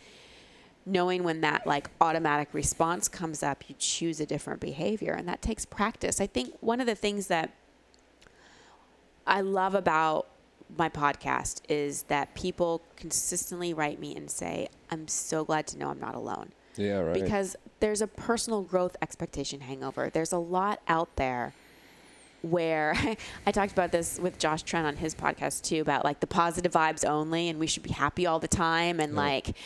knowing 0.85 1.23
when 1.23 1.41
that 1.43 1.67
like 1.67 1.91
automatic 2.01 2.49
response 2.53 3.09
comes 3.09 3.43
up, 3.43 3.65
you 3.69 3.75
choose 3.79 4.21
a 4.21 4.27
different 4.27 4.61
behavior, 4.61 5.13
and 5.13 5.29
that 5.29 5.43
takes 5.43 5.65
practice. 5.65 6.21
I 6.21 6.27
think 6.27 6.55
one 6.61 6.81
of 6.81 6.87
the 6.87 6.95
things 6.95 7.29
that 7.29 7.55
I 9.27 9.41
love 9.41 9.75
about 9.75 10.27
my 10.77 10.89
podcast 10.89 11.61
is 11.69 12.05
that 12.05 12.35
people 12.35 12.83
consistently 12.97 13.75
write 13.75 14.01
me 14.01 14.17
and 14.17 14.31
say, 14.31 14.69
I'm 14.91 15.07
so 15.07 15.45
glad 15.45 15.67
to 15.69 15.79
know 15.79 15.89
I'm 15.89 16.01
not 16.01 16.15
alone. 16.15 16.53
Yeah, 16.77 17.01
right. 17.01 17.15
Because 17.15 17.57
there's 17.81 18.01
a 18.01 18.07
personal 18.07 18.63
growth 18.63 18.97
expectation 19.03 19.61
hangover. 19.61 20.09
There's 20.11 20.33
a 20.33 20.39
lot 20.39 20.81
out 20.89 21.17
there 21.17 21.55
where 22.43 22.95
I 23.47 23.53
talked 23.53 23.73
about 23.73 23.93
this 23.93 24.19
with 24.21 24.39
Josh 24.39 24.63
Trent 24.63 24.87
on 24.87 24.97
his 24.97 25.15
podcast 25.15 25.63
too 25.63 25.81
about 25.81 26.05
like 26.05 26.21
the 26.21 26.27
positive 26.27 26.73
vibes 26.73 27.09
only 27.09 27.49
and 27.49 27.59
we 27.59 27.67
should 27.67 27.83
be 27.83 27.93
happy 27.93 28.27
all 28.27 28.39
the 28.39 28.49
time 28.49 29.01
and 29.01 29.15
like 29.15 29.57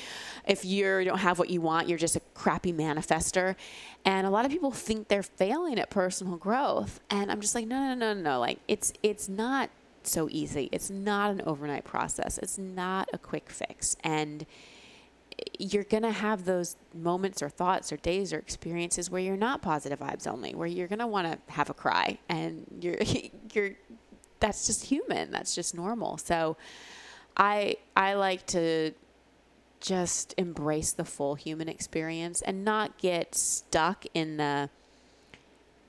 if 0.47 0.64
you 0.64 1.05
don't 1.05 1.18
have 1.18 1.39
what 1.39 1.51
you 1.51 1.61
want 1.61 1.89
you're 1.89 1.99
just 1.99 2.16
a 2.16 2.20
crappy 2.35 2.72
manifester. 2.72 3.57
And 4.05 4.27
a 4.27 4.31
lot 4.31 4.45
of 4.45 4.53
people 4.53 4.70
think 4.70 5.09
they're 5.09 5.22
failing 5.22 5.79
at 5.79 5.91
personal 5.91 6.37
growth. 6.37 7.01
And 7.11 7.31
I'm 7.31 7.41
just 7.41 7.55
like 7.55 7.66
no 7.66 7.79
no 7.79 7.95
no 7.95 8.14
no 8.14 8.20
no. 8.20 8.41
Like 8.41 8.59
it's 8.68 8.93
it's 9.03 9.29
not 9.29 9.70
so 10.05 10.29
easy. 10.31 10.68
It's 10.72 10.91
not 10.91 11.31
an 11.31 11.43
overnight 11.45 11.85
process. 11.85 12.39
It's 12.39 12.59
not 12.59 13.09
a 13.12 13.18
quick 13.18 13.51
fix. 13.51 13.97
And 14.05 14.47
you're 15.59 15.84
going 15.84 16.03
to 16.03 16.12
have 16.12 16.45
those 16.45 16.76
moments 16.95 17.43
or 17.43 17.49
thoughts 17.49 17.93
or 17.93 17.97
days 17.97 18.32
or 18.32 18.39
experiences 18.39 19.11
where 19.11 19.20
you're 19.20 19.37
not 19.37 19.62
positive 19.62 20.01
vibes 20.01 20.26
only, 20.26 20.55
where 20.55 20.66
you're 20.66 20.89
going 20.89 20.99
to 20.99 21.07
want 21.07 21.30
to 21.30 21.53
have 21.53 21.70
a 21.70 21.74
cry 21.74 22.18
and 22.28 22.66
you're 22.80 22.99
you're 23.53 23.72
that's 24.41 24.66
just 24.66 24.84
human. 24.84 25.30
That's 25.30 25.55
just 25.55 25.74
normal. 25.74 26.18
So 26.18 26.57
I 27.37 27.76
I 27.97 28.14
like 28.14 28.47
to 28.47 28.93
just 29.80 30.34
embrace 30.37 30.93
the 30.93 31.05
full 31.05 31.34
human 31.34 31.68
experience 31.68 32.43
and 32.43 32.64
not 32.64 32.99
get 32.99 33.34
stuck 33.34 34.05
in 34.14 34.37
the 34.37 34.70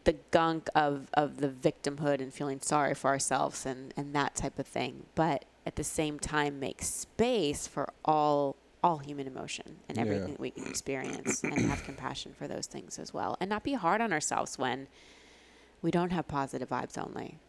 the 0.03 0.15
gunk 0.31 0.69
of, 0.73 1.09
of 1.15 1.41
the 1.41 1.49
victimhood 1.49 2.21
and 2.21 2.33
feeling 2.33 2.61
sorry 2.61 2.93
for 2.95 3.09
ourselves 3.09 3.65
and, 3.65 3.93
and 3.97 4.15
that 4.15 4.35
type 4.35 4.57
of 4.57 4.65
thing. 4.65 5.05
But 5.15 5.43
at 5.65 5.75
the 5.75 5.83
same 5.83 6.17
time 6.17 6.61
make 6.61 6.81
space 6.81 7.67
for 7.67 7.91
all 8.05 8.55
all 8.83 8.99
human 8.99 9.27
emotion 9.27 9.77
and 9.89 9.97
everything 9.97 10.27
Yeah. 10.29 10.33
that 10.33 10.39
we 10.39 10.51
can 10.51 10.67
experience 10.67 11.43
and 11.43 11.59
have 11.61 11.83
compassion 11.83 12.33
for 12.37 12.47
those 12.47 12.67
things 12.67 12.99
as 12.99 13.13
well. 13.13 13.35
And 13.39 13.49
not 13.49 13.63
be 13.63 13.73
hard 13.73 14.01
on 14.01 14.13
ourselves 14.13 14.57
when 14.57 14.87
we 15.81 15.91
don't 15.91 16.11
have 16.11 16.27
positive 16.27 16.69
vibes 16.69 16.97
only. 16.97 17.39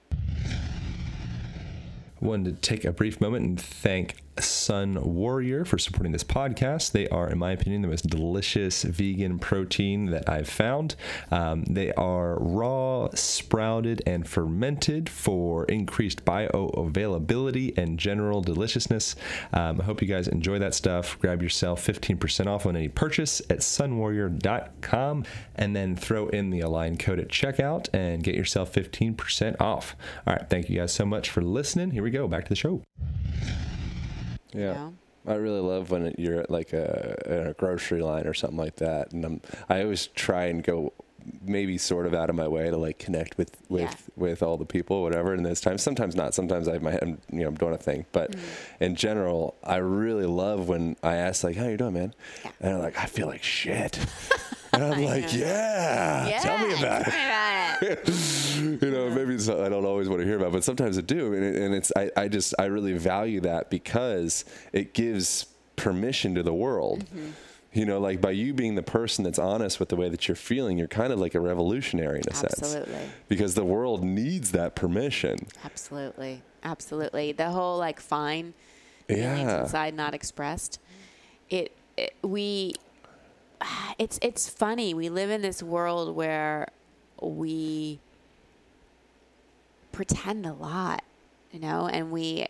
Wanted 2.21 2.61
to 2.61 2.69
take 2.69 2.85
a 2.85 2.93
brief 2.93 3.21
moment 3.21 3.45
and 3.45 3.61
thank 3.61 4.17
Sun 4.41 5.03
Warrior 5.03 5.65
for 5.65 5.79
supporting 5.79 6.13
this 6.13 6.25
podcast. 6.25 6.93
They 6.93 7.09
are, 7.09 7.29
in 7.29 7.39
my 7.39 7.53
opinion, 7.53 7.83
the 7.83 7.89
most 7.89 8.09
delicious 8.09 8.83
vegan 8.83 9.39
protein 9.39 10.07
that 10.07 10.29
I've 10.29 10.49
found. 10.49 10.97
Um, 11.31 11.65
they 11.65 11.93
are 11.95 12.39
raw, 12.41 13.09
sprouted, 13.15 14.03
and 14.07 14.29
fermented 14.29 15.09
for 15.09 15.65
increased 15.67 16.25
bioavailability 16.25 17.77
and 17.77 17.99
general 17.99 18.41
deliciousness. 18.41 19.17
Um, 19.53 19.81
I 19.81 19.85
hope 19.85 20.03
you 20.03 20.09
guys 20.09 20.29
enjoy 20.29 20.59
that 20.61 20.75
stuff. 20.75 21.19
Grab 21.19 21.43
yourself 21.43 21.85
15% 21.87 22.47
off 22.47 22.67
on 22.67 22.77
any 22.77 22.89
purchase 22.89 23.41
at 23.51 23.59
sunwarrior.com 23.59 25.25
and 25.57 25.77
then 25.77 25.97
throw 25.97 26.29
in 26.29 26.51
the 26.51 26.61
Align 26.61 26.97
code 26.97 27.19
at 27.19 27.29
checkout 27.29 27.89
and 27.93 28.23
get 28.23 28.35
yourself 28.35 28.73
15% 28.73 29.61
off. 29.61 29.97
All 30.27 30.35
right. 30.35 30.49
Thank 30.49 30.69
you 30.71 30.79
guys 30.79 30.93
so 30.93 31.05
much 31.05 31.31
for 31.31 31.43
listening. 31.43 31.91
Here 31.91 32.03
we 32.03 32.08
go. 32.11 32.29
Back 32.29 32.45
to 32.45 32.49
the 32.51 32.57
show. 32.57 32.83
Yeah. 34.53 34.73
know? 34.75 34.95
I 35.27 35.35
really 35.35 35.61
love 35.61 35.91
when 35.91 36.07
it- 36.07 36.19
you're 36.19 36.41
at 36.41 36.51
like 36.51 36.73
a, 36.73 37.17
in 37.27 37.47
a 37.49 37.53
grocery 37.53 38.01
line 38.03 38.27
or 38.27 38.33
something 38.35 38.57
like 38.59 38.77
that, 38.77 39.13
and 39.13 39.25
I'm, 39.25 39.41
I 39.69 39.83
always 39.83 40.07
try 40.09 40.47
and 40.47 40.63
go 40.63 40.93
maybe 41.43 41.77
sort 41.77 42.07
of 42.07 42.15
out 42.15 42.31
of 42.31 42.37
my 42.37 42.49
way 42.49 42.71
to 42.71 42.77
like 42.79 42.99
connect 42.99 43.37
with 43.37 43.55
with 43.69 43.83
Yeah. 43.83 43.95
with 44.17 44.43
all 44.43 44.57
the 44.57 44.65
people, 44.65 45.03
whatever. 45.03 45.35
And 45.35 45.45
those 45.45 45.61
times, 45.61 45.83
sometimes 45.83 46.17
not. 46.17 46.33
Sometimes 46.33 46.67
I 46.69 46.73
have 46.75 46.83
my 46.83 46.93
head, 46.93 47.19
you 47.31 47.41
know, 47.41 47.49
I'm 47.49 47.57
doing 47.57 47.75
a 47.75 47.79
thing. 47.79 48.07
But 48.13 48.31
Mm-hmm. 48.33 48.85
in 48.85 48.95
general, 48.95 49.55
I 49.63 49.77
really 49.77 50.25
love 50.25 50.69
when 50.69 50.97
I 51.03 51.17
ask 51.17 51.45
like, 51.45 51.57
"How 51.57 51.67
you 51.67 51.77
doing, 51.77 51.93
man?" 51.95 52.15
Yeah. 52.45 52.51
And 52.61 52.73
they're 52.75 52.79
like, 52.83 52.99
"I 52.99 53.05
feel 53.05 53.27
like 53.27 53.43
shit," 53.43 53.99
and 54.83 54.95
I'm 54.95 55.05
like, 55.05 55.33
"Yeah, 55.35 56.39
tell 56.43 56.67
me 56.67 56.75
about 56.75 57.03
it." 57.83 58.09
you 58.83 58.91
know, 58.91 59.11
maybe 59.11 59.35
it's, 59.35 59.49
I 59.49 59.69
don't 59.69 59.85
always 59.85 60.09
want 60.09 60.21
to 60.21 60.27
hear 60.27 60.37
about, 60.37 60.49
it, 60.49 60.53
but 60.53 60.65
sometimes 60.65 60.99
I 60.99 61.03
do, 61.03 61.35
and, 61.35 61.45
it, 61.45 61.57
and 61.57 61.75
it's 61.75 61.93
I, 61.97 62.11
I 62.17 62.29
just 62.29 62.55
I 62.59 62.67
really 62.67 62.93
value 62.95 63.41
that 63.41 63.71
because 63.71 64.45
it 64.73 64.95
gives 64.95 65.47
permission 65.77 66.35
to 66.35 66.43
the 66.43 66.55
world. 66.55 67.05
Mm-hmm. 67.07 67.31
You 67.75 67.85
know, 67.85 68.01
like 68.01 68.21
by 68.21 68.31
you 68.31 68.55
being 68.55 68.75
the 68.77 68.83
person 68.83 69.25
that's 69.25 69.39
honest 69.39 69.79
with 69.79 69.91
the 69.91 69.97
way 69.97 70.09
that 70.09 70.27
you're 70.27 70.35
feeling, 70.35 70.79
you're 70.79 70.89
kind 70.89 71.13
of 71.13 71.21
like 71.21 71.35
a 71.35 71.41
revolutionary 71.41 72.19
in 72.21 72.25
a 72.29 72.35
sense, 72.35 72.59
Absolutely. 72.61 72.99
because 73.29 73.55
the 73.55 73.65
world 73.65 74.03
needs 74.03 74.53
that 74.53 74.75
permission. 74.75 75.37
Absolutely. 75.65 76.43
Absolutely. 76.65 77.33
The 77.33 77.51
whole 77.51 77.79
like 77.79 78.01
fine 78.01 78.55
feelings 79.07 79.51
Yeah. 79.51 79.61
inside 79.63 79.95
not 79.95 80.15
expressed. 80.15 80.81
It, 81.51 81.73
it 81.97 82.15
we 82.23 82.75
it's 83.99 84.19
it's 84.23 84.49
funny. 84.49 84.95
We 84.95 85.09
live 85.09 85.31
in 85.31 85.43
this 85.43 85.63
world 85.63 86.15
where 86.15 86.69
we 87.21 87.99
pretend 89.93 90.47
a 90.47 90.53
lot, 90.53 91.03
you 91.53 91.61
know, 91.61 91.89
and 91.89 92.11
we 92.11 92.47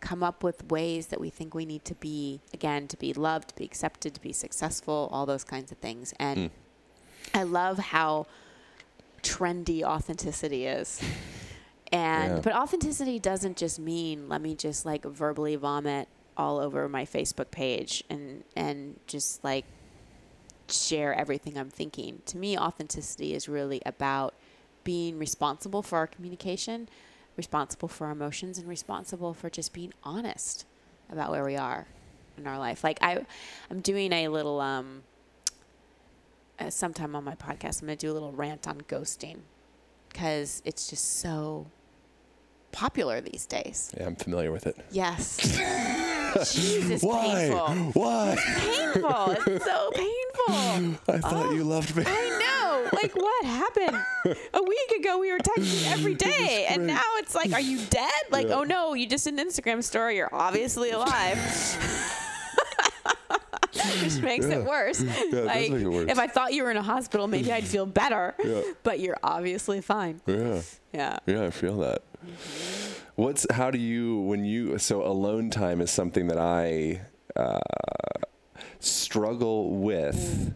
come 0.00 0.22
up 0.22 0.42
with 0.42 0.70
ways 0.70 1.06
that 1.06 1.18
we 1.18 1.30
think 1.30 1.54
we 1.54 1.64
need 1.64 1.84
to 1.86 1.94
be 1.94 2.40
again 2.52 2.86
to 2.88 2.96
be 2.96 3.12
loved, 3.14 3.48
to 3.48 3.56
be 3.56 3.64
accepted, 3.64 4.14
to 4.14 4.20
be 4.20 4.32
successful, 4.32 5.08
all 5.10 5.24
those 5.24 5.44
kinds 5.44 5.72
of 5.72 5.78
things. 5.78 6.12
And 6.18 6.38
hmm. 6.38 6.46
I 7.38 7.42
love 7.44 7.78
how 7.78 8.26
trendy 9.22 9.82
authenticity 9.82 10.66
is. 10.66 11.00
And 11.92 12.36
Yeah. 12.36 12.40
but 12.40 12.52
authenticity 12.54 13.20
doesn't 13.20 13.56
just 13.56 13.78
mean 13.78 14.28
let 14.28 14.40
me 14.40 14.56
just 14.56 14.84
like 14.84 15.04
verbally 15.04 15.54
vomit 15.54 16.08
all 16.36 16.58
over 16.58 16.88
my 16.88 17.04
Facebook 17.04 17.52
page 17.52 18.02
and 18.10 18.42
and 18.56 18.98
just 19.06 19.44
like 19.44 19.64
share 20.68 21.14
everything 21.14 21.56
I'm 21.58 21.70
thinking. 21.70 22.22
To 22.26 22.36
me, 22.36 22.58
authenticity 22.58 23.34
is 23.34 23.48
really 23.48 23.80
about 23.84 24.34
being 24.84 25.18
responsible 25.18 25.82
for 25.82 25.98
our 25.98 26.06
communication, 26.06 26.88
responsible 27.36 27.88
for 27.88 28.06
our 28.06 28.12
emotions, 28.12 28.58
and 28.58 28.68
responsible 28.68 29.34
for 29.34 29.50
just 29.50 29.72
being 29.72 29.92
honest 30.02 30.66
about 31.10 31.30
where 31.30 31.44
we 31.44 31.56
are 31.56 31.86
in 32.38 32.46
our 32.46 32.58
life. 32.58 32.84
Like 32.84 32.98
I, 33.02 33.24
I'm 33.70 33.80
doing 33.80 34.12
a 34.12 34.28
little 34.28 34.60
um. 34.60 35.02
Uh, 36.56 36.70
sometime 36.70 37.16
on 37.16 37.24
my 37.24 37.34
podcast, 37.34 37.82
I'm 37.82 37.88
gonna 37.88 37.96
do 37.96 38.12
a 38.12 38.14
little 38.14 38.30
rant 38.30 38.68
on 38.68 38.80
ghosting 38.82 39.38
because 40.08 40.62
it's 40.64 40.88
just 40.88 41.18
so 41.18 41.66
popular 42.70 43.20
these 43.20 43.44
days. 43.46 43.92
Yeah, 43.98 44.06
I'm 44.06 44.14
familiar 44.14 44.52
with 44.52 44.68
it. 44.68 44.76
Yes. 44.92 45.40
Jeez, 46.34 46.90
it's 46.90 47.04
painful. 47.04 47.68
Why? 48.00 48.36
Painful. 48.58 49.30
It's 49.46 49.64
so 49.64 49.90
painful. 49.94 50.33
I 51.08 51.18
thought 51.20 51.54
you 51.54 51.64
loved 51.64 51.96
me. 51.96 52.04
I 52.06 52.38
know. 52.38 52.88
Like, 52.92 53.14
what 53.16 53.44
happened? 53.44 53.96
A 54.54 54.62
week 54.62 54.90
ago, 55.00 55.18
we 55.18 55.32
were 55.32 55.38
texting 55.38 55.90
every 55.90 56.14
day, 56.30 56.66
and 56.68 56.86
now 56.86 57.02
it's 57.16 57.34
like, 57.34 57.52
are 57.52 57.60
you 57.60 57.78
dead? 57.86 58.10
Like, 58.30 58.48
oh 58.48 58.62
no, 58.62 58.94
you 58.94 59.06
just 59.06 59.26
an 59.26 59.38
Instagram 59.38 59.82
story. 59.82 60.16
You're 60.16 60.34
obviously 60.34 60.90
alive. 60.90 61.38
Which 64.02 64.18
makes 64.20 64.46
it 64.46 64.64
worse. 64.64 64.98
does 64.98 65.46
like, 65.46 65.70
it 65.70 65.86
worse. 65.86 66.10
if 66.10 66.18
I 66.18 66.26
thought 66.26 66.52
you 66.52 66.62
were 66.62 66.70
in 66.70 66.76
a 66.76 66.82
hospital, 66.82 67.26
maybe 67.26 67.52
I'd 67.52 67.64
feel 67.64 67.86
better. 67.86 68.34
Yeah. 68.42 68.62
But 68.82 69.00
you're 69.00 69.18
obviously 69.22 69.80
fine. 69.80 70.20
Yeah. 70.26 70.62
Yeah. 70.92 71.18
Yeah, 71.26 71.44
I 71.44 71.50
feel 71.50 71.78
that. 71.78 72.02
What's 73.16 73.46
how 73.52 73.70
do 73.70 73.78
you 73.78 74.20
when 74.20 74.44
you 74.44 74.78
so 74.78 75.04
alone 75.04 75.50
time 75.50 75.80
is 75.80 75.90
something 75.90 76.28
that 76.28 76.38
I 76.38 77.02
uh, 77.36 77.60
struggle 78.84 79.70
with, 79.76 80.54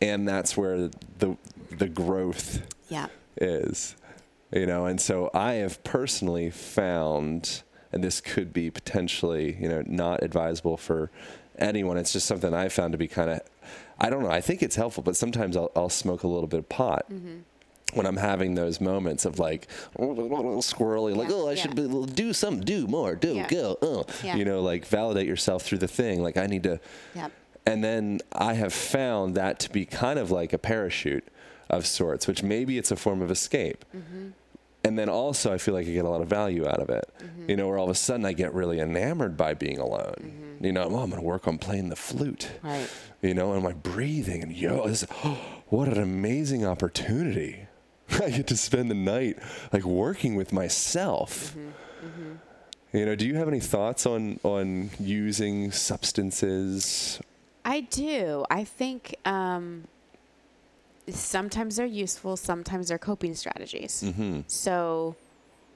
and 0.00 0.26
that's 0.28 0.56
where 0.56 0.88
the 1.18 1.36
the 1.70 1.88
growth 1.88 2.62
Yeah. 2.88 3.06
is, 3.40 3.96
you 4.52 4.66
know. 4.66 4.86
And 4.86 5.00
so 5.00 5.30
I 5.34 5.54
have 5.54 5.82
personally 5.84 6.50
found, 6.50 7.62
and 7.92 8.02
this 8.02 8.20
could 8.20 8.52
be 8.52 8.70
potentially, 8.70 9.56
you 9.60 9.68
know, 9.68 9.82
not 9.86 10.22
advisable 10.22 10.76
for 10.76 11.10
anyone. 11.58 11.96
It's 11.96 12.12
just 12.12 12.26
something 12.26 12.54
I 12.54 12.68
found 12.68 12.92
to 12.92 12.98
be 12.98 13.08
kind 13.08 13.30
of, 13.30 13.40
I 13.98 14.10
don't 14.10 14.22
know. 14.22 14.30
I 14.30 14.40
think 14.40 14.62
it's 14.62 14.76
helpful, 14.76 15.02
but 15.02 15.16
sometimes 15.16 15.56
I'll, 15.56 15.70
I'll 15.74 15.88
smoke 15.88 16.22
a 16.22 16.28
little 16.28 16.46
bit 16.48 16.58
of 16.60 16.68
pot. 16.68 17.06
Mm-hmm. 17.10 17.38
When 17.94 18.04
I'm 18.06 18.16
having 18.16 18.54
those 18.56 18.80
moments 18.80 19.24
of 19.24 19.38
like 19.38 19.68
squirrely, 19.98 21.14
like 21.16 21.28
Yeah, 21.28 21.34
oh 21.36 21.48
I 21.48 21.52
yeah. 21.52 21.62
should 21.62 21.76
be, 21.76 22.06
do 22.12 22.32
something, 22.32 22.64
do 22.64 22.86
more, 22.86 23.14
do 23.14 23.34
Yeah. 23.34 23.46
go, 23.48 23.76
oh, 23.82 24.04
Yeah. 24.22 24.36
you 24.36 24.44
know, 24.44 24.60
like 24.60 24.84
validate 24.86 25.26
yourself 25.26 25.62
through 25.62 25.78
the 25.78 25.88
thing. 25.88 26.22
Like 26.22 26.36
I 26.36 26.46
need 26.46 26.62
to, 26.64 26.80
Yep. 27.14 27.32
And 27.66 27.82
then 27.82 28.20
I 28.32 28.54
have 28.54 28.72
found 28.72 29.34
that 29.34 29.58
to 29.60 29.70
be 29.70 29.84
kind 29.84 30.18
of 30.18 30.30
like 30.30 30.52
a 30.52 30.58
parachute 30.58 31.26
of 31.68 31.84
sorts, 31.84 32.28
which 32.28 32.42
maybe 32.42 32.78
it's 32.78 32.92
a 32.92 32.96
form 32.96 33.20
of 33.20 33.30
escape. 33.30 33.84
Mm-hmm. 33.94 34.28
And 34.84 34.96
then 34.96 35.08
also, 35.08 35.52
I 35.52 35.58
feel 35.58 35.74
like 35.74 35.88
I 35.88 35.90
get 35.90 36.04
a 36.04 36.08
lot 36.08 36.20
of 36.20 36.28
value 36.28 36.64
out 36.64 36.78
of 36.78 36.90
it. 36.90 37.10
Mm-hmm. 37.18 37.50
You 37.50 37.56
know, 37.56 37.66
where 37.66 37.76
all 37.76 37.86
of 37.86 37.90
a 37.90 37.94
sudden 37.96 38.24
I 38.24 38.32
get 38.32 38.54
really 38.54 38.78
enamored 38.78 39.36
by 39.36 39.54
being 39.54 39.78
alone. 39.78 40.58
You 40.60 40.72
know, 40.72 40.84
oh, 40.84 40.98
I'm 40.98 41.10
going 41.10 41.20
to 41.20 41.26
work 41.26 41.48
on 41.48 41.58
playing 41.58 41.88
the 41.88 41.96
flute. 41.96 42.48
Right. 42.62 42.88
You 43.20 43.34
know, 43.34 43.52
and 43.52 43.64
my 43.64 43.72
breathing 43.72 44.44
and 44.44 44.52
yo, 44.52 44.86
this, 44.86 45.02
what 45.68 45.88
an 45.88 46.00
amazing 46.00 46.64
opportunity. 46.64 47.66
I 48.10 48.30
get 48.30 48.46
to 48.46 48.56
spend 48.56 48.90
the 48.90 48.94
night 48.94 49.38
like 49.72 49.84
working 49.84 50.36
with 50.36 50.52
myself. 50.52 51.56
Mm-hmm. 52.04 52.32
You 52.96 53.06
know, 53.06 53.16
do 53.16 53.26
you 53.26 53.34
have 53.34 53.48
any 53.48 53.60
thoughts 53.60 54.06
on 54.06 54.38
on 54.44 54.90
using 55.00 55.72
substances 55.72 57.20
I 57.66 57.80
do. 57.80 58.46
I 58.48 58.62
think 58.62 59.16
um, 59.24 59.88
sometimes 61.10 61.76
they're 61.76 61.84
useful, 61.84 62.36
sometimes 62.36 62.88
they're 62.88 62.96
coping 62.96 63.34
strategies. 63.34 64.04
Mm-hmm. 64.06 64.42
So, 64.46 65.16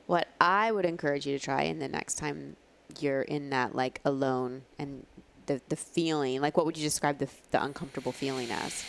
what 0.06 0.28
I 0.40 0.70
would 0.70 0.84
encourage 0.84 1.26
you 1.26 1.36
to 1.36 1.44
try, 1.44 1.62
and 1.62 1.82
the 1.82 1.88
next 1.88 2.14
time 2.14 2.56
you're 3.00 3.22
in 3.22 3.50
that 3.50 3.74
like 3.74 4.00
alone 4.04 4.62
and 4.78 5.04
the 5.46 5.60
the 5.68 5.76
feeling, 5.76 6.40
like 6.40 6.56
what 6.56 6.64
would 6.64 6.76
you 6.76 6.84
describe 6.84 7.18
the 7.18 7.28
the 7.50 7.62
uncomfortable 7.62 8.12
feeling 8.12 8.50
as? 8.52 8.84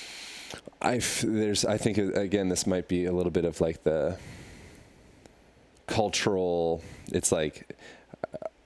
I 0.79 0.97
f- 0.97 1.23
there's 1.25 1.65
I 1.65 1.77
think 1.77 1.97
again 1.97 2.49
this 2.49 2.67
might 2.67 2.87
be 2.87 3.05
a 3.05 3.11
little 3.11 3.31
bit 3.31 3.45
of 3.45 3.59
like 3.61 3.83
the 3.83 4.17
cultural. 5.87 6.83
It's 7.11 7.31
like 7.31 7.75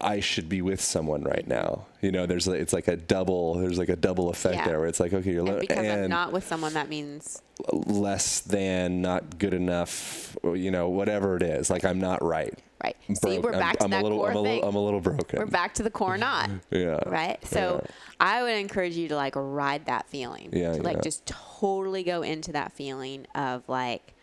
I 0.02 0.20
should 0.20 0.50
be 0.50 0.62
with 0.62 0.82
someone 0.82 1.24
right 1.24 1.48
now. 1.48 1.86
You 2.02 2.12
know, 2.12 2.26
there's 2.26 2.48
it's 2.48 2.74
like 2.74 2.88
a 2.88 2.98
double. 2.98 3.56
There's 3.56 3.78
like 3.78 3.90
a 3.90 3.96
double 3.96 4.30
effect 4.30 4.56
Yeah. 4.58 4.66
there 4.68 4.80
where 4.80 4.88
it's 4.90 5.00
like 5.00 5.14
okay, 5.14 5.32
you're 5.32 5.40
And 5.40 5.50
lo- 5.50 5.60
because 5.60 5.78
I'm 5.78 6.10
not 6.10 6.32
with 6.34 6.46
someone, 6.46 6.74
that 6.74 6.90
means 6.90 7.42
less 7.72 8.42
than, 8.42 9.02
not 9.02 9.38
good 9.40 9.54
enough. 9.54 10.36
or, 10.44 10.56
You 10.58 10.72
know, 10.72 10.90
whatever 10.90 11.38
it 11.38 11.44
is. 11.44 11.70
Like 11.70 11.86
I'm 11.86 12.00
not 12.00 12.22
right. 12.24 12.54
right. 12.84 12.96
See, 13.24 13.40
we're 13.40 13.52
I'm- 13.52 13.60
back 13.60 13.78
I'm, 13.82 13.90
to 13.92 13.96
a 13.96 14.00
that 14.00 14.04
little, 14.04 14.18
core 14.20 14.32
I'm 14.32 14.38
a 14.38 14.44
thing. 14.44 14.54
little, 14.56 14.70
I'm 14.70 14.76
a 14.76 14.84
little 14.84 15.00
broken. 15.02 15.40
we're 15.40 15.46
back 15.46 15.74
to 15.76 15.84
the 15.84 15.90
core 15.90 16.18
knot. 16.18 16.50
Yeah. 16.72 17.00
right? 17.08 17.44
So 17.48 17.86
I 18.20 18.44
would 18.44 18.56
encourage 18.58 18.96
you 18.96 19.08
to 19.08 19.16
like 19.16 19.36
ride 19.38 19.86
that 19.86 20.10
feeling. 20.10 20.50
Yeah, 20.52 20.74
To 20.74 20.84
like 20.84 20.98
yeah. 20.98 21.02
just 21.02 21.26
totally 21.26 22.04
go 22.04 22.22
into 22.22 22.52
that 22.52 22.74
feeling 22.74 23.26
of 23.34 23.64
like 23.70 24.14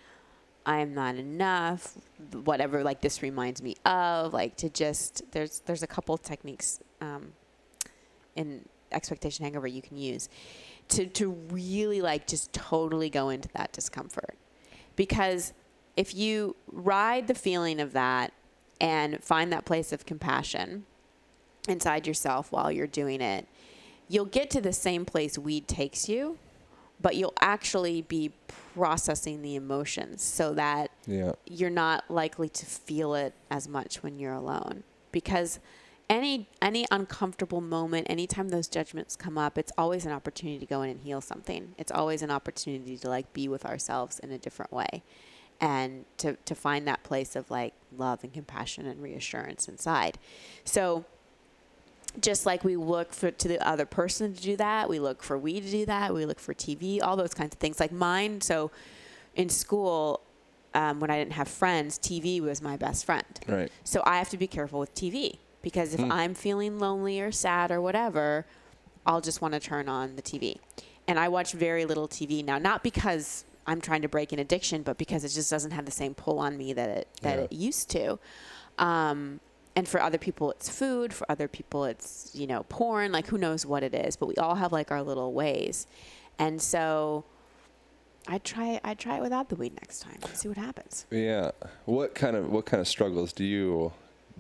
I'm 0.65 0.95
not 0.95 1.17
enough, 1.17 1.95
whatever 2.45 2.85
like 2.85 3.01
this 3.01 3.23
reminds 3.23 3.63
me 3.63 3.77
of, 3.85 4.33
like 4.33 4.57
to 4.57 4.69
just 4.69 5.23
there's 5.33 5.61
there's 5.61 5.83
a 5.83 5.87
couple 5.87 6.17
techniques 6.19 6.81
um, 7.01 7.33
in 8.37 8.65
expectation 8.93 9.45
hangover 9.45 9.67
you 9.67 9.83
can 9.83 9.97
use 9.97 10.29
to 10.89 11.07
to 11.07 11.31
really 11.51 12.01
like 12.01 12.27
just 12.27 12.53
totally 12.53 13.11
go 13.11 13.29
into 13.29 13.49
that 13.55 13.73
discomfort. 13.73 14.37
Because 14.95 15.53
if 15.97 16.15
you 16.15 16.57
ride 16.71 17.27
the 17.27 17.35
feeling 17.35 17.81
of 17.81 17.93
that 17.93 18.33
and 18.81 19.23
find 19.23 19.53
that 19.53 19.65
place 19.65 19.93
of 19.93 20.07
compassion, 20.07 20.85
inside 21.69 22.07
yourself 22.07 22.53
while 22.53 22.71
you're 22.71 22.87
doing 22.87 23.21
it, 23.21 23.47
you'll 24.09 24.25
get 24.25 24.51
to 24.51 24.61
the 24.61 24.73
same 24.73 25.05
place 25.05 25.39
weed 25.39 25.69
takes 25.69 26.09
you, 26.09 26.39
but 27.03 27.17
you'll 27.17 27.35
actually 27.41 28.01
be 28.03 28.31
processing 28.75 29.43
the 29.43 29.55
emotions 29.57 30.23
so 30.23 30.55
that 30.55 30.91
Yeah. 31.07 31.33
you're 31.47 31.71
not 31.71 32.11
likely 32.11 32.49
to 32.49 32.65
feel 32.67 33.15
it 33.15 33.35
as 33.51 33.69
much 33.69 34.03
when 34.03 34.19
you're 34.19 34.33
alone. 34.33 34.85
Because 35.11 35.59
any 36.09 36.49
any 36.61 36.87
uncomfortable 36.91 37.61
moment 37.61 38.07
anytime 38.11 38.49
those 38.51 38.69
judgments 38.69 39.17
come 39.17 39.39
up 39.39 39.57
it's 39.57 39.73
always 39.79 40.05
an 40.05 40.13
opportunity 40.13 40.59
to 40.59 40.67
go 40.67 40.83
in 40.83 40.91
and 40.91 41.01
heal 41.01 41.21
something. 41.21 41.75
It's 41.79 41.93
always 41.93 42.23
an 42.23 42.31
opportunity 42.31 42.97
to 42.99 43.09
like 43.09 43.33
be 43.33 43.49
with 43.49 43.65
ourselves 43.65 44.19
in 44.19 44.31
a 44.31 44.39
different 44.39 44.73
way 44.73 45.03
and 45.61 46.05
to 46.19 46.37
to 46.45 46.55
find 46.55 46.87
that 46.89 47.03
place 47.03 47.35
of 47.37 47.51
like 47.51 47.75
love 47.97 48.25
and 48.25 48.33
compassion 48.33 48.87
and 48.87 49.03
reassurance 49.03 49.69
inside. 49.69 50.19
So 50.65 51.05
just 52.21 52.45
like 52.47 52.63
we 52.65 52.77
look 52.77 53.13
for 53.13 53.31
to 53.31 53.49
the 53.49 53.67
other 53.67 53.87
person 53.87 54.35
to 54.35 54.41
do 54.43 54.57
that, 54.57 54.89
we 54.89 54.99
look 54.99 55.23
for 55.23 55.39
we 55.39 55.61
to 55.61 55.71
do 55.71 55.87
that, 55.87 56.13
we 56.15 56.27
look 56.27 56.39
for 56.41 56.53
TV, 56.55 57.01
all 57.03 57.17
those 57.17 57.35
kinds 57.35 57.55
of 57.55 57.59
things. 57.61 57.81
Like 57.81 57.93
mine, 57.93 58.41
so 58.41 58.71
in 59.35 59.49
school, 59.49 60.21
um, 60.75 61.01
when 61.01 61.11
I 61.11 61.19
didn't 61.19 61.33
have 61.35 61.49
friends, 61.49 61.99
TV 61.99 62.41
was 62.41 62.61
my 62.63 62.77
best 62.77 63.05
friend. 63.05 63.25
Right. 63.47 63.71
So 63.85 64.03
I 64.05 64.19
have 64.19 64.31
to 64.31 64.39
be 64.39 64.47
careful 64.47 64.81
with 64.81 64.95
TV 64.95 65.39
because 65.63 65.95
if 65.95 66.01
I'm 66.01 66.35
feeling 66.35 66.79
lonely 66.79 67.21
or 67.21 67.31
sad 67.33 67.71
or 67.71 67.81
whatever, 67.81 68.47
I'll 69.07 69.21
just 69.21 69.41
want 69.41 69.55
to 69.55 69.61
turn 69.61 69.89
on 69.89 70.17
the 70.17 70.23
TV. 70.23 70.59
And 71.09 71.19
I 71.19 71.29
watch 71.29 71.53
very 71.53 71.85
little 71.85 72.09
TV 72.09 72.45
now, 72.45 72.59
not 72.59 72.83
because 72.83 73.45
I'm 73.67 73.81
trying 73.81 74.03
to 74.03 74.09
break 74.09 74.33
an 74.33 74.39
addiction, 74.39 74.83
but 74.83 74.99
because 74.99 75.25
it 75.25 75.29
just 75.31 75.51
doesn't 75.51 75.71
have 75.73 75.85
the 75.85 75.91
same 75.93 76.15
pull 76.15 76.39
on 76.39 76.57
me 76.57 76.73
that 76.73 76.89
it 76.89 77.09
that 77.23 77.39
Yeah. 77.39 77.45
it 77.45 77.53
used 77.53 77.91
to. 77.91 78.19
Um, 78.79 79.41
and 79.75 79.89
for 79.89 80.01
other 80.03 80.19
people, 80.19 80.51
it's 80.53 80.69
food. 80.69 81.13
For 81.15 81.31
other 81.31 81.49
people, 81.49 81.85
it's 81.85 82.31
you 82.35 82.47
know 82.47 82.65
porn. 82.69 83.13
Like 83.13 83.27
who 83.27 83.39
knows 83.39 83.65
what 83.67 83.83
it 83.83 83.95
is, 83.95 84.17
but 84.17 84.27
we 84.27 84.35
all 84.37 84.55
have 84.57 84.73
like 84.73 84.91
our 84.91 85.03
little 85.03 85.33
ways. 85.33 85.87
And 86.39 86.61
so, 86.61 87.25
I 88.29 88.39
try 88.39 88.81
I 88.85 88.95
try 88.95 89.17
it 89.19 89.23
without 89.23 89.49
the 89.49 89.57
weed 89.57 89.75
next 89.75 90.01
time. 90.01 90.19
See 90.35 90.49
what 90.49 90.57
happens. 90.59 91.07
Yeah. 91.11 91.53
What 91.85 92.15
kind 92.15 92.37
of 92.37 92.51
what 92.51 92.67
kind 92.67 92.81
of 92.81 92.89
struggles 92.89 93.33
do 93.33 93.45
you 93.45 93.93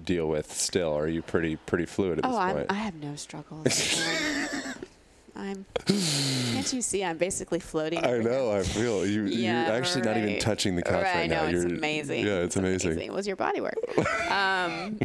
deal 0.03 0.27
with 0.29 0.53
still? 0.53 0.95
Are 0.97 1.09
you 1.09 1.23
pretty 1.23 1.57
pretty 1.57 1.87
fluid 1.87 2.19
at 2.19 2.25
this 2.25 2.33
Oh, 2.33 2.39
I'm, 2.39 2.57
point? 2.57 2.67
I 2.71 2.75
have 2.75 2.95
no 2.95 3.17
struggles. 3.17 3.67
I'm. 5.35 5.65
Can't 5.87 6.73
you 6.73 6.83
see? 6.83 7.03
I'm 7.03 7.17
basically 7.17 7.59
floating. 7.59 8.05
I 8.05 8.19
know. 8.19 8.53
I 8.53 8.63
feel 8.63 9.07
you. 9.07 9.25
Yeah, 9.25 9.67
you're 9.67 9.77
actually 9.77 10.03
not 10.03 10.17
even 10.17 10.39
touching 10.39 10.77
the 10.77 10.83
couch 10.83 11.03
right, 11.03 11.15
right, 11.15 11.31
now. 11.31 11.43
No, 11.43 11.49
it's 11.49 11.65
you're, 11.65 11.75
amazing. 11.75 12.27
Yeah, 12.27 12.41
it's, 12.41 12.57
amazing. 12.57 13.01
It 13.01 13.13
was 13.13 13.27
your 13.27 13.37
body 13.37 13.61
work. 13.61 13.77
um, 14.31 14.99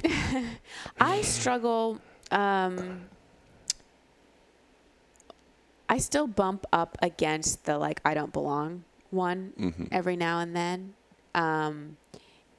I 0.99 1.21
struggle. 1.21 1.99
Um, 2.31 3.05
I 5.89 5.97
still 5.99 6.27
bump 6.27 6.65
up 6.73 6.97
against 7.01 7.63
the 7.63 7.77
like 7.77 8.01
I 8.03 8.13
don't 8.13 8.33
belong 8.33 8.83
one 9.09 9.53
Mm-hmm. 9.57 9.85
every 9.91 10.17
now 10.17 10.39
and 10.39 10.53
then, 10.53 10.93
um, 11.33 11.95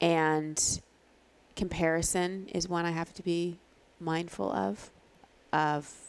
and 0.01 0.81
comparison 1.55 2.47
is 2.53 2.67
one 2.67 2.85
I 2.85 2.91
have 2.91 3.13
to 3.13 3.21
be 3.21 3.59
mindful 3.99 4.51
of, 4.51 4.89
of 5.53 6.08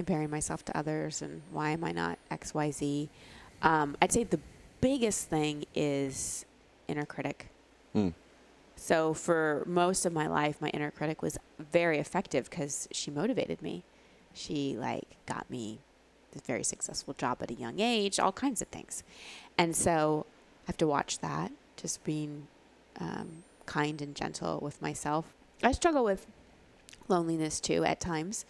comparing 0.00 0.30
myself 0.30 0.64
to 0.64 0.74
others 0.74 1.20
and 1.20 1.42
why 1.52 1.68
am 1.72 1.84
I 1.84 1.92
not 1.92 2.18
X 2.30 2.54
Y 2.54 2.70
Z. 2.70 3.10
Um, 3.60 3.98
I'd 4.00 4.10
say 4.10 4.24
the 4.24 4.40
biggest 4.80 5.28
thing 5.28 5.66
is 5.74 6.46
inner 6.88 7.04
critic. 7.04 7.50
Mm. 7.94 8.14
So 8.76 9.12
for 9.12 9.62
most 9.66 10.06
of 10.06 10.14
my 10.14 10.26
life, 10.26 10.56
my 10.58 10.70
inner 10.70 10.90
critic 10.90 11.20
was 11.20 11.36
very 11.58 11.98
effective 11.98 12.48
because 12.48 12.88
she 12.92 13.10
motivated 13.10 13.60
me. 13.60 13.82
She 14.32 14.74
like 14.78 15.04
got 15.26 15.50
me 15.50 15.80
a 16.34 16.40
very 16.40 16.64
successful 16.64 17.12
job 17.12 17.42
at 17.42 17.50
a 17.50 17.54
young 17.54 17.78
age, 17.78 18.18
all 18.18 18.32
kinds 18.32 18.62
of 18.62 18.68
things, 18.68 19.02
and 19.58 19.76
so 19.76 20.24
I 20.64 20.70
have 20.70 20.78
to 20.78 20.86
watch 20.86 21.18
that. 21.18 21.52
Just 21.76 22.02
being 22.04 22.46
um, 22.98 23.44
kind 23.66 24.00
and 24.00 24.14
gentle 24.14 24.60
with 24.62 24.80
myself. 24.80 25.34
I 25.62 25.72
struggle 25.72 26.04
with 26.04 26.26
loneliness 27.06 27.60
too 27.60 27.84
at 27.84 28.00
times. 28.00 28.46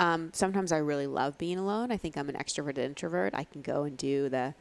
Um, 0.00 0.30
sometimes 0.32 0.72
I 0.72 0.78
really 0.78 1.06
love 1.06 1.36
being 1.36 1.58
alone. 1.58 1.92
I 1.92 1.98
think 1.98 2.16
I'm 2.16 2.28
an 2.30 2.34
extroverted 2.34 2.78
introvert. 2.78 3.34
I 3.34 3.44
can 3.44 3.60
go 3.60 3.84
and 3.84 3.96
do 3.98 4.28
the 4.30 4.54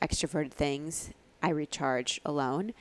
extroverted 0.00 0.52
things. 0.52 1.10
I 1.42 1.48
recharge 1.50 2.20
alone, 2.24 2.72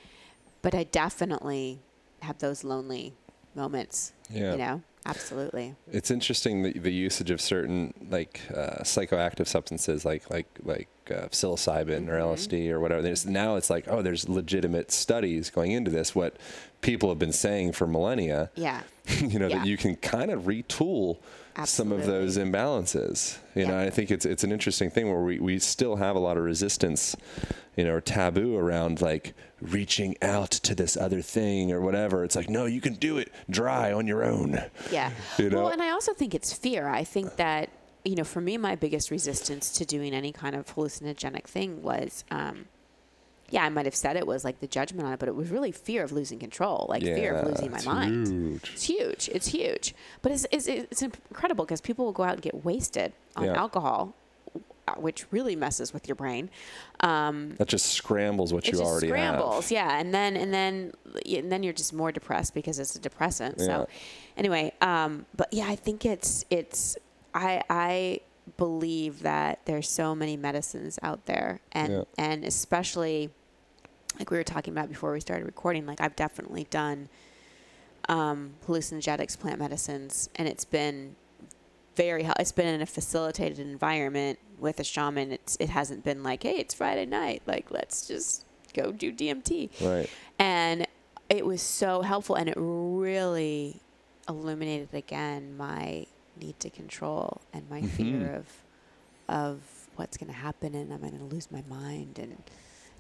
but 0.62 0.76
I 0.76 0.84
definitely 0.84 1.80
have 2.22 2.38
those 2.38 2.64
lonely 2.64 3.14
moments. 3.56 4.14
Yeah. 4.30 4.52
You 4.52 4.58
know, 4.60 4.82
absolutely. 5.08 5.76
It's 5.92 6.12
interesting 6.12 6.62
the, 6.62 6.74
the 6.74 6.94
usage 6.94 7.32
of 7.32 7.42
certain 7.42 7.96
like 8.12 8.42
uh, 8.56 8.84
psychoactive 8.84 9.48
substances, 9.48 10.06
like 10.06 10.30
like 10.30 10.46
like 10.62 10.88
uh, 11.10 11.28
psilocybin 11.30 12.08
or 12.10 12.14
LSD 12.20 12.70
or 12.70 12.80
whatever. 12.80 13.02
There's, 13.02 13.26
now 13.26 13.56
it's 13.56 13.70
like, 13.72 13.86
oh, 13.90 14.04
there's 14.04 14.30
legitimate 14.30 14.92
studies 14.92 15.50
going 15.50 15.72
into 15.72 15.90
this. 15.90 16.14
What 16.14 16.38
people 16.82 17.10
have 17.10 17.20
been 17.20 17.34
saying 17.34 17.72
for 17.74 17.88
millennia. 17.88 18.52
Yeah. 18.56 18.82
you 19.20 19.40
know 19.40 19.48
Yeah. 19.48 19.58
that 19.58 19.68
you 19.68 19.78
can 19.78 19.96
kind 19.96 20.30
of 20.32 20.44
retool 20.44 21.18
some 21.66 21.92
of 21.92 22.06
those 22.06 22.38
imbalances. 22.38 23.38
You 23.56 23.68
know, 23.68 23.80
I 23.80 23.90
think 23.90 24.12
it's 24.12 24.26
it's 24.26 24.44
an 24.44 24.52
interesting 24.52 24.90
thing 24.90 25.10
where 25.10 25.22
we, 25.22 25.40
we 25.40 25.60
still 25.60 25.98
have 25.98 26.16
a 26.16 26.20
lot 26.20 26.38
of 26.38 26.44
resistance, 26.44 27.16
you 27.76 27.84
know, 27.84 27.94
or 27.94 28.02
taboo 28.02 28.58
around 28.58 29.02
like 29.02 29.34
reaching 29.62 30.16
out 30.22 30.52
to 30.52 30.76
this 30.76 30.98
other 30.98 31.22
thing 31.22 31.72
or 31.72 31.80
whatever. 31.80 32.24
It's 32.24 32.36
like, 32.36 32.50
no, 32.50 32.66
you 32.66 32.82
can 32.82 32.96
do 32.96 33.18
it 33.18 33.32
dry 33.50 33.94
on 33.94 34.08
your 34.08 34.24
own. 34.24 34.62
Yeah. 34.92 35.12
You 35.38 35.50
know? 35.50 35.64
Well, 35.64 35.70
and 35.70 35.82
I 35.82 35.90
also 35.90 36.14
think 36.14 36.36
it's 36.36 36.54
fear. 36.54 36.88
I 36.88 37.04
think 37.04 37.38
that, 37.38 37.70
you 38.06 38.16
know, 38.16 38.24
for 38.24 38.40
me, 38.42 38.58
my 38.58 38.76
biggest 38.76 39.10
resistance 39.10 39.72
to 39.72 39.86
doing 39.86 40.14
any 40.14 40.32
kind 40.32 40.56
of 40.56 40.68
hallucinogenic 40.76 41.46
thing 41.46 41.82
was, 41.82 42.24
um, 42.30 42.66
yeah, 43.54 43.64
I 43.64 43.70
might 43.70 43.86
have 43.86 43.96
said 43.96 44.16
it 44.18 44.26
was 44.26 44.44
like 44.44 44.60
the 44.62 44.68
judgment 44.68 45.06
on 45.08 45.14
it, 45.14 45.20
but 45.20 45.30
it 45.30 45.36
was 45.36 45.50
really 45.50 45.72
fear 45.72 46.04
of 46.04 46.12
losing 46.12 46.40
control, 46.40 46.88
like 46.90 47.04
fear 47.04 47.36
of 47.36 47.48
losing 47.48 47.70
my 47.72 47.78
it's 47.78 47.86
mind. 47.86 48.28
huge. 48.28 48.72
It's 48.74 48.84
huge. 48.84 49.30
It's 49.32 49.48
huge. 49.48 49.96
But 50.24 50.32
it's, 50.32 50.46
it's, 50.52 50.68
it's 50.68 51.02
incredible 51.04 51.64
because 51.66 51.80
people 51.80 52.04
will 52.06 52.14
go 52.14 52.24
out 52.24 52.34
and 52.34 52.42
get 52.42 52.66
wasted 52.66 53.14
on 53.36 53.46
Yeah. 53.46 53.54
alcohol, 53.64 54.16
which 54.98 55.26
really 55.32 55.56
messes 55.56 55.94
with 55.94 56.08
your 56.08 56.16
brain. 56.16 56.50
Um, 57.02 57.54
That 57.60 57.68
just 57.68 57.86
scrambles 57.92 58.52
what 58.54 58.66
you 58.66 58.72
just 58.72 58.84
already 58.84 59.08
scrambles, 59.10 59.66
have. 59.66 59.72
yeah, 59.72 60.00
and 60.00 60.12
then 60.14 60.36
and 60.36 60.52
then 60.52 60.94
and 61.26 61.52
then 61.52 61.62
you're 61.64 61.74
just 61.74 61.94
more 61.94 62.12
depressed 62.12 62.56
because 62.56 62.80
it's 62.80 62.96
a 62.96 63.00
depressant. 63.00 63.56
Yeah. 63.60 63.66
So, 63.66 63.88
anyway, 64.36 64.74
um, 64.82 65.26
but 65.38 65.54
yeah, 65.54 65.68
I 65.68 65.76
think 65.76 66.06
it's 66.06 66.44
it's 66.50 66.98
I 67.36 67.62
I 67.70 68.20
believe 68.58 69.22
that 69.22 69.60
there's 69.66 69.88
so 69.90 70.14
many 70.16 70.36
medicines 70.38 70.98
out 71.04 71.28
there, 71.28 71.62
and 71.72 71.94
Yeah. 71.94 72.04
and 72.18 72.44
especially 72.44 73.30
like 74.20 74.30
we 74.30 74.38
were 74.38 74.44
talking 74.44 74.74
about 74.74 74.90
before 74.90 75.12
we 75.12 75.20
started 75.20 75.46
recording. 75.46 75.86
Like 75.86 76.02
I've 76.02 76.16
definitely 76.16 76.68
done 76.70 77.10
um, 78.10 78.56
hallucinogenics, 78.68 79.40
plant 79.40 79.60
medicines, 79.60 80.30
and 80.36 80.48
it's 80.48 80.66
been 80.66 81.16
very 81.96 82.24
hel- 82.24 82.36
it's 82.40 82.52
been 82.52 82.68
in 82.68 82.82
a 82.82 82.86
facilitated 82.86 83.60
environment 83.60 84.40
with 84.60 84.80
a 84.80 84.84
shaman, 84.84 85.32
it's 85.32 85.58
it 85.60 85.70
hasn't 85.70 86.04
been 86.04 86.24
like, 86.24 86.44
hey, 86.44 86.56
it's 86.56 86.74
Friday 86.74 87.06
night, 87.06 87.44
like 87.46 87.70
let's 87.72 88.08
just 88.08 88.46
go 88.74 88.92
do 88.92 89.12
DMT. 89.12 89.70
Right. 89.82 90.10
And 90.40 90.88
it 91.30 91.46
was 91.46 91.62
so 91.62 92.02
helpful, 92.02 92.36
and 92.36 92.50
it 92.50 92.56
really 92.58 93.82
illuminated 94.28 94.94
again 94.94 95.56
my 95.58 96.06
need 96.40 96.60
to 96.60 96.70
control 96.70 97.42
and 97.54 97.70
my 97.70 97.82
fear 97.82 98.34
of 98.36 98.64
of 99.28 99.62
what's 99.96 100.18
going 100.18 100.32
to 100.32 100.38
happen, 100.38 100.74
and 100.76 100.92
am 100.92 101.04
I 101.04 101.10
going 101.10 101.20
to 101.20 101.36
lose 101.36 101.52
my 101.52 101.64
mind, 101.68 102.20
and 102.20 102.38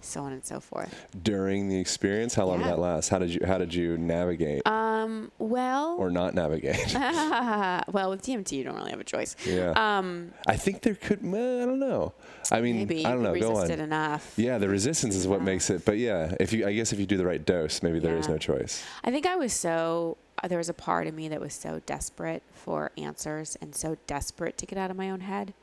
so 0.04 0.22
on 0.24 0.34
and 0.34 0.45
so 0.45 0.60
forth. 0.60 1.06
During 1.24 1.70
the 1.70 1.80
experience, 1.80 2.34
how 2.36 2.45
long 2.45 2.60
Yeah. 2.60 2.66
did 2.68 2.74
that 2.74 2.80
last? 2.80 3.10
How 3.10 3.20
did 3.20 3.34
you 3.34 3.41
how 3.45 3.58
did 3.58 3.74
you 3.74 3.97
navigate 3.97 4.66
Um. 4.68 5.32
Well. 5.39 5.95
or 5.99 6.10
not 6.10 6.34
navigate? 6.34 6.93
well, 6.93 8.10
with 8.10 8.22
DMT, 8.24 8.51
you 8.54 8.64
don't 8.64 8.76
really 8.76 8.91
have 8.91 8.99
a 8.99 9.04
choice. 9.04 9.36
yeah. 9.45 9.74
Um. 9.76 10.32
I 10.47 10.56
think 10.56 10.82
there 10.82 10.95
could. 10.95 11.20
I 11.20 11.66
don't 11.66 11.80
know. 11.80 12.14
I 12.51 12.62
mean, 12.62 12.76
Maybe 12.78 13.06
I 13.06 13.12
don't 13.12 13.24
know. 13.24 13.38
Go 13.39 13.56
on. 13.56 13.72
enough. 13.72 14.34
Yeah, 14.38 14.58
the 14.58 14.68
resistance 14.70 15.16
is 15.16 15.28
what 15.28 15.36
enough. 15.38 15.45
makes 15.45 15.70
it. 15.70 15.86
But 15.86 15.97
yeah, 15.97 16.36
if 16.39 16.51
you, 16.54 16.68
I 16.68 16.74
guess, 16.74 16.91
if 16.93 16.99
you 16.99 17.06
do 17.06 17.18
the 17.18 17.26
right 17.26 17.43
dose, 17.43 17.82
maybe 17.82 17.99
there 17.99 18.18
is 18.18 18.28
no 18.28 18.38
choice. 18.38 18.84
I 19.04 19.12
think 19.12 19.26
I 19.26 19.36
was 19.36 19.54
so 19.54 20.18
uh, 20.43 20.47
there 20.47 20.58
was 20.58 20.70
a 20.70 20.74
part 20.74 21.08
of 21.08 21.14
me 21.14 21.28
that 21.30 21.39
was 21.39 21.54
so 21.54 21.82
desperate 21.86 22.43
for 22.54 22.91
answers 22.97 23.56
and 23.62 23.74
so 23.76 23.97
desperate 24.08 24.58
to 24.58 24.66
get 24.66 24.78
out 24.78 24.91
of 24.91 24.97
my 24.97 25.10
own 25.10 25.22
head. 25.22 25.54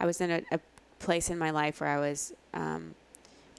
I 0.00 0.06
was 0.06 0.20
in 0.20 0.30
a, 0.30 0.42
a 0.52 0.60
place 0.98 1.28
in 1.30 1.38
my 1.38 1.50
life 1.50 1.80
where 1.80 1.90
I 1.90 1.98
was 1.98 2.32
um, 2.54 2.94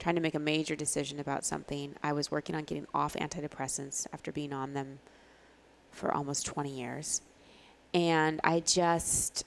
trying 0.08 0.14
to 0.14 0.22
make 0.22 0.34
a 0.34 0.38
major 0.38 0.74
decision 0.74 1.20
about 1.20 1.44
something. 1.44 1.94
I 2.02 2.14
was 2.14 2.30
working 2.30 2.54
on 2.54 2.64
getting 2.64 2.86
off 2.94 3.12
antidepressants 3.12 4.06
after 4.10 4.32
being 4.32 4.54
on 4.54 4.72
them 4.72 5.00
for 5.90 6.10
almost 6.14 6.46
20 6.46 6.70
years. 6.70 7.20
And 7.92 8.40
I 8.42 8.60
just 8.60 9.44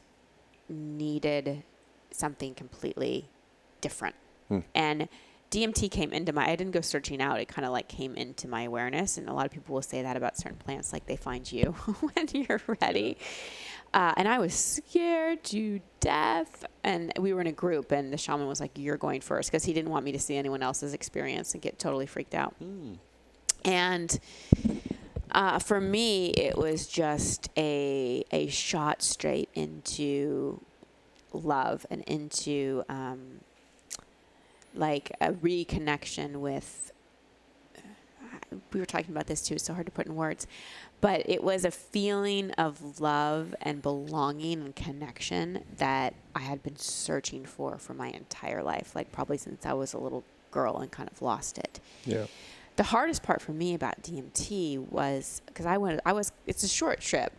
needed 0.70 1.64
something 2.12 2.54
completely 2.54 3.28
different. 3.82 4.14
Hmm. 4.50 4.60
And 4.76 5.10
DMT 5.50 5.90
came 5.90 6.14
into 6.14 6.32
my, 6.32 6.48
I 6.48 6.56
didn't 6.56 6.74
go 6.74 6.82
searching 6.82 7.24
out. 7.24 7.40
It 7.40 7.48
kind 7.48 7.66
of 7.66 7.72
like 7.72 7.88
came 7.88 8.14
into 8.14 8.48
my 8.48 8.62
awareness. 8.62 9.18
And 9.18 9.28
a 9.30 9.34
lot 9.34 9.48
of 9.48 9.52
people 9.52 9.74
will 9.74 9.82
say 9.82 10.04
that 10.04 10.16
about 10.16 10.38
certain 10.38 10.60
plants, 10.60 10.94
like 10.94 11.08
they 11.08 11.16
find 11.16 11.52
you 11.52 11.72
when 12.14 12.28
you're 12.34 12.62
ready. 12.80 13.18
Uh, 13.94 14.14
and 14.16 14.28
I 14.28 14.40
was 14.40 14.54
scared 14.54 15.44
to 15.46 15.82
death. 16.00 16.66
And 16.84 17.12
we 17.20 17.34
were 17.34 17.42
in 17.42 17.48
a 17.48 17.52
group, 17.52 17.92
and 17.92 18.12
the 18.12 18.18
shaman 18.18 18.48
was 18.48 18.60
like, 18.60 18.72
You're 18.76 18.98
going 18.98 19.22
first, 19.22 19.52
because 19.52 19.66
he 19.66 19.74
didn't 19.74 19.92
want 19.92 20.06
me 20.06 20.12
to 20.14 20.20
see 20.20 20.36
anyone 20.38 20.64
else's 20.64 20.94
experience 20.94 21.54
and 21.54 21.62
get 21.62 21.78
totally 21.78 22.06
freaked 22.06 22.34
out. 22.34 22.56
And 23.64 24.20
uh, 25.32 25.60
for 25.60 25.80
me, 25.80 26.30
it 26.32 26.58
was 26.58 26.88
just 26.88 27.50
a 27.58 28.24
a 28.32 28.48
shot 28.48 29.02
straight 29.02 29.50
into 29.54 30.62
love 31.34 31.86
and 31.90 32.02
into 32.04 32.84
um, 32.90 33.40
like 34.74 35.12
a 35.22 35.32
reconnection 35.32 36.38
with. 36.38 36.92
We 38.74 38.80
were 38.82 38.86
talking 38.86 39.12
about 39.12 39.28
this 39.28 39.42
too. 39.42 39.56
It's 39.56 39.64
so 39.64 39.74
hard 39.74 39.86
to 39.86 39.92
put 39.92 40.08
in 40.08 40.16
words, 40.16 40.46
but 41.02 41.28
it 41.30 41.44
was 41.44 41.66
a 41.66 41.72
feeling 41.72 42.52
of 42.52 43.00
love 43.02 43.54
and 43.62 43.82
belonging 43.82 44.62
and 44.62 44.76
connection 44.76 45.64
that 45.78 46.14
I 46.36 46.40
had 46.40 46.62
been 46.64 46.76
searching 46.78 47.46
for 47.46 47.78
for 47.78 47.94
my 47.94 48.10
entire 48.10 48.62
life, 48.64 48.96
like 48.96 49.12
probably 49.12 49.38
since 49.38 49.66
I 49.66 49.74
was 49.74 49.94
a 49.94 49.98
little 49.98 50.24
girl 50.52 50.78
and 50.78 50.92
kind 50.92 51.10
of 51.10 51.22
lost 51.22 51.58
it 51.58 51.80
Yeah. 52.06 52.26
the 52.76 52.84
hardest 52.84 53.24
part 53.24 53.42
for 53.42 53.52
me 53.54 53.74
about 53.74 54.02
DMT 54.04 54.78
was 54.90 55.42
because 55.46 55.66
I 55.66 55.78
went, 55.78 56.00
I 56.06 56.14
was, 56.14 56.32
it's 56.46 56.64
a 56.64 56.68
short 56.68 57.00
trip, 57.02 57.32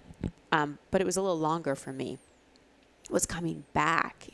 um, 0.50 0.78
but 0.90 1.00
it 1.00 1.04
was 1.04 1.16
a 1.16 1.22
little 1.22 1.38
longer 1.38 1.74
for 1.74 1.92
me. 1.92 2.18
Was 3.10 3.26
coming 3.26 3.64
back, 3.74 4.28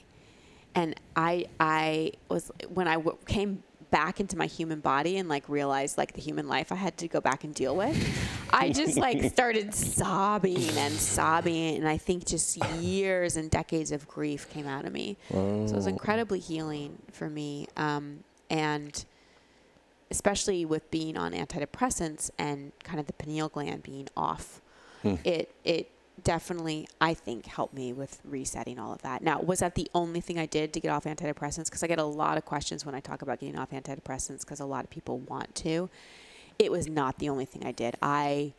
and 0.74 0.94
I, 1.16 1.46
I 1.58 2.12
was 2.28 2.52
when 2.72 2.86
I 2.86 2.94
w- 2.94 3.16
came 3.26 3.62
back 3.90 4.20
into 4.20 4.36
my 4.36 4.46
human 4.46 4.78
body 4.80 5.16
and 5.16 5.28
like 5.28 5.48
realized 5.48 5.96
like 5.98 6.12
the 6.12 6.20
human 6.20 6.46
life 6.46 6.70
I 6.70 6.76
had 6.76 6.96
to 6.98 7.08
go 7.08 7.20
back 7.20 7.42
and 7.42 7.54
deal 7.54 7.74
with. 7.74 7.96
I 8.52 8.70
just 8.70 8.96
like 8.98 9.22
started 9.32 9.74
sobbing 9.74 10.68
and 10.76 10.94
sobbing, 10.94 11.76
and 11.76 11.88
I 11.88 11.96
think 11.98 12.26
just 12.26 12.56
years 12.80 13.36
and 13.36 13.50
decades 13.50 13.92
of 13.92 14.06
grief 14.08 14.48
came 14.50 14.66
out 14.66 14.84
of 14.84 14.92
me. 14.92 15.16
So 15.30 15.72
it 15.72 15.76
was 15.76 15.86
incredibly 15.86 16.38
healing 16.40 16.98
for 17.12 17.28
me, 17.28 17.66
um, 17.76 18.24
and 18.50 19.04
especially 20.10 20.64
with 20.64 20.90
being 20.90 21.16
on 21.18 21.32
antidepressants 21.32 22.30
and 22.38 22.72
kind 22.82 22.98
of 22.98 23.06
the 23.06 23.12
pineal 23.12 23.48
gland 23.48 23.82
being 23.82 24.08
off, 24.16 24.60
it 25.24 25.54
it 25.64 25.90
definitely 26.24 26.88
I 27.00 27.14
think 27.14 27.46
helped 27.46 27.74
me 27.74 27.92
with 27.92 28.20
resetting 28.24 28.78
all 28.78 28.92
of 28.92 29.02
that. 29.02 29.22
Now, 29.22 29.40
was 29.40 29.60
that 29.60 29.74
the 29.76 29.88
only 29.94 30.20
thing 30.20 30.38
I 30.38 30.46
did 30.46 30.72
to 30.72 30.80
get 30.80 30.90
off 30.90 31.04
antidepressants? 31.04 31.66
Because 31.66 31.82
I 31.82 31.86
get 31.86 31.98
a 32.00 32.04
lot 32.04 32.36
of 32.38 32.44
questions 32.44 32.84
when 32.84 32.94
I 32.94 33.00
talk 33.00 33.22
about 33.22 33.38
getting 33.40 33.58
off 33.58 33.70
antidepressants 33.70 34.40
because 34.40 34.58
a 34.60 34.66
lot 34.66 34.84
of 34.84 34.90
people 34.90 35.18
want 35.18 35.54
to. 35.56 35.88
It 36.58 36.72
was 36.72 36.88
not 36.88 37.18
the 37.18 37.28
only 37.28 37.44
thing 37.44 37.64
I 37.64 37.72
did. 37.72 37.94
I 38.02 38.52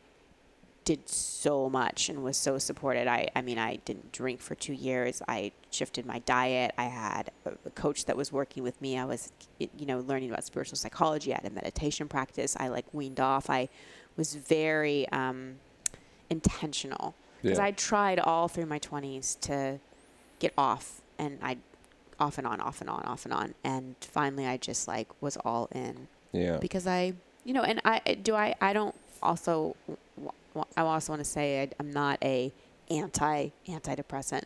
did 0.86 1.08
so 1.10 1.70
much 1.70 2.10
and 2.10 2.24
was 2.24 2.38
so 2.38 2.58
supported. 2.58 3.08
I, 3.08 3.28
I 3.36 3.42
mean, 3.42 3.60
I 3.60 3.76
didn't 3.78 4.12
drink 4.12 4.40
for 4.42 4.56
two 4.56 4.74
years. 4.74 5.22
I 5.28 5.52
shifted 5.70 6.06
my 6.06 6.20
diet. 6.20 6.74
I 6.78 6.86
had 6.86 7.30
a 7.46 7.70
coach 7.72 8.06
that 8.06 8.16
was 8.18 8.32
working 8.32 8.64
with 8.64 8.82
me. 8.82 8.98
I 8.98 9.06
was, 9.06 9.32
you 9.60 9.86
know, 9.86 10.00
learning 10.00 10.32
about 10.32 10.46
spiritual 10.46 10.78
psychology. 10.78 11.32
I 11.34 11.36
had 11.44 11.52
a 11.52 11.54
meditation 11.54 12.08
practice. 12.08 12.56
I 12.60 12.70
like 12.70 12.86
weaned 12.94 13.20
off. 13.20 13.50
I 13.50 13.70
was 14.18 14.34
very 14.36 15.08
um, 15.10 15.56
intentional 16.30 17.14
because 17.42 17.58
Yeah. 17.60 17.66
I 17.66 17.72
tried 17.72 18.20
all 18.20 18.48
through 18.48 18.66
my 18.66 18.80
20s 18.80 19.40
to 19.42 19.80
get 20.40 20.54
off 20.58 21.02
and 21.18 21.38
I 21.44 21.58
off 22.20 22.38
and 22.38 22.46
on, 22.48 22.60
off 22.62 22.82
and 22.82 22.90
on, 22.90 23.04
off 23.04 23.26
and 23.26 23.34
on. 23.34 23.54
And 23.64 23.96
finally 24.02 24.46
I 24.46 24.58
just 24.58 24.88
like 24.88 25.08
was 25.22 25.38
all 25.38 25.68
in 25.72 26.08
Yeah. 26.32 26.58
because 26.58 26.88
I, 26.88 27.14
you 27.44 27.54
know, 27.54 27.64
and 27.64 27.82
I 27.86 28.00
do 28.22 28.36
I 28.36 28.56
I 28.62 28.74
don't 28.74 28.96
also 29.22 29.76
I 30.76 30.82
also 30.82 31.14
want 31.14 31.24
to 31.24 31.30
say 31.30 31.64
I, 31.64 31.70
I'm 31.80 31.92
not 31.92 32.20
a 32.24 32.52
anti 32.90 33.50
antidepressant 33.68 34.44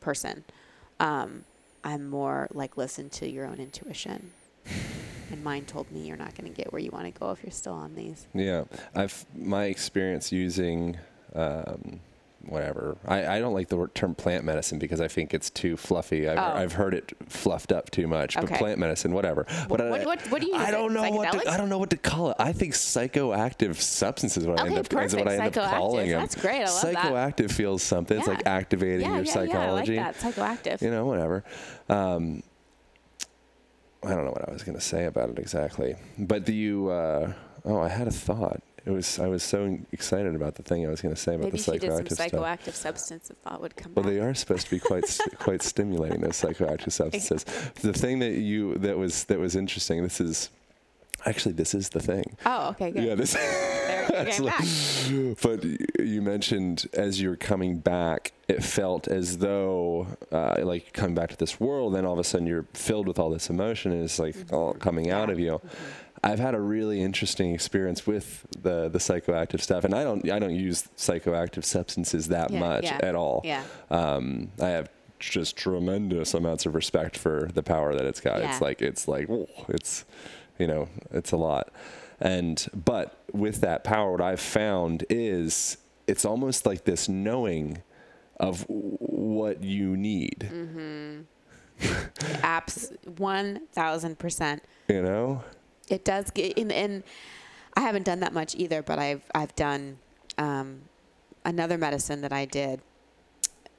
person. 0.00 0.44
Um, 1.00 1.44
I'm 1.84 2.08
more 2.08 2.48
like 2.52 2.76
listen 2.76 3.10
to 3.10 3.28
your 3.28 3.46
own 3.46 3.58
intuition. 3.58 4.32
And 5.28 5.42
mine 5.42 5.64
told 5.64 5.90
me 5.90 6.06
you're 6.06 6.16
not 6.16 6.36
going 6.36 6.48
to 6.48 6.56
get 6.56 6.72
where 6.72 6.80
you 6.80 6.92
want 6.92 7.12
to 7.12 7.18
go 7.18 7.32
if 7.32 7.42
you're 7.42 7.50
still 7.50 7.72
on 7.72 7.96
these. 7.96 8.28
Yeah, 8.32 8.62
I've 8.94 9.26
my 9.34 9.64
experience 9.64 10.30
using 10.30 10.98
um, 11.34 11.98
whatever. 12.48 12.96
I, 13.06 13.36
I 13.36 13.40
don't 13.40 13.54
like 13.54 13.68
the 13.68 13.88
term 13.94 14.14
plant 14.14 14.44
medicine 14.44 14.78
because 14.78 15.00
I 15.00 15.08
think 15.08 15.34
it's 15.34 15.50
too 15.50 15.76
fluffy. 15.76 16.28
I've, 16.28 16.38
Oh. 16.38 16.58
I've 16.60 16.72
heard 16.72 16.94
it 16.94 17.12
fluffed 17.28 17.72
up 17.72 17.90
too 17.90 18.06
much. 18.06 18.34
But 18.34 18.44
Okay. 18.44 18.58
plant 18.58 18.78
medicine, 18.78 19.12
whatever. 19.12 19.46
But 19.68 19.80
I, 19.80 19.90
what- 19.90 20.04
what- 20.06 20.22
what 20.30 20.40
do 20.40 20.46
you 20.48 20.54
I 20.54 20.70
don't 20.70 20.92
know 20.92 21.10
what 21.10 21.32
to, 21.32 21.50
I 21.50 21.56
don't 21.56 21.68
know 21.68 21.78
what 21.78 21.90
to 21.90 21.96
call 21.96 22.30
it. 22.30 22.36
I 22.38 22.52
think 22.52 22.74
psychoactive 22.74 23.76
substances 23.76 24.44
is 24.44 24.46
what 24.48 24.60
I 24.60 24.66
end 24.66 24.78
up 24.78 24.86
is 24.86 25.14
what 25.14 25.24
perfect. 25.24 25.28
I 25.28 25.44
end 25.46 25.56
up 25.58 25.70
calling 25.70 26.08
them. 26.10 26.20
That's 26.20 26.34
great. 26.34 26.62
I 26.62 26.64
love 26.64 26.82
that. 26.82 26.96
Psychoactive 26.96 27.50
feels 27.52 27.82
something. 27.82 28.18
It's 28.18 28.28
like 28.28 28.46
activating 28.46 29.02
yeah, 29.06 29.16
your 29.16 29.24
yeah, 29.24 29.32
psychology. 29.32 29.94
yeah. 29.94 30.02
I 30.02 30.06
like 30.06 30.20
that. 30.20 30.34
Psychoactive. 30.34 30.82
You 30.82 30.90
know, 30.90 31.06
whatever. 31.06 31.44
Um, 31.88 32.42
I 34.04 34.10
don't 34.10 34.24
know 34.24 34.30
what 34.30 34.48
I 34.48 34.52
was 34.52 34.62
going 34.62 34.76
to 34.78 34.84
say 34.84 35.06
about 35.06 35.30
it 35.30 35.38
exactly, 35.38 35.96
but 36.18 36.46
the 36.46 36.54
you. 36.54 36.88
Uh, 36.90 37.32
oh, 37.64 37.80
I 37.80 37.88
had 37.88 38.06
a 38.06 38.12
thought. 38.12 38.62
It 38.86 38.90
was 38.90 39.18
I 39.18 39.26
was 39.26 39.42
so 39.42 39.78
excited 39.92 40.34
about 40.36 40.54
the 40.54 40.62
thing 40.62 40.86
I 40.86 40.88
was 40.90 41.00
going 41.00 41.14
to 41.14 41.20
say 41.20 41.34
about 41.34 41.46
Maybe 41.46 41.58
the 41.58 41.74
if 41.76 41.82
you 41.82 41.88
did 41.90 41.92
some 41.92 42.04
psychoactive 42.04 42.12
stuff. 42.30 42.30
psychoactive 42.32 42.72
substance, 42.74 43.28
the 43.28 43.34
thought 43.34 43.60
would 43.60 43.74
come 43.76 43.92
Well, 43.94 44.04
back. 44.04 44.12
they 44.12 44.20
are 44.20 44.32
supposed 44.34 44.66
to 44.66 44.70
be 44.70 44.78
quite 44.78 45.06
st- 45.06 45.38
quite 45.46 45.62
stimulating 45.62 46.20
those 46.20 46.40
psychoactive 46.40 46.92
substances. 46.92 47.44
The 47.82 47.92
thing 47.92 48.20
that 48.20 48.34
you 48.34 48.74
that 48.76 48.96
was 48.96 49.24
that 49.24 49.38
was 49.40 49.56
interesting. 49.56 50.02
This 50.04 50.20
is 50.20 50.50
actually 51.24 51.54
this 51.54 51.74
is 51.74 51.88
the 51.90 52.00
thing. 52.00 52.36
Oh, 52.46 52.68
okay, 52.70 52.92
good. 52.92 53.02
Yeah, 53.02 53.14
this. 53.16 53.32
There, 53.34 53.42
you're 54.00 54.08
That's 54.24 54.38
getting 54.40 55.28
like- 55.30 55.42
but 55.42 55.64
you 56.06 56.22
mentioned 56.22 56.86
as 56.92 57.20
you 57.20 57.30
were 57.30 57.36
coming 57.36 57.78
back, 57.78 58.32
it 58.46 58.62
felt 58.62 59.08
as 59.08 59.38
though, 59.38 60.06
uh, 60.30 60.56
like 60.62 60.92
coming 60.92 61.14
back 61.16 61.30
to 61.30 61.36
this 61.36 61.58
world, 61.58 61.94
then 61.94 62.06
all 62.06 62.12
of 62.12 62.18
a 62.20 62.24
sudden 62.24 62.46
you're 62.46 62.66
filled 62.72 63.08
with 63.08 63.18
all 63.18 63.30
this 63.30 63.50
emotion, 63.50 63.90
and 63.90 64.04
it's 64.04 64.20
like 64.20 64.36
Mm-hmm. 64.36 64.54
all 64.54 64.74
coming 64.74 65.10
out 65.10 65.28
of 65.28 65.40
you. 65.40 65.60
I've 66.26 66.38
had 66.40 66.54
a 66.54 66.60
really 66.60 67.00
interesting 67.02 67.54
experience 67.54 68.06
with 68.06 68.46
the 68.50 68.88
the 68.88 68.98
psychoactive 68.98 69.60
stuff, 69.60 69.84
and 69.84 69.94
I 69.94 70.02
don't 70.02 70.28
I 70.30 70.38
don't 70.38 70.54
use 70.54 70.88
psychoactive 70.96 71.64
substances 71.64 72.28
that 72.28 72.50
Yeah, 72.50 72.60
much 72.60 72.84
yeah, 72.84 72.98
at 73.02 73.14
all. 73.14 73.42
yeah. 73.44 73.62
Um, 73.90 74.50
I 74.60 74.70
have 74.70 74.90
just 75.18 75.56
tremendous 75.56 76.34
amounts 76.34 76.66
of 76.66 76.74
respect 76.74 77.16
for 77.16 77.48
the 77.54 77.62
power 77.62 77.94
that 77.94 78.04
it's 78.04 78.20
got. 78.20 78.40
Yeah. 78.40 78.50
It's 78.50 78.60
like 78.60 78.82
it's 78.82 79.06
like 79.08 79.28
whoa, 79.28 79.48
it's 79.68 80.04
you 80.58 80.66
know 80.66 80.88
it's 81.10 81.32
a 81.32 81.36
lot. 81.36 81.70
And 82.20 82.66
but 82.74 83.18
with 83.32 83.60
that 83.60 83.84
power, 83.84 84.10
what 84.12 84.20
I've 84.20 84.40
found 84.40 85.04
is 85.08 85.76
it's 86.06 86.24
almost 86.24 86.66
like 86.66 86.84
this 86.84 87.08
knowing 87.08 87.82
of 88.38 88.64
what 88.68 89.62
you 89.62 89.96
need. 89.96 90.48
Mm-hmm. 90.52 91.20
Apps, 92.42 92.90
one 93.18 93.60
thousand 93.72 94.18
percent. 94.18 94.62
You 94.88 95.02
know? 95.02 95.44
It 95.88 96.04
does 96.04 96.30
get 96.30 96.56
in, 96.58 96.70
and 96.70 97.02
I 97.74 97.80
haven't 97.80 98.04
done 98.04 98.20
that 98.20 98.32
much 98.32 98.54
either. 98.56 98.82
But 98.82 98.98
I've 98.98 99.22
I've 99.34 99.54
done 99.54 99.98
um, 100.38 100.82
another 101.44 101.78
medicine 101.78 102.20
that 102.22 102.32
I 102.32 102.44
did 102.44 102.80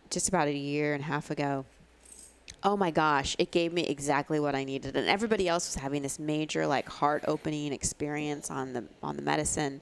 just 0.09 0.29
about 0.29 0.47
a 0.47 0.53
year 0.53 0.93
and 0.93 1.03
a 1.03 1.07
half 1.07 1.29
ago. 1.31 1.65
Oh 2.63 2.75
my 2.75 2.91
gosh, 2.91 3.35
it 3.39 3.51
gave 3.51 3.71
me 3.71 3.83
exactly 3.83 4.39
what 4.39 4.55
I 4.55 4.63
needed. 4.63 4.95
And 4.95 5.07
everybody 5.07 5.47
else 5.47 5.67
was 5.67 5.81
having 5.81 6.01
this 6.01 6.17
major 6.17 6.65
like 6.65 6.87
heart 6.89 7.23
opening 7.27 7.71
experience 7.73 8.49
on 8.49 8.73
the 8.73 8.85
on 9.03 9.15
the 9.15 9.21
medicine. 9.21 9.81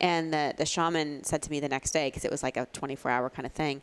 And 0.00 0.32
the 0.32 0.54
the 0.56 0.66
shaman 0.66 1.24
said 1.24 1.42
to 1.42 1.50
me 1.50 1.60
the 1.60 1.68
next 1.68 1.92
day 1.92 2.08
because 2.08 2.24
it 2.24 2.30
was 2.30 2.42
like 2.42 2.56
a 2.56 2.66
24 2.72 3.10
hour 3.10 3.30
kind 3.30 3.46
of 3.46 3.52
thing. 3.52 3.82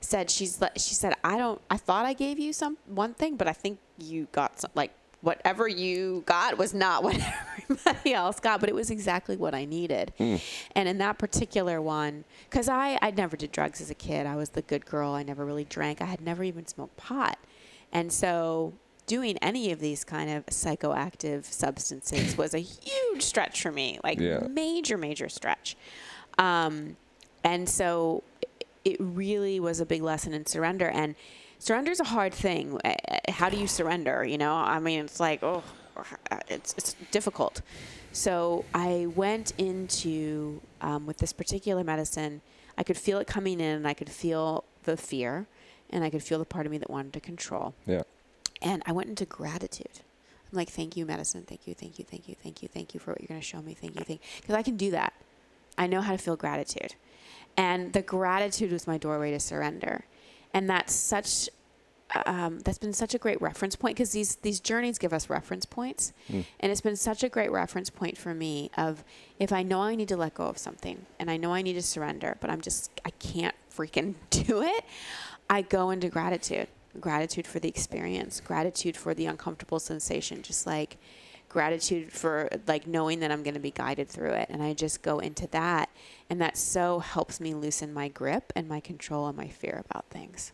Said 0.00 0.30
she's 0.30 0.62
she 0.76 0.94
said 0.94 1.14
I 1.22 1.36
don't 1.36 1.60
I 1.68 1.76
thought 1.76 2.06
I 2.06 2.12
gave 2.14 2.38
you 2.38 2.52
some 2.52 2.78
one 2.86 3.14
thing, 3.14 3.36
but 3.36 3.48
I 3.48 3.52
think 3.52 3.78
you 3.98 4.28
got 4.32 4.60
some 4.60 4.70
like 4.74 4.92
whatever 5.22 5.68
you 5.68 6.22
got 6.26 6.56
was 6.56 6.72
not 6.72 7.02
what 7.02 7.16
everybody 7.70 8.14
else 8.14 8.40
got, 8.40 8.60
but 8.60 8.68
it 8.68 8.74
was 8.74 8.90
exactly 8.90 9.36
what 9.36 9.54
I 9.54 9.64
needed. 9.64 10.12
And 10.18 10.88
in 10.88 10.98
that 10.98 11.18
particular 11.18 11.80
one, 11.80 12.24
because 12.48 12.68
I, 12.68 12.98
I 13.02 13.10
never 13.10 13.36
did 13.36 13.52
drugs 13.52 13.80
as 13.80 13.90
a 13.90 13.94
kid, 13.94 14.26
I 14.26 14.36
was 14.36 14.50
the 14.50 14.62
good 14.62 14.86
girl. 14.86 15.12
I 15.12 15.22
never 15.22 15.44
really 15.44 15.64
drank. 15.64 16.00
I 16.00 16.06
had 16.06 16.20
never 16.20 16.42
even 16.42 16.66
smoked 16.66 16.96
pot. 16.96 17.38
And 17.92 18.12
so 18.12 18.72
doing 19.06 19.36
any 19.38 19.72
of 19.72 19.80
these 19.80 20.04
kind 20.04 20.30
of 20.30 20.46
psychoactive 20.46 21.44
substances 21.44 22.36
was 22.38 22.54
a 22.54 22.60
huge 22.60 23.22
stretch 23.22 23.60
for 23.60 23.72
me, 23.72 23.98
like 24.04 24.18
Yeah. 24.20 24.46
major, 24.48 24.96
major 24.96 25.28
stretch. 25.28 25.76
Um, 26.38 26.96
and 27.44 27.68
so 27.68 28.22
it 28.84 28.96
really 29.00 29.60
was 29.60 29.80
a 29.80 29.86
big 29.86 30.02
lesson 30.02 30.32
in 30.32 30.46
surrender. 30.46 30.88
And 30.88 31.14
surrender 31.60 31.92
is 31.92 32.00
a 32.00 32.04
hard 32.04 32.34
thing. 32.34 32.80
Uh, 32.84 32.94
How 33.28 33.48
do 33.48 33.56
you 33.56 33.68
surrender? 33.68 34.24
You 34.24 34.38
know, 34.38 34.54
I 34.54 34.80
mean, 34.80 35.04
it's 35.04 35.20
like, 35.20 35.42
oh, 35.44 35.62
it's, 36.48 36.74
it's 36.76 36.96
difficult. 37.12 37.62
So 38.12 38.64
I 38.74 39.06
went 39.14 39.52
into, 39.58 40.60
um, 40.80 41.06
with 41.06 41.18
this 41.18 41.32
particular 41.32 41.84
medicine, 41.84 42.40
I 42.76 42.82
could 42.82 42.96
feel 42.96 43.18
it 43.18 43.26
coming 43.26 43.60
in 43.60 43.76
and 43.76 43.86
I 43.86 43.94
could 43.94 44.10
feel 44.10 44.64
the 44.82 44.96
fear 44.96 45.46
and 45.90 46.02
I 46.02 46.10
could 46.10 46.22
feel 46.22 46.38
the 46.38 46.44
part 46.44 46.66
of 46.66 46.72
me 46.72 46.78
that 46.78 46.90
wanted 46.90 47.12
to 47.12 47.20
control. 47.20 47.74
Yeah. 47.86 48.02
And 48.62 48.82
I 48.86 48.92
went 48.92 49.08
into 49.08 49.26
gratitude. 49.26 50.00
I'm 50.50 50.56
like, 50.56 50.68
thank 50.68 50.96
you, 50.96 51.06
medicine. 51.06 51.44
Thank 51.46 51.66
you, 51.66 51.74
thank 51.74 51.98
you, 51.98 52.04
thank 52.04 52.28
you, 52.28 52.34
thank 52.42 52.62
you, 52.62 52.68
thank 52.68 52.94
you 52.94 53.00
for 53.00 53.12
what 53.12 53.20
you're 53.20 53.28
going 53.28 53.40
to 53.40 53.46
show 53.46 53.62
me. 53.62 53.74
Thank 53.74 53.94
you, 53.94 54.04
thank 54.04 54.20
Because 54.40 54.56
I 54.56 54.62
can 54.62 54.76
do 54.76 54.90
that. 54.90 55.12
I 55.78 55.86
know 55.86 56.00
how 56.00 56.12
to 56.12 56.18
feel 56.18 56.36
gratitude. 56.36 56.94
And 57.56 57.92
the 57.92 58.02
gratitude 58.02 58.72
was 58.72 58.86
my 58.86 58.98
doorway 58.98 59.30
to 59.30 59.40
surrender. 59.40 60.04
And 60.52 60.68
that's 60.68 60.92
such, 60.94 61.48
um, 62.26 62.58
that's 62.60 62.78
been 62.78 62.92
such 62.92 63.14
a 63.14 63.18
great 63.18 63.40
reference 63.40 63.76
point 63.76 63.96
because 63.96 64.10
these, 64.12 64.36
these 64.36 64.58
journeys 64.60 64.98
give 64.98 65.12
us 65.12 65.30
reference 65.30 65.64
points. 65.64 66.12
And 66.60 66.72
it's 66.72 66.80
been 66.80 66.96
such 66.96 67.22
a 67.22 67.28
great 67.28 67.52
reference 67.52 67.88
point 67.90 68.18
for 68.18 68.34
me 68.34 68.70
of 68.76 69.04
if 69.38 69.52
I 69.52 69.62
know 69.62 69.82
I 69.82 69.94
need 69.94 70.08
to 70.08 70.16
let 70.16 70.34
go 70.34 70.46
of 70.46 70.58
something 70.58 71.06
and 71.18 71.30
I 71.30 71.36
know 71.36 71.52
I 71.54 71.62
need 71.62 71.74
to 71.74 71.82
surrender, 71.82 72.36
but 72.40 72.50
I'm 72.50 72.60
just, 72.60 72.90
I 73.04 73.10
can't 73.10 73.54
freaking 73.72 74.14
do 74.30 74.62
it, 74.62 74.84
I 75.48 75.62
go 75.62 75.90
into 75.90 76.08
gratitude. 76.08 76.68
Gratitude 77.00 77.46
for 77.46 77.60
the 77.60 77.68
experience, 77.68 78.40
gratitude 78.40 78.96
for 78.96 79.14
the 79.14 79.26
uncomfortable 79.26 79.78
sensation, 79.78 80.42
just 80.42 80.66
like 80.66 80.96
gratitude 81.50 82.10
for 82.12 82.48
like 82.66 82.86
knowing 82.86 83.20
that 83.20 83.30
I'm 83.30 83.42
going 83.42 83.54
to 83.54 83.60
be 83.60 83.70
guided 83.72 84.08
through 84.08 84.30
it. 84.32 84.48
And 84.48 84.62
I 84.62 84.72
just 84.72 85.02
go 85.02 85.18
into 85.18 85.46
that. 85.48 85.90
And 86.30 86.40
that 86.40 86.56
so 86.56 87.00
helps 87.00 87.40
me 87.40 87.52
loosen 87.52 87.92
my 87.92 88.08
grip 88.08 88.52
and 88.56 88.66
my 88.68 88.80
control 88.80 89.26
and 89.26 89.36
my 89.36 89.48
fear 89.48 89.82
about 89.90 90.06
things. 90.08 90.52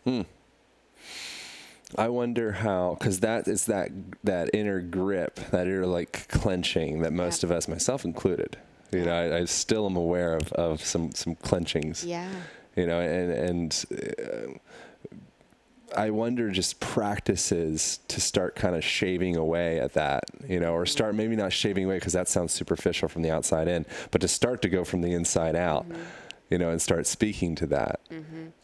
I 1.97 2.09
wonder 2.09 2.51
how, 2.53 2.97
because 2.99 3.21
that 3.21 3.47
is 3.47 3.67
that 3.67 3.91
that 4.25 4.51
inner 4.53 4.81
grip, 4.81 5.37
that 5.53 5.69
inner 5.69 5.87
like 5.87 6.27
clenching 6.29 7.03
that 7.03 7.13
most 7.13 7.43
Yeah. 7.43 7.49
of 7.51 7.53
us, 7.57 7.69
myself 7.69 8.05
included, 8.05 8.57
you 8.91 9.05
know, 9.05 9.15
I, 9.15 9.39
I 9.39 9.45
still 9.45 9.87
am 9.87 9.97
aware 9.97 10.35
of, 10.37 10.53
of 10.55 10.81
some 10.85 11.13
some 11.13 11.37
clenchings. 11.37 12.05
Yeah. 12.05 12.29
You 12.75 12.87
know, 12.87 13.01
and 13.01 13.31
and 13.33 13.85
uh, 13.93 14.59
I 15.97 16.11
wonder 16.11 16.51
just 16.51 16.81
practices 16.81 18.01
to 18.09 18.21
start 18.21 18.57
kind 18.57 18.75
of 18.75 18.83
shaving 18.85 19.37
away 19.37 19.79
at 19.81 19.93
that, 19.95 20.25
you 20.49 20.59
know, 20.61 20.73
or 20.73 20.87
start 20.87 21.15
maybe 21.15 21.37
not 21.37 21.53
shaving 21.53 21.85
away 21.85 21.97
because 21.97 22.13
that 22.15 22.29
sounds 22.29 22.53
superficial 22.53 23.09
from 23.09 23.23
the 23.23 23.31
outside 23.31 23.69
in, 23.69 23.87
but 24.11 24.21
to 24.21 24.29
start 24.29 24.63
to 24.63 24.69
go 24.69 24.85
from 24.85 25.01
the 25.03 25.13
inside 25.13 25.55
out. 25.57 25.89
Mm-hmm. 25.89 26.03
You 26.49 26.59
know, 26.59 26.71
and 26.71 26.81
start 26.81 27.09
speaking 27.09 27.57
to 27.57 27.67
that. 27.67 27.99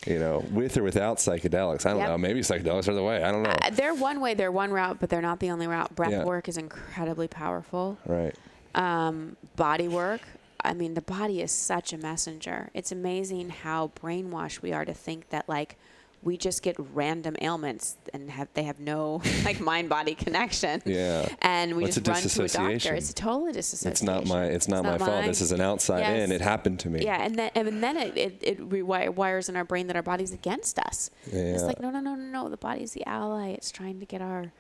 You 0.07 0.19
know, 0.21 0.45
with 0.53 0.77
or 0.77 0.85
without 0.85 1.17
psychedelics. 1.17 1.85
I 1.85 1.91
don't 1.91 1.99
Yep. 1.99 2.09
know. 2.11 2.19
Maybe 2.19 2.39
psychedelics 2.39 2.87
are 2.87 2.95
the 2.95 3.03
way. 3.03 3.25
I 3.25 3.33
don't 3.33 3.43
know. 3.43 3.51
Uh, 3.51 3.71
they're 3.71 3.93
one 3.93 4.21
way, 4.21 4.35
they're 4.35 4.53
one 4.53 4.71
route, 4.71 4.99
but 5.01 5.11
they're 5.11 5.21
not 5.21 5.41
the 5.41 5.51
only 5.51 5.67
route. 5.67 5.93
Breath 5.97 6.13
Yeah. 6.13 6.23
work 6.25 6.49
is 6.49 6.57
incredibly 6.57 7.27
powerful. 7.27 7.99
Right. 8.07 8.37
um, 8.77 9.37
body 9.57 9.89
work. 9.89 10.21
I 10.65 10.75
mean, 10.75 10.95
the 10.95 11.03
body 11.03 11.41
is 11.43 11.51
such 11.51 11.93
a 11.93 11.99
messenger. 11.99 12.71
It's 12.73 12.93
amazing 12.93 13.51
how 13.51 13.91
brainwashed 14.01 14.63
we 14.63 14.73
are 14.73 14.85
to 14.85 14.95
think 14.95 15.31
that 15.31 15.49
like 15.49 15.77
we 16.25 16.37
just 16.37 16.63
get 16.63 16.77
random 16.79 17.35
ailments 17.41 17.97
and 18.15 18.31
have 18.31 18.49
they 18.55 18.63
have 18.63 18.79
no 18.79 19.21
like 19.45 19.61
mind 19.61 19.89
body 19.89 20.15
connection. 20.15 20.81
Yeah. 20.85 21.29
And 21.41 21.77
we 21.77 21.83
Well, 21.85 21.93
just 21.93 22.07
run 22.07 22.23
to 22.23 22.43
a 22.45 22.49
doctor. 22.49 22.95
It's 22.95 23.11
a 23.11 23.15
total 23.15 23.53
disassociation. 23.53 23.93
It's 23.93 24.03
not 24.03 24.27
my. 24.27 24.45
It's 24.45 24.69
not, 24.69 24.85
my 24.85 24.99
fault. 24.99 25.25
This 25.25 25.41
is 25.41 25.53
an 25.53 25.61
outside 25.61 26.01
Yes. 26.01 26.25
in. 26.25 26.33
It 26.33 26.41
happened 26.41 26.79
to 26.81 26.91
me. 26.91 27.05
Yeah, 27.05 27.23
and 27.23 27.35
then 27.37 27.51
and 27.55 27.83
then 27.83 27.97
it 27.97 28.17
it, 28.17 28.39
it 28.41 28.69
rewires 28.69 29.49
in 29.49 29.57
our 29.57 29.65
brain 29.65 29.89
that 29.89 29.97
our 29.97 30.03
body's 30.03 30.33
against 30.33 30.79
us. 30.79 31.11
Yeah. 31.33 31.41
It's 31.55 31.65
like 31.65 31.81
no 31.81 31.91
no 31.91 32.01
no 32.01 32.15
no 32.15 32.23
no. 32.45 32.49
The 32.49 32.57
body's 32.57 32.93
the 32.93 33.05
ally. 33.07 33.49
It's 33.49 33.71
trying 33.71 33.99
to 34.01 34.07
get 34.07 34.23
our 34.23 34.53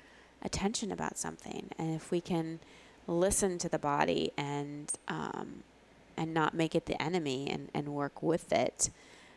attention 0.42 0.90
about 0.90 1.16
something, 1.18 1.70
and 1.78 1.94
if 1.94 2.10
we 2.10 2.20
can 2.20 2.58
listen 3.06 3.58
to 3.58 3.68
the 3.68 3.78
body 3.78 4.32
and 4.36 4.92
um, 5.08 5.62
and 6.16 6.34
not 6.34 6.54
make 6.54 6.74
it 6.74 6.86
the 6.86 7.00
enemy 7.00 7.48
and, 7.48 7.68
and 7.72 7.88
work 7.88 8.22
with 8.22 8.52
it, 8.52 8.90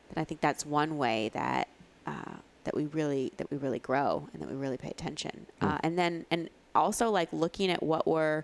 then 0.10 0.22
I 0.22 0.26
think 0.26 0.42
that's 0.42 0.66
one 0.66 0.98
way 0.98 1.30
that 1.34 1.68
uh, 2.06 2.36
that 2.64 2.76
we 2.76 2.86
really 2.88 3.32
that 3.38 3.50
we 3.52 3.58
really 3.58 3.80
grow 3.80 4.28
and 4.34 4.42
that 4.42 4.50
we 4.50 4.56
really 4.56 4.78
pay 4.78 4.90
attention. 4.90 5.46
Uh, 5.62 5.78
and 5.84 5.98
then 5.98 6.26
and 6.32 6.50
also 6.74 7.10
like 7.10 7.32
looking 7.32 7.72
at 7.72 7.82
what 7.82 8.08
we're 8.08 8.44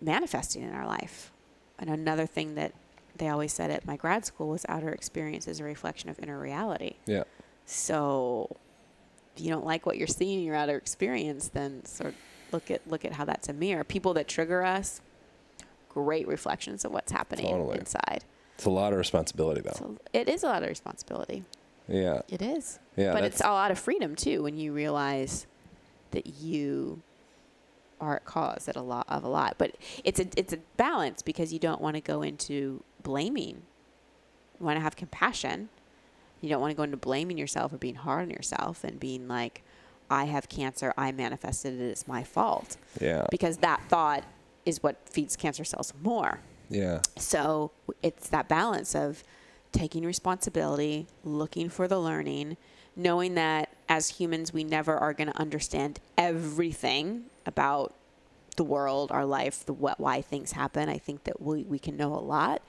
manifesting 0.00 0.62
in 0.62 0.74
our 0.74 0.86
life. 0.86 1.32
And 1.78 1.88
another 1.88 2.26
thing 2.26 2.54
that 2.56 2.72
they 3.16 3.28
always 3.28 3.52
said 3.52 3.70
at 3.70 3.86
my 3.86 3.96
grad 3.96 4.24
school 4.24 4.48
was 4.48 4.64
outer 4.68 4.90
experience 4.90 5.46
is 5.46 5.60
a 5.60 5.64
reflection 5.64 6.08
of 6.10 6.18
inner 6.20 6.38
reality. 6.38 6.94
Yeah. 7.06 7.24
So 7.66 8.56
if 9.36 9.42
you 9.42 9.50
don't 9.50 9.64
like 9.64 9.86
what 9.86 9.96
you're 9.96 10.06
seeing 10.06 10.40
in 10.40 10.44
your 10.44 10.56
outer 10.56 10.76
experience, 10.76 11.48
then 11.48 11.84
sort 11.84 12.10
of 12.10 12.14
look 12.52 12.70
at 12.70 12.86
look 12.88 13.04
at 13.04 13.12
how 13.12 13.24
that's 13.24 13.48
a 13.48 13.52
mirror. 13.52 13.84
People 13.84 14.14
that 14.14 14.28
trigger 14.28 14.64
us, 14.64 15.00
great 15.88 16.26
reflections 16.26 16.84
of 16.84 16.92
what's 16.92 17.12
happening 17.12 17.46
Totally. 17.46 17.78
inside. 17.78 18.24
It's 18.54 18.64
a 18.64 18.70
lot 18.70 18.92
of 18.92 18.98
responsibility, 18.98 19.60
though. 19.60 19.76
So 19.76 19.98
it 20.12 20.28
is 20.28 20.42
a 20.42 20.46
lot 20.46 20.64
of 20.64 20.68
responsibility. 20.68 21.44
Yeah. 21.88 22.22
It 22.28 22.42
is. 22.42 22.78
Yeah, 22.96 23.12
but 23.12 23.24
it's 23.24 23.40
a 23.40 23.48
lot 23.48 23.70
of 23.70 23.78
freedom 23.78 24.14
too 24.14 24.42
when 24.42 24.56
you 24.56 24.72
realize 24.72 25.46
that 26.10 26.26
you 26.40 27.02
are 28.00 28.16
at 28.16 28.24
cause 28.24 28.68
at 28.68 28.76
a 28.76 28.82
lot 28.82 29.06
of 29.08 29.24
a 29.24 29.28
lot. 29.28 29.56
But 29.58 29.76
it's 30.04 30.20
a 30.20 30.26
it's 30.36 30.52
a 30.52 30.58
balance 30.76 31.22
because 31.22 31.52
you 31.52 31.58
don't 31.58 31.80
want 31.80 31.96
to 31.96 32.00
go 32.00 32.22
into 32.22 32.82
blaming. 33.02 33.62
You 34.58 34.66
want 34.66 34.76
to 34.76 34.82
have 34.82 34.96
compassion. 34.96 35.68
You 36.40 36.48
don't 36.48 36.60
want 36.60 36.70
to 36.70 36.76
go 36.76 36.84
into 36.84 36.96
blaming 36.96 37.38
yourself 37.38 37.72
or 37.72 37.78
being 37.78 37.96
hard 37.96 38.22
on 38.22 38.30
yourself 38.30 38.84
and 38.84 39.00
being 39.00 39.26
like, 39.26 39.62
I 40.10 40.24
have 40.24 40.48
cancer, 40.48 40.94
I 40.96 41.12
manifested 41.12 41.74
it, 41.80 41.84
it's 41.84 42.06
my 42.06 42.22
fault. 42.22 42.76
Yeah. 43.00 43.26
Because 43.30 43.58
that 43.58 43.82
thought 43.88 44.24
is 44.64 44.82
what 44.82 44.96
feeds 45.08 45.36
cancer 45.36 45.64
cells 45.64 45.92
more. 46.00 46.40
Yeah. 46.70 47.00
So 47.16 47.72
it's 48.02 48.28
that 48.28 48.48
balance 48.48 48.94
of 48.94 49.24
taking 49.72 50.04
responsibility, 50.04 51.06
looking 51.24 51.68
for 51.68 51.88
the 51.88 51.98
learning, 51.98 52.56
knowing 52.96 53.34
that 53.34 53.74
as 53.88 54.08
humans, 54.08 54.52
we 54.52 54.64
never 54.64 54.96
are 54.96 55.12
going 55.12 55.30
to 55.30 55.38
understand 55.38 56.00
everything 56.16 57.24
about 57.46 57.94
the 58.56 58.64
world, 58.64 59.12
our 59.12 59.24
life, 59.24 59.64
the 59.64 59.72
what, 59.72 60.00
why 60.00 60.20
things 60.20 60.52
happen. 60.52 60.88
I 60.88 60.98
think 60.98 61.24
that 61.24 61.40
we, 61.40 61.62
we 61.62 61.78
can 61.78 61.96
know 61.96 62.12
a 62.14 62.18
lot, 62.18 62.62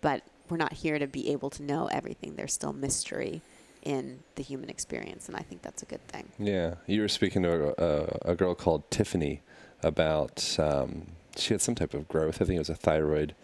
but 0.00 0.22
we're 0.48 0.56
not 0.56 0.72
here 0.72 0.98
to 0.98 1.06
be 1.06 1.30
able 1.30 1.50
to 1.50 1.62
know 1.62 1.86
everything. 1.86 2.36
There's 2.36 2.52
still 2.52 2.72
mystery 2.72 3.42
in 3.82 4.20
the 4.34 4.42
human 4.42 4.68
experience, 4.68 5.28
and 5.28 5.36
I 5.36 5.40
think 5.40 5.62
that's 5.62 5.82
a 5.82 5.86
good 5.86 6.06
thing. 6.08 6.28
Yeah, 6.38 6.74
you 6.86 7.02
were 7.02 7.08
speaking 7.08 7.42
to 7.42 7.74
a, 7.80 8.28
a, 8.28 8.32
a 8.32 8.34
girl 8.34 8.54
called 8.54 8.90
Tiffany 8.90 9.42
about 9.82 10.58
um, 10.58 11.08
she 11.36 11.54
had 11.54 11.60
some 11.60 11.74
type 11.74 11.94
of 11.94 12.08
growth. 12.08 12.40
I 12.40 12.44
think 12.44 12.56
it 12.56 12.60
was 12.60 12.70
a 12.70 12.74
thyroid 12.74 13.34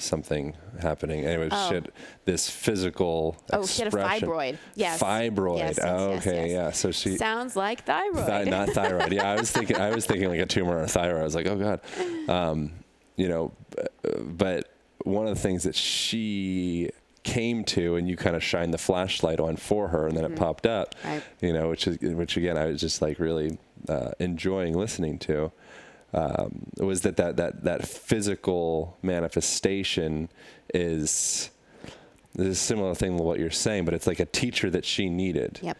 something 0.00 0.54
happening. 0.80 1.24
Anyway, 1.24 1.48
Oh. 1.52 1.72
had 1.72 1.90
this 2.24 2.48
physical 2.48 3.36
Oh, 3.52 3.66
she 3.66 3.82
had 3.82 3.92
a 3.92 3.96
expression. 3.96 4.28
fibroid. 4.28 4.58
Yes. 4.74 5.00
Fibroid. 5.02 5.58
Yes, 5.58 5.74
yes, 5.78 5.86
oh, 5.86 6.10
okay, 6.12 6.48
yes. 6.48 6.50
yeah. 6.50 6.70
So 6.72 6.90
she 6.90 7.16
Sounds 7.16 7.56
like 7.56 7.84
thyroid. 7.84 8.26
Thi- 8.44 8.50
not 8.50 8.70
thyroid. 8.70 9.12
Yeah, 9.12 9.30
I 9.30 9.36
was 9.36 9.50
thinking. 9.50 9.76
I 9.76 9.94
was 9.94 10.06
thinking 10.06 10.28
like 10.28 10.40
a 10.40 10.46
tumor 10.46 10.76
or 10.78 10.82
a 10.82 10.88
thyroid. 10.88 11.20
I 11.20 11.24
was 11.24 11.34
like, 11.34 11.46
oh 11.46 11.56
god. 11.56 11.80
Um, 12.28 12.72
you 13.16 13.28
know, 13.28 13.52
but 14.22 14.72
one 15.04 15.26
of 15.26 15.34
the 15.34 15.40
things 15.40 15.62
that 15.64 15.74
she 15.74 16.90
came 17.22 17.64
to, 17.64 17.96
and 17.96 18.08
you 18.08 18.16
kind 18.16 18.34
of 18.34 18.42
shined 18.42 18.72
the 18.72 18.78
flashlight 18.78 19.40
on 19.40 19.56
for 19.56 19.88
her, 19.88 20.06
and 20.06 20.16
then 20.16 20.24
it 20.24 20.36
popped 20.36 20.66
up. 20.66 20.94
Mm-hmm. 20.96 21.08
Right. 21.08 21.22
You 21.40 21.52
know, 21.52 21.68
which 21.68 21.86
is 21.86 21.98
which 22.00 22.36
again, 22.36 22.56
I 22.56 22.66
was 22.66 22.80
just 22.80 23.02
like 23.02 23.18
really 23.18 23.58
uh, 23.88 24.12
enjoying 24.18 24.76
listening 24.76 25.18
to. 25.20 25.52
Um, 26.12 26.66
was 26.76 27.02
that 27.02 27.16
that 27.16 27.36
that 27.36 27.64
that 27.64 27.86
physical 27.88 28.96
manifestation 29.02 30.28
is. 30.74 31.50
This 32.32 32.46
is 32.46 32.56
a 32.58 32.60
similar 32.60 32.94
thing 32.94 33.16
to 33.16 33.22
what 33.24 33.40
you're 33.40 33.50
saying, 33.50 33.84
but 33.84 33.92
it's 33.92 34.06
like 34.06 34.20
a 34.20 34.24
teacher 34.24 34.70
that 34.70 34.84
she 34.84 35.08
needed 35.08 35.58
Yep. 35.62 35.76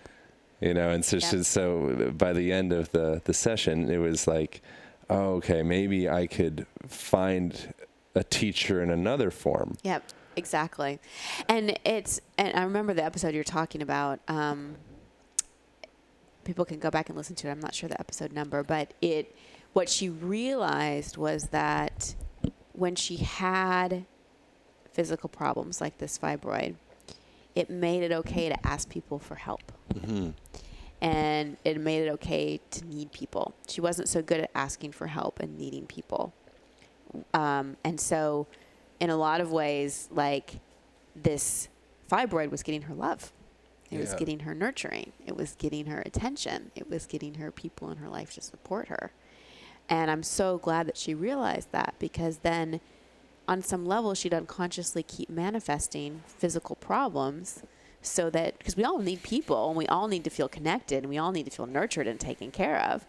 You 0.60 0.74
know, 0.74 0.90
and 0.90 1.04
so 1.04 1.18
Yep. 1.18 1.44
so 1.44 2.12
by 2.16 2.32
the 2.32 2.52
end 2.52 2.72
of 2.72 2.90
the 2.92 3.22
the 3.24 3.32
session, 3.32 3.88
it 3.90 3.98
was 3.98 4.26
like, 4.26 4.62
oh, 5.08 5.34
okay, 5.36 5.62
maybe 5.62 6.08
I 6.08 6.26
could 6.26 6.66
find 6.86 7.72
a 8.14 8.24
teacher 8.24 8.82
in 8.82 8.90
another 8.90 9.30
form. 9.30 9.76
Yep, 9.84 10.04
exactly. 10.36 10.98
And 11.48 11.78
it's 11.84 12.20
and 12.36 12.56
I 12.58 12.62
remember 12.64 12.94
the 12.94 13.04
episode 13.04 13.34
you're 13.34 13.44
talking 13.44 13.80
about. 13.80 14.20
Um, 14.28 14.76
people 16.44 16.64
can 16.64 16.78
go 16.78 16.90
back 16.90 17.08
and 17.08 17.16
listen 17.16 17.36
to 17.36 17.48
it. 17.48 17.52
I'm 17.52 17.60
not 17.60 17.74
sure 17.74 17.88
the 17.88 18.00
episode 18.00 18.32
number, 18.32 18.62
but 18.62 18.92
it 19.00 19.34
what 19.72 19.88
she 19.88 20.08
realized 20.08 21.16
was 21.16 21.44
that 21.48 22.14
when 22.72 22.94
she 22.96 23.16
had 23.16 24.04
physical 24.92 25.28
problems 25.28 25.80
like 25.80 25.98
this 25.98 26.18
fibroid, 26.18 26.74
it 27.54 27.70
made 27.70 28.02
it 28.02 28.12
okay 28.12 28.48
to 28.48 28.66
ask 28.66 28.88
people 28.88 29.18
for 29.18 29.36
help. 29.36 29.72
And 31.02 31.56
it 31.64 31.80
made 31.80 32.06
it 32.06 32.10
okay 32.12 32.60
to 32.72 32.84
need 32.84 33.12
people. 33.12 33.54
She 33.68 33.80
wasn't 33.80 34.08
so 34.08 34.22
good 34.22 34.40
at 34.40 34.50
asking 34.54 34.92
for 34.92 35.06
help 35.06 35.40
and 35.40 35.56
needing 35.56 35.86
people. 35.86 36.34
Um, 37.32 37.76
and 37.84 37.98
so, 38.00 38.46
in 39.00 39.08
a 39.08 39.16
lot 39.16 39.40
of 39.40 39.50
ways, 39.50 40.08
like 40.12 40.60
this 41.16 41.68
fibroid 42.10 42.50
was 42.50 42.62
getting 42.62 42.82
her 42.82 42.94
love. 42.94 43.32
It 43.90 43.98
was 43.98 44.14
getting 44.14 44.40
her 44.40 44.54
nurturing. 44.54 45.12
It 45.26 45.36
was 45.36 45.56
getting 45.56 45.86
her 45.86 46.00
attention. 46.06 46.70
It 46.76 46.88
was 46.88 47.06
getting 47.06 47.34
her 47.34 47.50
people 47.50 47.90
in 47.90 47.96
her 47.98 48.08
life 48.08 48.34
to 48.34 48.40
support 48.40 48.86
her. 48.88 49.10
And 49.91 50.11
I'm 50.11 50.22
so 50.22 50.59
glad 50.59 50.86
that 50.86 50.97
she 50.97 51.12
realized 51.14 51.72
that 51.72 51.95
because 51.99 52.38
then, 52.38 52.80
on 53.49 53.61
some 53.61 53.84
level, 53.84 54.14
she'd 54.14 54.32
unconsciously 54.32 55.03
keep 55.03 55.28
manifesting 55.28 56.22
physical 56.26 56.76
problems 56.76 57.64
so 58.01 58.30
that, 58.30 58.57
because 58.59 58.76
we 58.76 58.84
all 58.84 58.99
need 58.99 59.22
people 59.22 59.68
and 59.68 59.76
we 59.76 59.86
all 59.88 60.07
need 60.07 60.22
to 60.24 60.30
feel 60.30 60.49
connected 60.49 60.99
and 60.99 61.09
we 61.09 61.18
all 61.18 61.32
need 61.32 61.45
to 61.45 61.51
feel 61.51 61.66
nurtured 61.66 62.07
and 62.07 62.20
taken 62.20 62.53
care 62.53 62.78
of. 62.80 63.05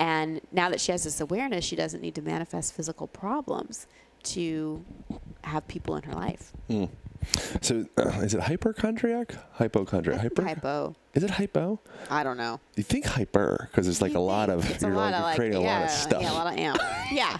And 0.00 0.40
now 0.50 0.70
that 0.70 0.80
she 0.80 0.90
has 0.92 1.04
this 1.04 1.20
awareness, 1.20 1.64
she 1.64 1.76
doesn't 1.76 2.00
need 2.00 2.14
to 2.16 2.22
manifest 2.22 2.74
physical 2.74 3.06
problems 3.06 3.86
to 4.24 4.82
have 5.44 5.68
people 5.68 5.94
in 5.96 6.02
her 6.04 6.14
life. 6.14 6.52
Hmm. 6.68 6.86
So, 7.60 7.86
uh, 7.96 8.08
is 8.22 8.34
it 8.34 8.40
hypochondriac? 8.40 9.34
Hypochondriac? 9.54 10.20
Hyper? 10.20 10.42
Hypo. 10.44 10.96
Is 11.14 11.22
it 11.22 11.30
hypo? 11.30 11.80
I 12.10 12.22
don't 12.22 12.36
know. 12.36 12.60
You 12.76 12.82
think 12.82 13.04
hyper 13.06 13.68
because 13.70 13.86
there's 13.86 14.02
like 14.02 14.14
a 14.14 14.20
lot 14.20 14.50
of 14.50 14.68
It's 14.70 14.82
you're 14.82 14.92
lot 14.92 15.12
like, 15.12 15.14
of 15.14 15.18
you're 15.18 15.26
like, 15.28 15.36
creating 15.36 15.58
a 15.58 15.60
lot 15.60 15.82
of 15.84 15.90
stuff. 15.90 16.22
yeah, 16.22 16.32
a 16.32 16.34
lot 16.34 16.52
of 16.52 16.58
amp. 16.58 16.80
yeah. 17.12 17.38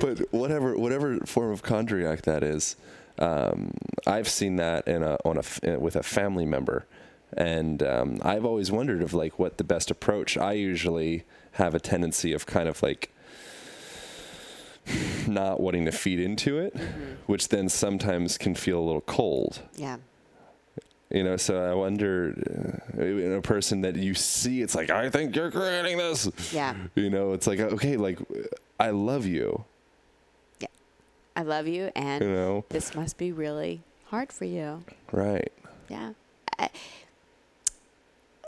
but 0.00 0.18
whatever 0.32 0.76
whatever 0.78 1.18
form 1.20 1.50
of 1.50 1.62
chondriac 1.62 2.22
that 2.22 2.42
is, 2.42 2.76
um, 3.18 3.72
I've 4.06 4.28
seen 4.28 4.56
that 4.56 4.86
in 4.86 5.02
a 5.02 5.18
on 5.24 5.38
a 5.38 5.78
with 5.78 5.96
a 5.96 6.02
family 6.02 6.46
member, 6.46 6.86
and 7.36 7.82
um, 7.82 8.18
I've 8.22 8.44
always 8.44 8.70
wondered 8.70 9.02
of 9.02 9.12
like 9.14 9.38
what 9.38 9.58
the 9.58 9.64
best 9.64 9.90
approach. 9.90 10.36
I 10.36 10.52
usually 10.52 11.24
have 11.52 11.74
a 11.74 11.80
tendency 11.80 12.32
of 12.32 12.46
kind 12.46 12.68
of 12.68 12.82
like 12.82 13.11
not 15.26 15.60
wanting 15.60 15.84
to 15.84 15.92
feed 15.92 16.20
into 16.20 16.58
it, 16.58 16.76
which 17.26 17.48
then 17.48 17.68
sometimes 17.68 18.38
can 18.38 18.54
feel 18.54 18.78
a 18.78 18.84
little 18.84 19.00
cold. 19.02 19.60
Yeah. 19.76 19.98
You 21.10 21.24
know, 21.24 21.36
so 21.36 21.62
I 21.62 21.74
wonder 21.74 22.80
uh, 22.98 23.02
in 23.02 23.32
a 23.32 23.42
person 23.42 23.82
that 23.82 23.96
you 23.96 24.14
see, 24.14 24.62
it's 24.62 24.74
like, 24.74 24.88
I 24.90 25.10
think 25.10 25.36
you're 25.36 25.50
creating 25.50 25.98
this. 25.98 26.28
Yeah. 26.52 26.74
You 26.94 27.10
know, 27.10 27.32
it's 27.32 27.46
like, 27.46 27.60
okay, 27.60 27.96
like, 27.98 28.18
I 28.80 28.90
love 28.90 29.26
you. 29.26 29.64
Yeah. 30.58 30.68
I 31.36 31.42
love 31.42 31.68
you, 31.68 31.90
and 31.94 32.24
You 32.24 32.30
know? 32.30 32.64
this 32.70 32.94
must 32.94 33.18
be 33.18 33.30
really 33.30 33.82
hard 34.06 34.32
for 34.32 34.46
you. 34.46 34.84
Right. 35.12 35.52
Yeah. 35.90 36.14
I, 36.58 36.70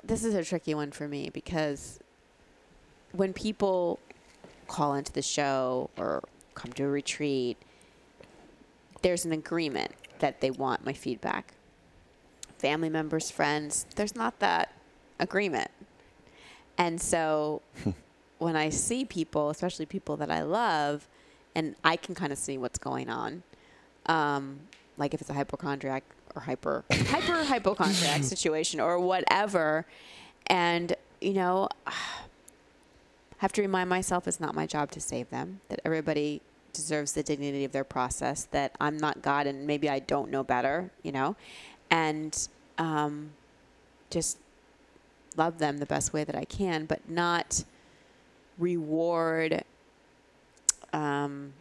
this 0.02 0.24
is 0.24 0.34
a 0.34 0.42
tricky 0.42 0.74
one 0.74 0.90
for 0.90 1.06
me 1.06 1.30
because 1.32 1.98
when 3.12 3.32
people 3.32 3.98
call 4.74 4.94
into 4.94 5.12
the 5.12 5.22
show 5.22 5.88
or 5.96 6.20
come 6.56 6.72
to 6.72 6.82
a 6.82 6.88
retreat, 6.88 7.56
there's 9.02 9.24
an 9.24 9.30
agreement 9.30 9.92
that 10.18 10.40
they 10.40 10.50
want 10.50 10.84
my 10.84 10.92
feedback. 10.92 11.54
Family 12.58 12.88
members, 12.88 13.30
friends, 13.30 13.86
there's 13.94 14.16
not 14.16 14.40
that 14.40 14.72
agreement. 15.20 15.70
And 16.76 17.00
so 17.00 17.62
when 18.38 18.56
I 18.56 18.70
see 18.70 19.04
people, 19.04 19.50
especially 19.50 19.86
people 19.86 20.16
that 20.16 20.30
I 20.30 20.42
love, 20.42 21.06
and 21.54 21.76
I 21.84 21.94
can 21.94 22.16
kind 22.16 22.32
of 22.32 22.38
see 22.38 22.58
what's 22.58 22.80
going 22.80 23.08
on, 23.08 23.44
um, 24.06 24.58
like 24.98 25.14
if 25.14 25.20
it's 25.20 25.30
a 25.30 25.34
hypochondriac 25.34 26.02
or 26.34 26.42
hyper 26.42 26.84
hyper 26.90 27.44
hypochondriac 27.52 28.24
situation 28.24 28.80
or 28.80 28.98
whatever, 28.98 29.86
and 30.48 30.96
you 31.20 31.34
know, 31.34 31.68
have 33.44 33.52
to 33.52 33.62
remind 33.62 33.90
myself 33.90 34.26
it's 34.26 34.40
not 34.40 34.54
my 34.54 34.66
job 34.66 34.90
to 34.92 35.00
save 35.00 35.28
them. 35.28 35.60
That 35.68 35.80
everybody 35.84 36.40
deserves 36.72 37.12
the 37.12 37.22
dignity 37.22 37.64
of 37.64 37.72
their 37.72 37.84
process. 37.84 38.44
That 38.50 38.74
I'm 38.80 38.96
not 38.96 39.20
God, 39.20 39.46
and 39.46 39.66
maybe 39.66 39.88
I 39.88 39.98
don't 39.98 40.30
know 40.30 40.42
better. 40.42 40.90
You 41.02 41.12
know, 41.12 41.36
and 41.90 42.48
um, 42.78 43.32
just 44.10 44.38
love 45.36 45.58
them 45.58 45.76
the 45.78 45.86
best 45.86 46.12
way 46.14 46.24
that 46.24 46.34
I 46.34 46.44
can, 46.44 46.86
but 46.86 47.08
not 47.08 47.64
reward 48.58 49.62
um, 50.94 51.52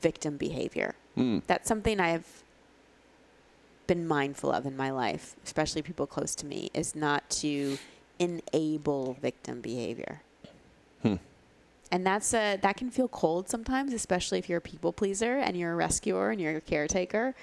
victim 0.00 0.36
behavior. 0.36 0.96
That's 1.46 1.68
something 1.68 2.00
I've 2.00 2.42
been 3.86 4.08
mindful 4.08 4.50
of 4.50 4.66
in 4.66 4.76
my 4.76 4.90
life, 4.90 5.36
especially 5.44 5.82
people 5.82 6.06
close 6.06 6.34
to 6.36 6.46
me, 6.46 6.70
is 6.74 6.96
not 6.96 7.28
to 7.30 7.78
enable 8.18 9.16
victim 9.20 9.60
behavior. 9.60 10.22
And 11.92 12.06
that's 12.06 12.32
a 12.32 12.56
that 12.62 12.76
can 12.78 12.90
feel 12.90 13.08
cold 13.08 13.50
sometimes, 13.50 13.92
especially 13.92 14.38
if 14.38 14.48
you're 14.48 14.58
a 14.58 14.62
people 14.62 14.92
pleaser 14.94 15.36
and 15.36 15.56
you're 15.56 15.72
a 15.72 15.76
rescuer 15.76 16.30
and 16.30 16.40
you're 16.40 16.56
a 16.56 16.60
caretaker. 16.60 17.34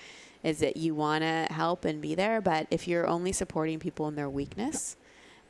Is 0.42 0.60
that 0.60 0.78
you 0.78 0.96
want 0.96 1.22
to 1.24 1.48
help 1.52 1.84
and 1.84 2.02
be 2.02 2.16
there, 2.16 2.40
but 2.40 2.66
if 2.72 2.88
you're 2.88 3.06
only 3.06 3.34
supporting 3.34 3.78
people 3.78 4.08
in 4.08 4.16
their 4.16 4.30
weakness, 4.30 4.96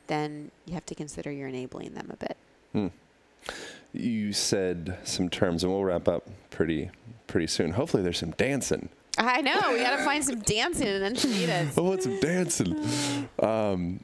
then 0.07 0.49
you 0.65 0.73
have 0.73 0.85
to 0.87 0.95
consider 0.95 1.31
you're 1.31 1.47
enabling 1.47 1.93
them 1.93 2.11
a 2.11 2.17
bit. 2.17 2.91
You 3.93 4.33
said 4.33 4.97
some 5.03 5.29
terms, 5.29 5.63
and 5.63 5.71
we'll 5.71 5.83
wrap 5.83 6.07
up 6.07 6.27
pretty 6.49 6.89
pretty 7.27 7.47
soon. 7.47 7.71
Hopefully, 7.71 8.03
there's 8.03 8.17
some 8.17 8.31
dancing. 8.31 8.89
I 9.17 9.41
know 9.41 9.59
we 9.71 9.79
got 9.79 9.97
to 9.97 10.03
find 10.03 10.23
some 10.23 10.39
dancing 10.39 10.87
and 10.87 11.03
then 11.03 11.11
enchiladas. 11.11 11.77
I 11.77 11.81
want 11.81 12.03
some 12.03 12.19
dancing. 12.19 12.75
Um, 13.39 14.01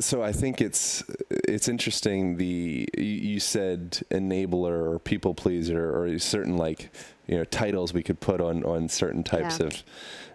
so 0.00 0.22
I 0.22 0.32
think 0.32 0.60
it's 0.60 1.02
it's 1.30 1.68
interesting. 1.68 2.36
The 2.36 2.88
you, 2.96 3.40
said 3.40 4.02
enabler 4.10 4.92
or 4.94 4.98
people 4.98 5.34
pleaser 5.34 5.94
or 5.96 6.18
certain 6.18 6.56
like 6.56 6.90
you 7.26 7.36
know 7.36 7.44
titles 7.44 7.92
we 7.92 8.02
could 8.02 8.20
put 8.20 8.40
on 8.40 8.64
on 8.64 8.88
certain 8.88 9.22
types 9.24 9.58
Yeah. 9.60 9.66
of 9.66 9.82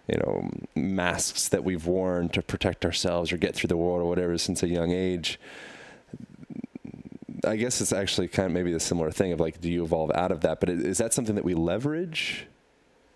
you 0.08 0.18
know 0.18 0.50
masks 0.74 1.48
that 1.48 1.64
we've 1.64 1.86
worn 1.86 2.28
to 2.30 2.42
protect 2.42 2.84
ourselves 2.84 3.32
or 3.32 3.36
get 3.36 3.54
through 3.54 3.68
the 3.68 3.76
world 3.76 4.00
or 4.02 4.06
whatever 4.08 4.36
since 4.38 4.62
a 4.62 4.68
young 4.68 4.92
age. 4.92 5.38
I 7.46 7.56
guess 7.56 7.80
it's 7.80 7.92
actually 7.92 8.28
kind 8.28 8.46
of 8.46 8.52
maybe 8.52 8.70
the 8.72 8.80
similar 8.80 9.10
thing 9.10 9.32
of 9.32 9.40
like, 9.40 9.60
do 9.62 9.70
you 9.70 9.82
evolve 9.82 10.10
out 10.14 10.30
of 10.30 10.42
that? 10.42 10.60
But 10.60 10.68
is 10.68 10.98
that 10.98 11.14
something 11.14 11.36
that 11.36 11.44
we 11.44 11.54
leverage? 11.54 12.46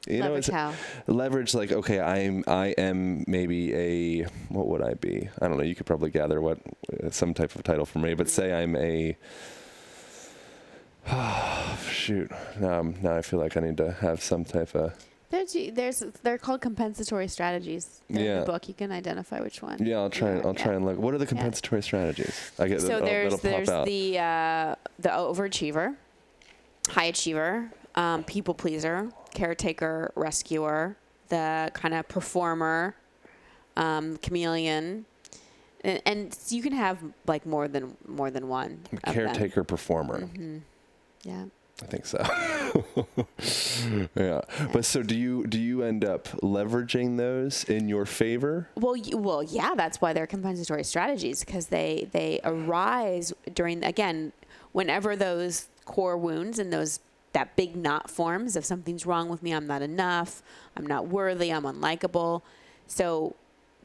You 0.09 0.21
Leverage 0.21 0.45
is 0.45 0.49
it- 0.51 0.53
how? 0.55 0.73
leverage 1.07 1.55
like 1.55 1.73
okay 1.73 1.99
i'm 2.01 2.45
i 2.47 2.69
am 2.77 3.25
maybe 3.27 3.75
a 3.75 4.23
what 4.51 4.67
would 4.69 4.83
i 4.83 4.93
be 4.95 5.29
i 5.41 5.49
don't 5.49 5.57
know 5.57 5.65
you 5.65 5.75
could 5.75 5.87
probably 5.87 6.11
gather 6.11 6.41
what 6.43 6.59
uh, 7.03 7.11
some 7.11 7.33
type 7.33 7.55
of 7.55 7.63
title 7.63 7.87
for 7.87 8.01
me 8.01 8.13
but 8.15 8.29
say 8.29 8.53
i'm 8.53 8.77
a 8.77 9.17
shoot 11.91 12.31
now, 12.61 12.69
I'm- 12.71 12.95
now 13.03 13.17
i 13.17 13.23
feel 13.23 13.39
like 13.41 13.57
i 13.57 13.61
need 13.61 13.77
to 13.79 13.93
have 13.93 14.23
some 14.23 14.45
type 14.45 14.75
of 14.75 14.93
There's, 15.31 15.57
there's 15.73 15.99
they're 16.23 16.39
called 16.39 16.61
compensatory 16.61 17.27
strategies. 17.29 18.01
They're 18.09 18.21
in 18.21 18.25
Yeah. 18.27 18.41
the 18.41 18.47
book. 18.47 18.69
You 18.69 18.75
can 18.75 18.93
identify 18.93 19.41
which 19.41 19.63
one. 19.63 19.79
yeah 19.85 19.97
i'll 19.99 20.11
try 20.11 20.31
And, 20.31 20.45
i'll 20.47 20.55
try 20.55 20.75
and 20.75 20.85
look 20.87 20.99
what 20.99 21.13
are 21.15 21.19
the 21.19 21.27
compensatory 21.27 21.83
strategies 21.83 22.35
i 22.59 22.69
get 22.69 22.81
So 22.81 23.01
there's 23.01 23.33
that'll 23.35 23.39
there's 23.51 23.69
out 23.69 23.87
the 23.87 24.19
uh, 24.19 24.75
the 24.99 25.09
overachiever, 25.11 25.97
high 26.89 27.07
achiever, 27.07 27.71
um, 27.97 28.23
people 28.25 28.55
pleaser, 28.55 29.09
caretaker, 29.35 30.13
rescuer, 30.15 30.97
the 31.29 31.71
kind 31.75 31.95
of 31.95 32.09
performer, 32.09 32.95
um, 33.77 34.17
chameleon, 34.19 35.05
and, 35.83 36.03
and 36.07 36.39
you 36.49 36.63
can 36.63 36.73
have 36.73 36.99
like 37.27 37.45
more 37.45 37.69
than 37.69 37.97
more 38.07 38.31
than 38.31 38.49
one. 38.49 38.81
of 38.93 39.03
them. 39.03 39.15
caretaker 39.15 39.65
performer 39.65 40.29
Yeah. 41.23 41.45
I 41.83 41.87
think 41.87 42.07
so. 42.07 42.19
yeah. 44.15 44.43
But 44.73 44.85
so 44.85 45.03
do 45.03 45.17
you 45.17 45.45
do 45.47 45.61
you 45.61 45.83
end 45.83 46.05
up 46.05 46.29
leveraging 46.41 47.17
those 47.17 47.65
in 47.65 47.89
your 47.89 48.07
favor? 48.07 48.69
Well, 48.77 48.97
you, 48.97 49.19
well, 49.19 49.43
yeah, 49.43 49.73
that's 49.77 50.01
why 50.01 50.13
they're 50.13 50.29
compensatory 50.29 50.85
strategies 50.85 51.45
because 51.45 51.67
they 51.67 52.09
they 52.13 52.39
arise 52.45 53.33
during 53.55 53.83
again 53.83 54.33
whenever 54.71 55.17
those 55.17 55.69
core 55.85 56.17
wounds 56.17 56.61
and 56.61 56.73
those 56.73 57.01
that 57.35 57.55
big 57.57 57.77
knot 57.77 58.11
forms 58.11 58.57
of 58.57 58.65
something's 58.65 59.05
wrong 59.05 59.29
with 59.29 59.43
me, 59.43 59.53
I'm 59.53 59.67
not 59.67 59.83
enough, 59.83 60.43
I'm 60.77 60.87
not 60.87 61.09
worthy, 61.09 61.53
I'm 61.53 61.65
unlikable. 61.65 62.43
So 62.87 63.37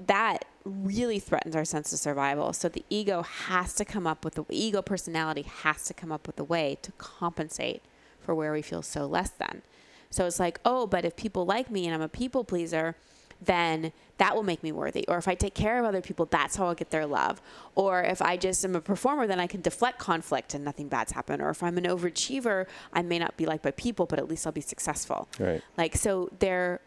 that 0.08 0.46
really 0.64 1.20
threatens 1.20 1.56
our 1.56 1.66
sense 1.66 1.92
of 1.92 2.00
survival. 2.00 2.54
So 2.54 2.70
the 2.70 2.86
ego 2.90 3.24
has 3.24 3.74
to 3.76 3.86
come 3.86 4.08
up 4.08 4.24
with 4.24 4.36
the 4.36 4.46
ego 4.50 4.82
personality 4.82 5.42
has 5.42 5.84
to 5.86 5.94
come 5.94 6.12
up 6.12 6.26
with 6.28 6.40
a 6.40 6.44
way 6.44 6.78
to 6.84 6.92
compensate 6.94 7.82
for 8.22 8.34
where 8.34 8.54
we 8.54 8.62
feel 8.62 8.82
so 8.82 9.06
less 9.06 9.32
than. 9.32 9.62
So 10.10 10.26
it's 10.26 10.40
like, 10.40 10.60
oh, 10.64 10.88
but 10.88 11.06
if 11.06 11.16
people 11.16 11.46
like 11.46 11.70
me 11.70 11.86
and 11.86 11.94
I'm 11.94 12.02
a 12.02 12.08
people 12.08 12.44
pleaser, 12.44 12.96
then 13.42 13.92
that 14.20 14.36
will 14.36 14.44
make 14.44 14.62
me 14.62 14.72
worthy. 14.72 15.06
Or 15.08 15.18
if 15.18 15.28
I 15.28 15.34
take 15.34 15.56
care 15.56 15.80
of 15.80 15.86
other 15.86 16.02
people, 16.02 16.26
that's 16.26 16.58
how 16.58 16.68
I'll 16.68 16.76
get 16.76 16.92
their 16.92 17.06
love. 17.06 17.42
Or 17.74 18.04
if 18.04 18.22
I 18.22 18.38
just 18.38 18.64
am 18.64 18.76
a 18.76 18.82
performer, 18.82 19.26
then 19.26 19.40
I 19.40 19.48
can 19.48 19.62
deflect 19.62 19.98
conflict 19.98 20.54
and 20.54 20.64
nothing 20.64 20.90
bad's 20.90 21.14
happen. 21.14 21.42
Or 21.42 21.50
if 21.50 21.64
I'm 21.64 21.78
an 21.78 21.86
overachiever, 21.86 22.68
I 22.94 23.02
may 23.02 23.18
not 23.18 23.38
be 23.38 23.46
liked 23.46 23.64
by 23.64 23.72
people, 23.72 24.06
but 24.06 24.20
at 24.20 24.30
least 24.30 24.46
I'll 24.46 24.54
be 24.54 24.62
successful. 24.62 25.28
Right. 25.40 25.62
Like 25.78 25.96
so 25.96 26.30
they're 26.40 26.82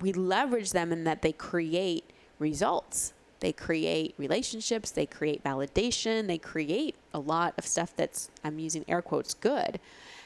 we 0.00 0.12
leverage 0.12 0.72
them 0.72 0.92
in 0.92 1.04
that 1.04 1.22
they 1.22 1.32
create 1.32 2.10
results. 2.38 3.12
They 3.40 3.52
create 3.52 4.14
relationships, 4.18 4.90
they 4.90 5.06
create 5.06 5.44
validation, 5.44 6.26
they 6.26 6.38
create 6.38 6.96
a 7.14 7.20
lot 7.20 7.54
of 7.56 7.66
stuff 7.66 7.94
that's 7.94 8.30
I'm 8.42 8.58
using 8.58 8.84
air 8.88 9.00
quotes 9.00 9.34
good. 9.34 9.78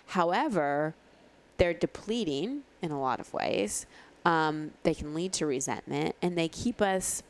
However, 0.06 0.94
they're 1.58 1.74
depleting 1.74 2.62
in 2.80 2.90
a 2.90 3.00
lot 3.00 3.20
of 3.20 3.32
ways. 3.32 3.86
Um, 4.24 4.70
they 4.84 4.94
can 4.94 5.14
lead 5.14 5.32
to 5.34 5.46
resentment 5.46 6.14
and 6.22 6.38
they 6.38 6.48
keep 6.48 6.80
us, 6.80 7.22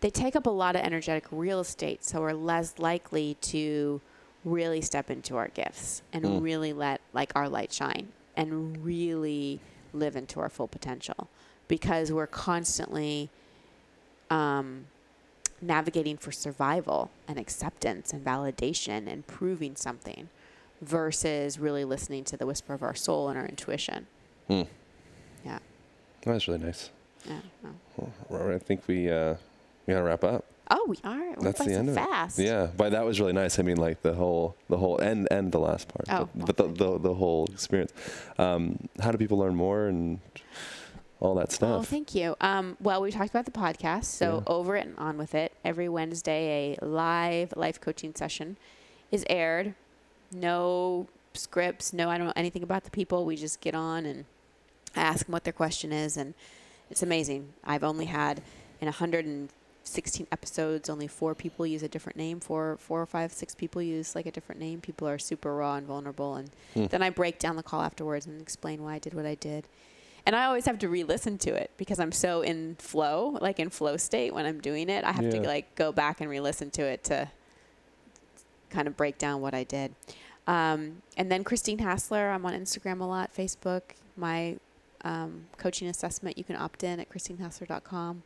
they 0.00 0.10
take 0.10 0.34
up 0.34 0.46
a 0.46 0.50
lot 0.50 0.76
of 0.76 0.82
energetic 0.82 1.24
real 1.30 1.60
estate. 1.60 2.04
So 2.04 2.20
we're 2.20 2.32
less 2.32 2.78
likely 2.78 3.36
to 3.42 4.00
really 4.44 4.80
step 4.80 5.10
into 5.10 5.36
our 5.36 5.48
gifts 5.48 6.02
and 6.12 6.24
Mm. 6.24 6.42
really 6.42 6.72
let 6.72 7.00
like 7.12 7.32
our 7.36 7.48
light 7.48 7.72
shine 7.72 8.08
and 8.36 8.82
really 8.84 9.60
live 9.92 10.16
into 10.16 10.40
our 10.40 10.48
full 10.48 10.66
potential 10.68 11.28
because 11.68 12.10
we're 12.10 12.26
constantly 12.26 13.28
um, 14.30 14.86
navigating 15.60 16.16
for 16.16 16.32
survival 16.32 17.10
and 17.28 17.38
acceptance 17.38 18.12
and 18.12 18.24
validation 18.24 19.06
and 19.06 19.26
proving 19.26 19.76
something 19.76 20.28
versus 20.80 21.58
really 21.58 21.84
listening 21.84 22.24
to 22.24 22.36
the 22.36 22.46
whisper 22.46 22.74
of 22.74 22.82
our 22.82 22.94
soul 22.94 23.28
and 23.28 23.38
our 23.38 23.46
intuition. 23.46 24.06
Hmm. 24.48 24.62
Yeah. 26.26 26.32
was 26.34 26.48
really 26.48 26.60
nice. 26.64 26.90
Yeah. 27.26 27.40
Well, 28.28 28.52
I 28.52 28.58
think 28.58 28.86
we 28.88 29.10
uh, 29.10 29.34
we 29.86 29.94
gotta 29.94 30.04
wrap 30.04 30.24
up. 30.24 30.44
Oh, 30.70 30.86
we 30.88 30.96
are. 31.04 31.18
We're 31.18 31.34
That's 31.42 31.64
the 31.64 31.74
end 31.74 31.88
of 31.90 31.94
fast. 31.96 32.38
it. 32.38 32.44
Yeah, 32.46 32.68
but 32.76 32.92
that 32.92 33.04
was 33.04 33.20
really 33.20 33.32
nice. 33.34 33.58
I 33.58 33.62
mean, 33.62 33.76
like 33.76 34.00
the 34.02 34.14
whole, 34.14 34.56
the 34.68 34.76
whole, 34.78 34.98
and 34.98 35.28
and 35.30 35.52
the 35.52 35.58
last 35.58 35.88
part. 35.88 36.06
Oh, 36.08 36.28
but, 36.34 36.56
but 36.56 36.56
the, 36.56 36.84
the 36.84 36.98
the 36.98 37.14
whole 37.14 37.46
experience. 37.52 37.92
Um, 38.38 38.78
how 39.00 39.10
do 39.12 39.18
people 39.18 39.38
learn 39.38 39.54
more 39.54 39.86
and 39.86 40.20
all 41.20 41.34
that 41.34 41.52
stuff? 41.52 41.80
Oh, 41.80 41.82
thank 41.82 42.14
you. 42.14 42.36
Um, 42.40 42.76
well, 42.80 43.02
we 43.02 43.10
talked 43.12 43.30
about 43.30 43.44
the 43.44 43.50
podcast, 43.52 44.04
so 44.04 44.36
Yeah. 44.46 44.52
over 44.52 44.76
it 44.76 44.86
and 44.86 44.96
on 44.98 45.18
with 45.18 45.34
it. 45.34 45.52
Every 45.64 45.88
Wednesday, 45.88 46.76
a 46.80 46.84
live 46.84 47.52
life 47.56 47.80
coaching 47.80 48.14
session 48.14 48.56
is 49.10 49.24
aired. 49.28 49.74
No 50.32 51.06
scripts, 51.34 51.92
no, 51.92 52.08
I 52.08 52.16
don't 52.18 52.26
know 52.28 52.32
anything 52.36 52.62
about 52.62 52.84
the 52.84 52.90
people. 52.90 53.24
We 53.24 53.36
just 53.36 53.60
get 53.60 53.74
on 53.74 54.06
and 54.06 54.24
I 54.96 55.00
ask 55.00 55.26
them 55.26 55.32
what 55.32 55.44
their 55.44 55.52
question 55.52 55.92
is, 55.92 56.16
and 56.16 56.34
it's 56.90 57.02
amazing. 57.02 57.52
I've 57.64 57.84
only 57.84 58.06
had 58.06 58.42
in 58.80 58.86
116 58.86 60.26
episodes, 60.32 60.90
only 60.90 61.06
four 61.06 61.34
people 61.34 61.66
use 61.66 61.82
a 61.82 61.88
different 61.88 62.16
name. 62.16 62.40
Four, 62.40 62.76
four 62.78 63.00
or 63.00 63.06
five, 63.06 63.32
six 63.32 63.54
people 63.54 63.80
use 63.82 64.14
like 64.14 64.26
a 64.26 64.30
different 64.30 64.60
name. 64.60 64.80
People 64.80 65.08
are 65.08 65.18
super 65.18 65.54
raw 65.54 65.76
and 65.76 65.86
vulnerable, 65.86 66.34
and 66.36 66.50
Hmm. 66.74 66.86
then 66.86 67.02
I 67.02 67.10
break 67.10 67.38
down 67.38 67.56
the 67.56 67.62
call 67.62 67.80
afterwards 67.82 68.26
and 68.26 68.40
explain 68.40 68.82
why 68.82 68.94
I 68.94 68.98
did 68.98 69.14
what 69.14 69.26
I 69.26 69.34
did. 69.34 69.66
And 70.24 70.36
I 70.36 70.44
always 70.44 70.66
have 70.66 70.78
to 70.80 70.88
re-listen 70.88 71.36
to 71.38 71.50
it 71.52 71.72
because 71.76 71.98
I'm 71.98 72.12
so 72.12 72.42
in 72.42 72.76
flow, 72.76 73.38
like 73.40 73.58
in 73.58 73.70
flow 73.70 73.96
state 73.96 74.32
when 74.32 74.46
I'm 74.46 74.60
doing 74.60 74.88
it. 74.88 75.04
I 75.04 75.10
have 75.10 75.30
to 75.30 75.40
like 75.40 75.74
go 75.74 75.90
back 75.90 76.20
and 76.20 76.30
re-listen 76.30 76.70
to 76.72 76.82
it 76.82 77.02
to 77.04 77.28
kind 78.70 78.86
of 78.86 78.96
break 78.96 79.18
down 79.18 79.40
what 79.40 79.52
I 79.52 79.64
did. 79.64 79.94
Um, 80.46 81.02
and 81.16 81.30
then 81.30 81.42
Christine 81.42 81.78
Hassler, 81.78 82.30
I'm 82.30 82.46
on 82.46 82.52
Instagram 82.52 83.00
a 83.00 83.04
lot, 83.04 83.34
Facebook. 83.34 83.82
My 84.16 84.58
um, 85.04 85.46
coaching 85.58 85.88
assessment, 85.88 86.38
you 86.38 86.44
can 86.44 86.56
opt 86.56 86.82
in 86.84 87.00
at 87.00 87.08
christinehassler.com. 87.08 88.22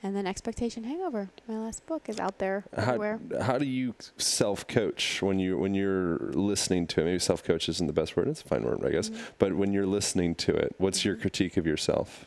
And 0.00 0.14
then 0.14 0.28
Expectation 0.28 0.84
Hangover, 0.84 1.28
my 1.48 1.58
last 1.58 1.84
book, 1.86 2.08
is 2.08 2.20
out 2.20 2.38
there 2.38 2.64
How, 2.76 2.82
everywhere. 2.82 3.18
how 3.42 3.58
do 3.58 3.64
you 3.64 3.96
self 4.16 4.64
coach 4.68 5.20
when 5.22 5.40
you 5.40 5.58
when 5.58 5.74
you're 5.74 6.18
listening 6.34 6.86
to 6.88 7.00
it? 7.00 7.04
Maybe 7.04 7.18
self 7.18 7.42
coach 7.42 7.68
isn't 7.68 7.86
the 7.88 7.92
best 7.92 8.16
word. 8.16 8.28
It's 8.28 8.40
a 8.42 8.44
fine 8.44 8.62
word, 8.62 8.84
I 8.84 8.90
guess. 8.90 9.10
Mm-hmm. 9.10 9.22
But 9.40 9.54
when 9.54 9.72
you're 9.72 9.86
listening 9.86 10.36
to 10.36 10.54
it, 10.54 10.76
what's 10.78 11.04
your 11.04 11.16
critique 11.16 11.56
of 11.56 11.66
yourself, 11.66 12.26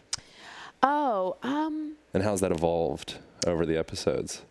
Oh, 0.84 1.38
um, 1.44 1.94
and 2.14 2.24
how's 2.24 2.42
that 2.42 2.52
evolved 2.52 3.20
over 3.48 3.66
the 3.66 3.78
episodes? 3.78 4.42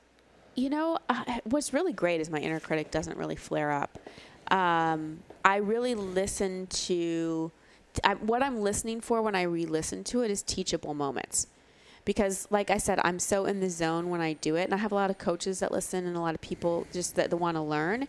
You 0.55 0.71
know, 0.71 0.99
uh, 1.09 1.41
what's 1.45 1.73
really 1.75 1.93
great 1.93 2.21
is 2.21 2.31
my 2.31 2.39
inner 2.39 2.61
critic 2.61 2.91
doesn't 2.91 3.17
really 3.17 3.37
flare 3.37 3.71
up. 3.73 3.99
Um, 4.51 5.21
I 5.45 5.57
really 5.57 5.95
listen 5.95 6.69
to 6.69 7.51
I, 8.05 8.15
what 8.15 8.43
I'm 8.43 8.61
listening 8.61 9.01
for 9.01 9.23
when 9.23 9.35
I 9.35 9.43
re-listen 9.43 10.05
to 10.05 10.23
it 10.23 10.31
is 10.31 10.43
teachable 10.43 10.95
moments. 10.95 11.47
Because, 12.07 12.49
like 12.51 12.71
I 12.71 12.79
said, 12.79 12.99
I'm 13.05 13.19
so 13.19 13.45
in 13.45 13.61
the 13.61 13.69
zone 13.69 14.09
when 14.09 14.23
I 14.23 14.33
do 14.33 14.57
it, 14.57 14.65
and 14.65 14.75
I 14.75 14.79
have 14.79 14.91
a 14.91 14.95
lot 14.95 15.11
of 15.11 15.19
coaches 15.19 15.61
that 15.61 15.71
listen 15.71 16.07
and 16.07 16.17
a 16.17 16.21
lot 16.21 16.35
of 16.35 16.41
people 16.41 16.87
just 16.93 17.15
that, 17.17 17.29
that 17.29 17.37
want 17.37 17.57
to 17.57 17.63
learn, 17.63 18.09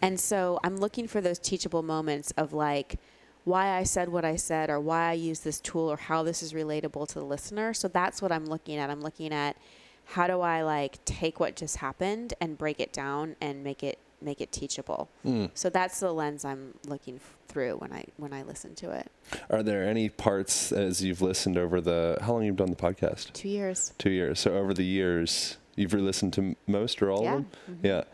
and 0.00 0.18
so 0.18 0.60
I'm 0.62 0.76
looking 0.76 1.08
for 1.08 1.20
those 1.20 1.40
teachable 1.40 1.82
moments 1.82 2.30
of 2.36 2.52
like 2.52 3.00
why 3.44 3.76
I 3.76 3.82
said 3.82 4.08
what 4.08 4.24
I 4.24 4.36
said, 4.36 4.70
or 4.70 4.78
why 4.78 5.10
I 5.10 5.14
use 5.14 5.40
this 5.40 5.58
tool, 5.58 5.90
or 5.90 5.96
how 5.96 6.22
this 6.22 6.40
is 6.40 6.52
relatable 6.52 7.08
to 7.08 7.14
the 7.14 7.24
listener. 7.24 7.74
So 7.74 7.88
that's 7.88 8.22
what 8.22 8.30
I'm 8.30 8.46
looking 8.46 8.78
at. 8.78 8.90
I'm 8.90 9.00
looking 9.00 9.32
at 9.32 9.56
how 10.04 10.28
do 10.28 10.40
I 10.40 10.62
like 10.62 11.04
take 11.04 11.40
what 11.40 11.56
just 11.56 11.78
happened 11.78 12.34
and 12.40 12.56
break 12.56 12.78
it 12.78 12.92
down 12.92 13.34
and 13.40 13.64
make 13.64 13.82
it 13.82 13.98
make 14.24 14.40
it 14.40 14.52
teachable. 14.52 15.08
So 15.54 15.70
that's 15.70 16.00
the 16.00 16.12
lens 16.12 16.44
I'm 16.44 16.74
looking 16.86 17.16
f- 17.16 17.36
through 17.48 17.76
when 17.76 17.92
I 17.92 18.04
when 18.16 18.32
I 18.32 18.42
listen 18.42 18.74
to 18.76 18.90
it. 18.92 19.10
Are 19.50 19.62
there 19.62 19.84
any 19.84 20.08
parts 20.08 20.72
as 20.72 21.02
you've 21.02 21.20
listened 21.22 21.56
over 21.58 21.80
the 21.80 22.18
how 22.20 22.32
long 22.34 22.44
you've 22.44 22.56
done 22.56 22.70
the 22.70 22.76
podcast? 22.76 23.32
Two 23.32 23.48
years. 23.48 23.92
Two 23.98 24.10
years. 24.10 24.40
So 24.40 24.56
over 24.56 24.72
the 24.74 24.84
years, 24.84 25.56
you've 25.76 25.92
re-listened 25.94 26.32
to 26.34 26.56
most 26.66 27.02
or 27.02 27.10
all 27.10 27.22
Yeah. 27.24 27.34
of 27.36 27.44
them. 27.66 27.78
Yeah. 27.82 28.04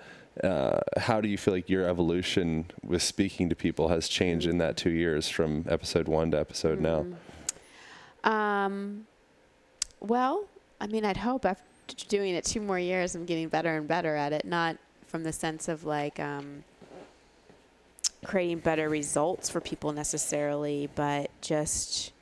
Uh, 0.49 0.79
how 0.99 1.21
do 1.21 1.29
you 1.29 1.37
feel 1.37 1.53
like 1.53 1.69
your 1.69 1.89
evolution 1.89 2.71
with 2.85 3.03
speaking 3.03 3.49
to 3.49 3.57
people 3.57 3.89
has 3.89 4.07
changed 4.09 4.47
in 4.47 4.59
that 4.59 4.77
two 4.77 4.91
years 4.91 5.29
from 5.29 5.65
episode 5.69 6.07
one 6.07 6.31
to 6.31 6.39
episode 6.39 6.81
now? 6.81 7.05
Um, 8.25 9.07
well, 10.01 10.45
I 10.81 10.87
mean, 10.87 11.05
I'd 11.05 11.17
hope 11.17 11.45
after 11.45 11.65
doing 12.09 12.35
it 12.35 12.45
two 12.45 12.61
more 12.61 12.79
years, 12.79 13.15
I'm 13.15 13.25
getting 13.25 13.49
better 13.49 13.77
and 13.77 13.89
better 13.89 14.15
at 14.15 14.33
it. 14.33 14.45
Not 14.45 14.77
from 15.09 15.25
the 15.25 15.33
sense 15.33 15.67
of 15.69 15.85
like 15.85 16.21
um, 16.21 16.63
creating 18.25 18.59
better 18.61 18.89
results 18.89 19.49
for 19.51 19.61
people 19.61 19.93
necessarily, 19.93 20.89
but 20.95 21.31
just 21.41 22.13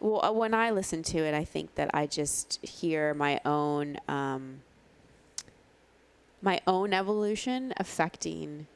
well, 0.00 0.24
uh, 0.24 0.30
when 0.32 0.52
I 0.54 0.70
listen 0.70 1.02
to 1.04 1.18
it, 1.18 1.32
I 1.34 1.44
think 1.44 1.74
that 1.76 1.90
I 1.94 2.06
just 2.06 2.64
hear 2.64 3.14
my 3.14 3.40
own 3.44 3.96
um, 4.08 4.60
my 6.42 6.60
own 6.66 6.92
evolution 6.92 7.72
affecting 7.78 8.66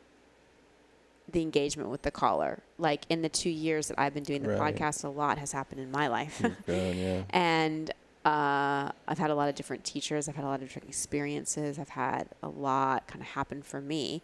the 1.31 1.41
engagement 1.43 1.89
with 1.89 2.03
the 2.03 2.11
caller. 2.11 2.61
Like 2.79 3.07
in 3.09 3.23
the 3.23 3.29
two 3.29 3.51
years 3.51 3.89
that 3.89 3.99
I've 3.99 4.15
been 4.15 4.25
doing 4.25 4.43
the 4.43 4.51
Right. 4.57 4.75
podcast, 4.75 5.05
a 5.05 5.09
lot 5.09 5.39
has 5.39 5.53
happened 5.53 5.81
in 5.81 5.91
my 5.91 6.09
life. 6.09 6.43
Yeah. 6.67 7.23
and 7.31 7.91
uh, 8.25 8.91
I've 9.09 9.19
had 9.19 9.31
a 9.31 9.35
lot 9.35 9.49
of 9.49 9.55
different 9.55 9.85
teachers. 9.85 10.29
I've 10.29 10.37
had 10.37 10.45
a 10.45 10.49
lot 10.49 10.61
of 10.63 10.69
different 10.69 10.89
experiences. 10.89 11.79
I've 11.79 11.89
had 11.91 12.29
a 12.43 12.49
lot 12.49 13.07
kind 13.09 13.21
of 13.21 13.29
happen 13.29 13.63
for 13.63 13.81
me, 13.81 14.23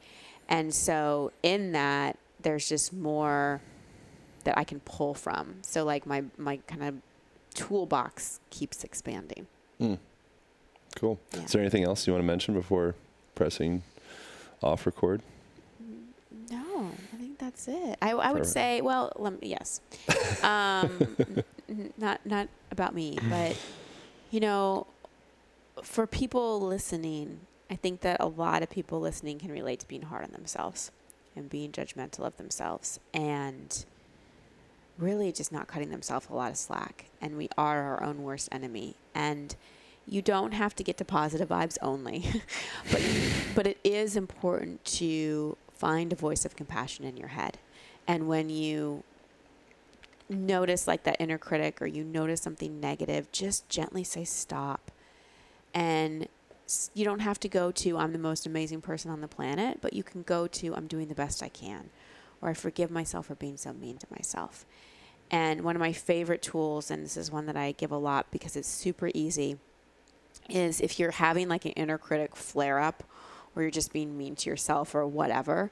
and 0.48 0.72
so 0.74 1.32
in 1.42 1.72
that, 1.72 2.18
there's 2.40 2.68
just 2.68 2.92
more 2.92 3.60
that 4.44 4.56
I 4.56 4.64
can 4.64 4.80
pull 4.80 5.14
from. 5.14 5.56
So 5.62 5.84
like 5.84 6.06
my 6.06 6.24
my 6.36 6.58
kind 6.66 6.82
of 6.84 6.94
toolbox 7.54 8.40
keeps 8.50 8.84
expanding. 8.84 9.46
Cool. 10.96 11.18
Yeah. 11.34 11.42
Is 11.44 11.52
there 11.52 11.60
anything 11.60 11.84
else 11.84 12.06
you 12.06 12.12
want 12.12 12.22
to 12.22 12.26
mention 12.26 12.54
before 12.54 12.94
pressing 13.34 13.82
off 14.62 14.86
record? 14.86 15.22
No, 16.50 16.90
I 17.12 17.16
think 17.16 17.38
that's 17.38 17.68
it. 17.68 17.98
I, 18.00 18.12
I 18.12 18.32
would 18.32 18.46
say, 18.46 18.80
well, 18.80 19.12
lem- 19.16 19.38
yes, 19.42 19.80
um, 20.42 21.16
n- 21.68 21.92
not 21.98 22.24
not 22.24 22.48
about 22.70 22.94
me, 22.94 23.18
but 23.28 23.56
you 24.30 24.40
know, 24.40 24.86
for 25.82 26.06
people 26.06 26.60
listening, 26.60 27.40
I 27.70 27.76
think 27.76 28.00
that 28.00 28.20
a 28.20 28.26
lot 28.26 28.62
of 28.62 28.70
people 28.70 29.00
listening 29.00 29.38
can 29.38 29.50
relate 29.50 29.80
to 29.80 29.88
being 29.88 30.02
hard 30.02 30.24
on 30.24 30.32
themselves 30.32 30.90
and 31.36 31.48
being 31.48 31.72
judgmental 31.72 32.20
of 32.20 32.36
themselves 32.36 32.98
and 33.14 33.84
really 34.98 35.30
just 35.30 35.52
not 35.52 35.68
cutting 35.68 35.90
themselves 35.90 36.26
a 36.30 36.34
lot 36.34 36.50
of 36.50 36.56
slack. 36.56 37.06
And 37.20 37.36
we 37.36 37.48
are 37.56 37.82
our 37.82 38.02
own 38.02 38.22
worst 38.22 38.48
enemy. 38.50 38.96
And 39.14 39.54
you 40.06 40.22
don't 40.22 40.52
have 40.52 40.74
to 40.76 40.82
get 40.82 40.96
to 40.96 41.04
positive 41.04 41.48
vibes 41.48 41.76
only, 41.82 42.24
but 42.90 43.02
but 43.54 43.66
it 43.66 43.78
is 43.84 44.16
important 44.16 44.84
to 44.84 45.56
find 45.72 46.12
a 46.12 46.16
voice 46.16 46.44
of 46.44 46.56
compassion 46.56 47.04
in 47.04 47.16
your 47.16 47.28
head. 47.28 47.58
And 48.06 48.26
when 48.26 48.48
you 48.48 49.04
notice 50.28 50.86
like 50.86 51.04
that 51.04 51.16
inner 51.18 51.38
critic 51.38 51.80
or 51.80 51.86
you 51.86 52.04
notice 52.04 52.40
something 52.40 52.80
negative, 52.80 53.30
just 53.32 53.68
gently 53.68 54.04
say 54.04 54.24
stop 54.24 54.90
And 55.74 56.28
you 56.94 57.04
don't 57.04 57.20
have 57.20 57.40
to 57.40 57.48
go 57.48 57.70
to 57.70 57.96
I'm 57.96 58.12
the 58.12 58.18
most 58.18 58.46
amazing 58.46 58.80
person 58.82 59.10
on 59.10 59.20
the 59.20 59.28
planet, 59.28 59.78
but 59.80 59.94
you 59.94 60.02
can 60.02 60.22
go 60.22 60.46
to 60.46 60.74
I'm 60.74 60.86
doing 60.86 61.08
the 61.08 61.14
best 61.14 61.42
I 61.42 61.48
can 61.48 61.90
or 62.40 62.50
I 62.50 62.54
forgive 62.54 62.90
myself 62.90 63.26
for 63.26 63.34
being 63.34 63.56
so 63.56 63.72
mean 63.72 63.98
to 63.98 64.06
myself. 64.10 64.64
And 65.30 65.62
one 65.62 65.76
of 65.76 65.80
my 65.80 65.92
favorite 65.92 66.42
tools, 66.42 66.90
and 66.90 67.04
this 67.04 67.16
is 67.16 67.30
one 67.30 67.46
that 67.46 67.56
I 67.56 67.72
give 67.72 67.90
a 67.90 67.96
lot 67.96 68.30
because 68.30 68.56
it's 68.56 68.68
super 68.68 69.10
easy, 69.14 69.58
is 70.48 70.80
if 70.80 70.98
you're 70.98 71.10
having 71.10 71.48
like 71.48 71.64
an 71.64 71.72
inner 71.72 71.98
critic 71.98 72.36
flare 72.36 72.78
up 72.78 73.02
or 73.54 73.62
you're 73.62 73.70
just 73.70 73.92
being 73.92 74.16
mean 74.16 74.36
to 74.36 74.50
yourself 74.50 74.94
or 74.94 75.06
whatever, 75.06 75.70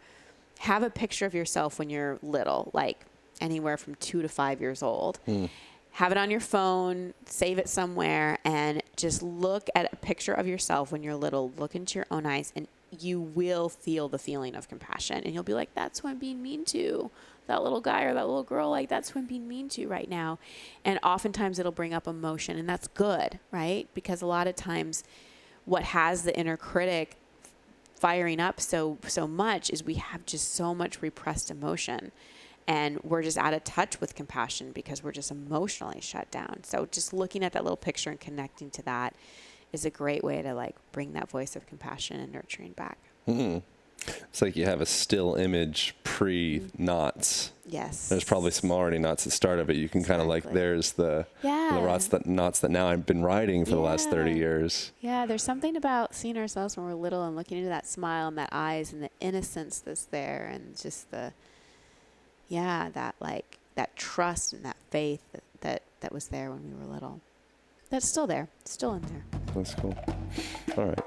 have 0.60 0.82
a 0.82 0.90
picture 0.90 1.26
of 1.26 1.34
yourself 1.34 1.78
when 1.78 1.88
you're 1.88 2.18
little, 2.22 2.70
like 2.72 3.04
anywhere 3.40 3.76
from 3.76 3.94
two 3.96 4.22
to 4.22 4.28
five 4.28 4.60
years 4.60 4.82
old. 4.82 5.18
Mm. 5.26 5.50
Have 5.92 6.12
it 6.12 6.18
on 6.18 6.30
your 6.30 6.40
phone, 6.40 7.14
save 7.24 7.58
it 7.58 7.68
somewhere, 7.68 8.38
and 8.44 8.82
just 8.96 9.22
look 9.22 9.68
at 9.74 9.90
a 9.92 9.96
picture 9.96 10.34
of 10.34 10.46
yourself 10.46 10.92
when 10.92 11.02
you're 11.02 11.16
little. 11.16 11.52
Look 11.56 11.74
into 11.74 11.98
your 11.98 12.06
own 12.10 12.26
eyes 12.26 12.52
and 12.54 12.68
you 12.90 13.20
will 13.20 13.68
feel 13.68 14.08
the 14.08 14.18
feeling 14.18 14.54
of 14.54 14.68
compassion 14.68 15.22
and 15.24 15.34
you'll 15.34 15.42
be 15.42 15.54
like 15.54 15.72
that's 15.74 16.00
who 16.00 16.08
i'm 16.08 16.18
being 16.18 16.42
mean 16.42 16.64
to 16.64 17.10
that 17.46 17.62
little 17.62 17.80
guy 17.80 18.02
or 18.02 18.14
that 18.14 18.26
little 18.26 18.42
girl 18.42 18.70
like 18.70 18.88
that's 18.88 19.10
who 19.10 19.18
i'm 19.18 19.26
being 19.26 19.46
mean 19.48 19.68
to 19.68 19.86
right 19.86 20.08
now 20.08 20.38
and 20.84 20.98
oftentimes 21.02 21.58
it'll 21.58 21.72
bring 21.72 21.92
up 21.92 22.06
emotion 22.06 22.56
and 22.56 22.68
that's 22.68 22.88
good 22.88 23.38
right 23.50 23.88
because 23.94 24.22
a 24.22 24.26
lot 24.26 24.46
of 24.46 24.54
times 24.54 25.04
what 25.64 25.82
has 25.82 26.22
the 26.22 26.38
inner 26.38 26.56
critic 26.56 27.16
firing 27.94 28.40
up 28.40 28.60
so 28.60 28.98
so 29.06 29.26
much 29.26 29.70
is 29.70 29.82
we 29.82 29.94
have 29.94 30.24
just 30.26 30.54
so 30.54 30.74
much 30.74 31.02
repressed 31.02 31.50
emotion 31.50 32.12
and 32.68 32.98
we're 33.02 33.22
just 33.22 33.38
out 33.38 33.54
of 33.54 33.62
touch 33.64 34.00
with 34.00 34.14
compassion 34.14 34.72
because 34.72 35.02
we're 35.02 35.12
just 35.12 35.30
emotionally 35.30 36.00
shut 36.00 36.30
down 36.30 36.64
so 36.64 36.86
just 36.90 37.12
looking 37.12 37.44
at 37.44 37.52
that 37.52 37.62
little 37.62 37.76
picture 37.76 38.10
and 38.10 38.20
connecting 38.20 38.70
to 38.70 38.82
that 38.82 39.14
is 39.72 39.84
a 39.84 39.90
great 39.90 40.24
way 40.24 40.42
to 40.42 40.54
like 40.54 40.76
bring 40.92 41.12
that 41.12 41.30
voice 41.30 41.56
of 41.56 41.66
compassion 41.66 42.20
and 42.20 42.32
nurturing 42.32 42.72
back. 42.72 42.98
Mm-hmm. 43.28 43.58
It's 44.08 44.40
like 44.40 44.54
you 44.54 44.66
have 44.66 44.80
a 44.80 44.86
still 44.86 45.34
image 45.34 45.96
pre 46.04 46.68
knots. 46.78 47.52
Yes. 47.66 48.08
There's 48.08 48.24
probably 48.24 48.52
some 48.52 48.70
already 48.70 48.98
knots 48.98 49.24
at 49.24 49.30
the 49.30 49.36
start 49.36 49.58
of 49.58 49.68
it. 49.68 49.76
You 49.76 49.88
can 49.88 50.02
exactly. 50.02 50.12
kind 50.12 50.22
of 50.22 50.28
like 50.28 50.54
there's 50.54 50.92
the 50.92 51.26
yeah. 51.42 51.70
the 51.72 51.80
knots 51.80 52.08
that 52.08 52.26
knots 52.26 52.60
that 52.60 52.70
now 52.70 52.88
I've 52.88 53.06
been 53.06 53.22
riding 53.22 53.64
for 53.64 53.72
yeah. 53.72 53.76
the 53.76 53.82
last 53.82 54.10
30 54.10 54.32
years. 54.32 54.92
Yeah, 55.00 55.26
there's 55.26 55.42
something 55.42 55.76
about 55.76 56.14
seeing 56.14 56.36
ourselves 56.36 56.76
when 56.76 56.86
we're 56.86 56.94
little 56.94 57.24
and 57.24 57.34
looking 57.34 57.58
into 57.58 57.70
that 57.70 57.86
smile 57.86 58.28
and 58.28 58.38
that 58.38 58.50
eyes 58.52 58.92
and 58.92 59.02
the 59.02 59.10
innocence 59.20 59.80
that's 59.80 60.04
there 60.04 60.50
and 60.52 60.80
just 60.80 61.10
the 61.10 61.32
yeah, 62.48 62.90
that 62.90 63.14
like 63.20 63.58
that 63.74 63.96
trust 63.96 64.52
and 64.52 64.64
that 64.64 64.76
faith 64.90 65.22
that 65.32 65.42
that, 65.60 65.82
that 66.00 66.12
was 66.12 66.28
there 66.28 66.50
when 66.50 66.62
we 66.68 66.86
were 66.86 66.92
little. 66.92 67.20
That's 67.96 68.06
still 68.06 68.26
there. 68.26 68.46
It's 68.60 68.72
still 68.72 68.92
in 68.92 69.00
there. 69.04 69.24
That's 69.54 69.74
cool. 69.74 69.96
All 70.76 70.84
right. 70.84 71.00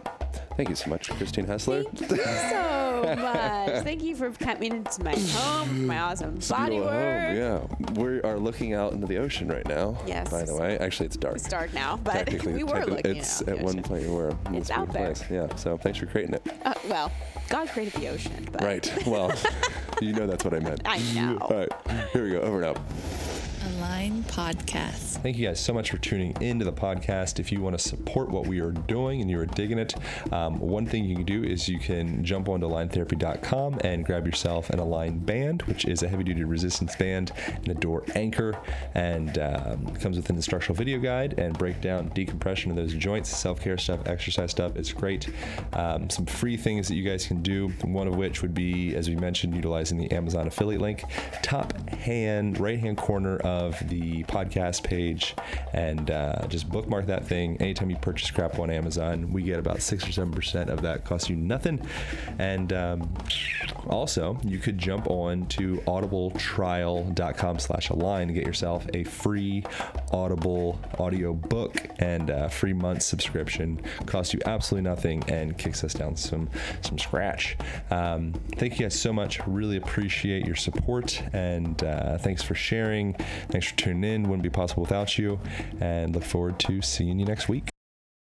Thank 0.58 0.70
you 0.70 0.76
so 0.76 0.90
much, 0.90 1.08
Christine 1.12 1.46
Hassler. 1.46 1.84
Thank 1.84 2.10
you 2.10 2.18
so 2.18 3.16
much. 3.16 3.84
Thank 3.84 4.02
you 4.02 4.16
for 4.16 4.32
coming 4.32 4.78
into 4.78 5.04
my 5.04 5.16
home, 5.16 5.86
my 5.86 6.00
awesome 6.00 6.40
body 6.50 6.80
work. 6.80 6.90
Yeah, 6.90 7.64
we 7.94 8.24
are 8.24 8.40
looking 8.40 8.74
out 8.74 8.94
into 8.94 9.06
the 9.06 9.18
ocean 9.18 9.50
right 9.50 9.68
now. 9.68 10.00
Yes. 10.08 10.32
By 10.32 10.46
the 10.46 10.56
way, 10.56 10.80
actually, 10.80 11.06
it's 11.06 11.16
dark. 11.16 11.36
It's 11.36 11.48
dark 11.48 11.76
now, 11.76 11.98
but 11.98 12.28
we 12.46 12.64
were 12.64 12.84
looking 12.84 13.18
It's 13.18 13.44
at 13.44 13.60
one 13.60 13.84
point 13.84 14.10
where 14.10 14.36
it's 14.52 14.72
out 14.72 14.92
there. 14.92 15.14
Place. 15.14 15.30
Yeah. 15.30 15.56
So 15.58 15.78
thanks 15.78 16.00
for 16.00 16.08
creating 16.08 16.34
it. 16.34 16.48
Uh, 16.66 16.74
well, 16.90 17.12
God 17.50 17.68
created 17.68 18.02
the 18.02 18.08
ocean. 18.08 18.50
But. 18.52 18.64
Right. 18.64 19.06
Well, 19.06 19.32
you 20.02 20.14
know 20.14 20.26
that's 20.26 20.44
what 20.44 20.56
I 20.56 20.60
meant. 20.60 20.82
I 20.86 20.98
know. 21.14 21.38
All 21.40 21.56
right. 21.56 21.72
Here 22.14 22.24
we 22.24 22.32
go. 22.32 22.42
Over 22.42 22.64
and 22.64 22.66
out. 22.66 22.80
Align 23.66 24.24
Podcast. 24.24 25.22
Thank 25.22 25.38
you 25.38 25.48
guys 25.48 25.60
so 25.60 25.74
much 25.74 25.92
for 25.92 25.98
tuning 25.98 26.34
into 26.42 26.64
the 26.64 26.72
podcast. 26.72 27.40
If 27.40 27.52
you 27.52 27.62
want 27.62 27.78
to 27.78 27.84
support 27.84 28.30
what 28.30 28.48
we 28.48 28.62
are 28.62 28.72
doing 28.72 29.22
and 29.22 29.30
you 29.30 29.38
are 29.40 29.46
digging 29.46 29.78
it, 29.80 29.96
um, 30.32 30.60
one 30.60 30.86
thing 30.86 31.04
you 31.04 31.16
can 31.16 31.26
do 31.26 31.44
is 31.44 31.68
you 31.68 31.78
can 31.78 32.24
jump 32.24 32.48
onto 32.48 32.68
aligntherapy.com 32.68 33.80
and 33.84 34.06
grab 34.06 34.26
yourself 34.26 34.70
an 34.70 34.80
Align 34.80 35.20
band, 35.20 35.64
which 35.64 35.86
is 35.86 36.04
a 36.04 36.08
heavy 36.08 36.24
duty 36.24 36.44
resistance 36.44 36.96
band 36.96 37.32
and 37.48 37.68
a 37.68 37.74
door 37.74 38.06
anchor, 38.16 38.58
and 38.96 39.38
um, 39.40 39.88
comes 39.96 40.16
with 40.16 40.30
an 40.30 40.38
instructional 40.38 40.76
video 40.76 40.98
guide 41.00 41.38
and 41.38 41.58
breakdown 41.58 42.10
decompression 42.16 42.72
of 42.72 42.78
those 42.78 42.94
joints, 42.94 43.30
self 43.30 43.60
care 43.60 43.78
stuff, 43.78 44.00
exercise 44.06 44.52
stuff. 44.52 44.76
It's 44.78 44.94
great. 44.94 45.30
Um, 45.74 46.10
some 46.10 46.26
free 46.26 46.56
things 46.56 46.88
that 46.88 46.96
you 46.96 47.04
guys 47.04 47.26
can 47.26 47.42
do, 47.42 47.70
one 47.82 48.08
of 48.08 48.16
which 48.16 48.42
would 48.42 48.54
be, 48.54 48.96
as 48.96 49.10
we 49.10 49.16
mentioned, 49.16 49.54
utilizing 49.56 49.98
the 49.98 50.10
Amazon 50.12 50.48
affiliate 50.48 50.82
link, 50.82 51.04
top 51.42 51.74
hand, 51.90 52.60
right 52.60 52.80
hand 52.80 52.98
corner 52.98 53.46
of 53.50 53.90
the 53.90 54.24
podcast 54.26 54.84
page 54.84 55.34
and 55.74 56.12
uh, 56.12 56.46
just 56.48 56.70
bookmark 56.70 57.08
that 57.08 57.26
thing. 57.26 57.58
Anytime 57.60 57.90
you 57.90 57.96
purchase 57.98 58.30
crap 58.30 58.60
on 58.60 58.70
Amazon, 58.70 59.34
we 59.34 59.42
get 59.42 59.58
about 59.58 59.82
six 59.82 60.08
or 60.08 60.12
seven 60.12 60.32
percent 60.32 60.70
of 60.70 60.84
that. 60.84 61.04
Costs 61.04 61.30
you 61.30 61.36
nothing. 61.36 61.82
And 62.38 62.72
um, 62.74 63.12
also, 63.88 64.40
you 64.44 64.60
could 64.60 64.78
jump 64.78 65.10
on 65.10 65.48
to 65.48 65.78
audibletrial.com/align 65.88 68.28
to 68.28 68.34
get 68.34 68.46
yourself 68.46 68.86
a 68.94 69.04
free 69.04 69.64
Audible 70.12 70.80
audio 71.00 71.34
book 71.34 71.88
and 72.00 72.30
a 72.30 72.50
free 72.50 72.74
month 72.74 73.02
subscription. 73.02 73.82
Costs 74.06 74.34
you 74.34 74.42
absolutely 74.46 74.90
nothing 74.90 75.24
and 75.28 75.58
kicks 75.58 75.84
us 75.84 75.94
down 75.94 76.16
some 76.16 76.50
some 76.82 77.00
scratch. 77.00 77.58
Um, 77.90 78.34
thank 78.56 78.80
you 78.80 78.86
guys 78.86 79.00
so 79.00 79.14
much. 79.14 79.40
Really 79.48 79.78
appreciate 79.78 80.46
your 80.46 80.56
support 80.56 81.24
and 81.34 81.82
uh, 81.84 82.18
thanks 82.18 82.44
for 82.44 82.56
sharing. 82.56 83.16
Thanks 83.50 83.68
for 83.68 83.76
tuning 83.78 84.04
in. 84.04 84.24
Wouldn't 84.24 84.44
be 84.44 84.50
possible 84.50 84.84
without 84.84 85.18
you. 85.18 85.40
And 85.80 86.14
look 86.14 86.24
forward 86.24 86.60
to 86.60 86.82
seeing 86.82 87.20
you 87.20 87.26
next 87.26 87.48
week. 87.50 87.70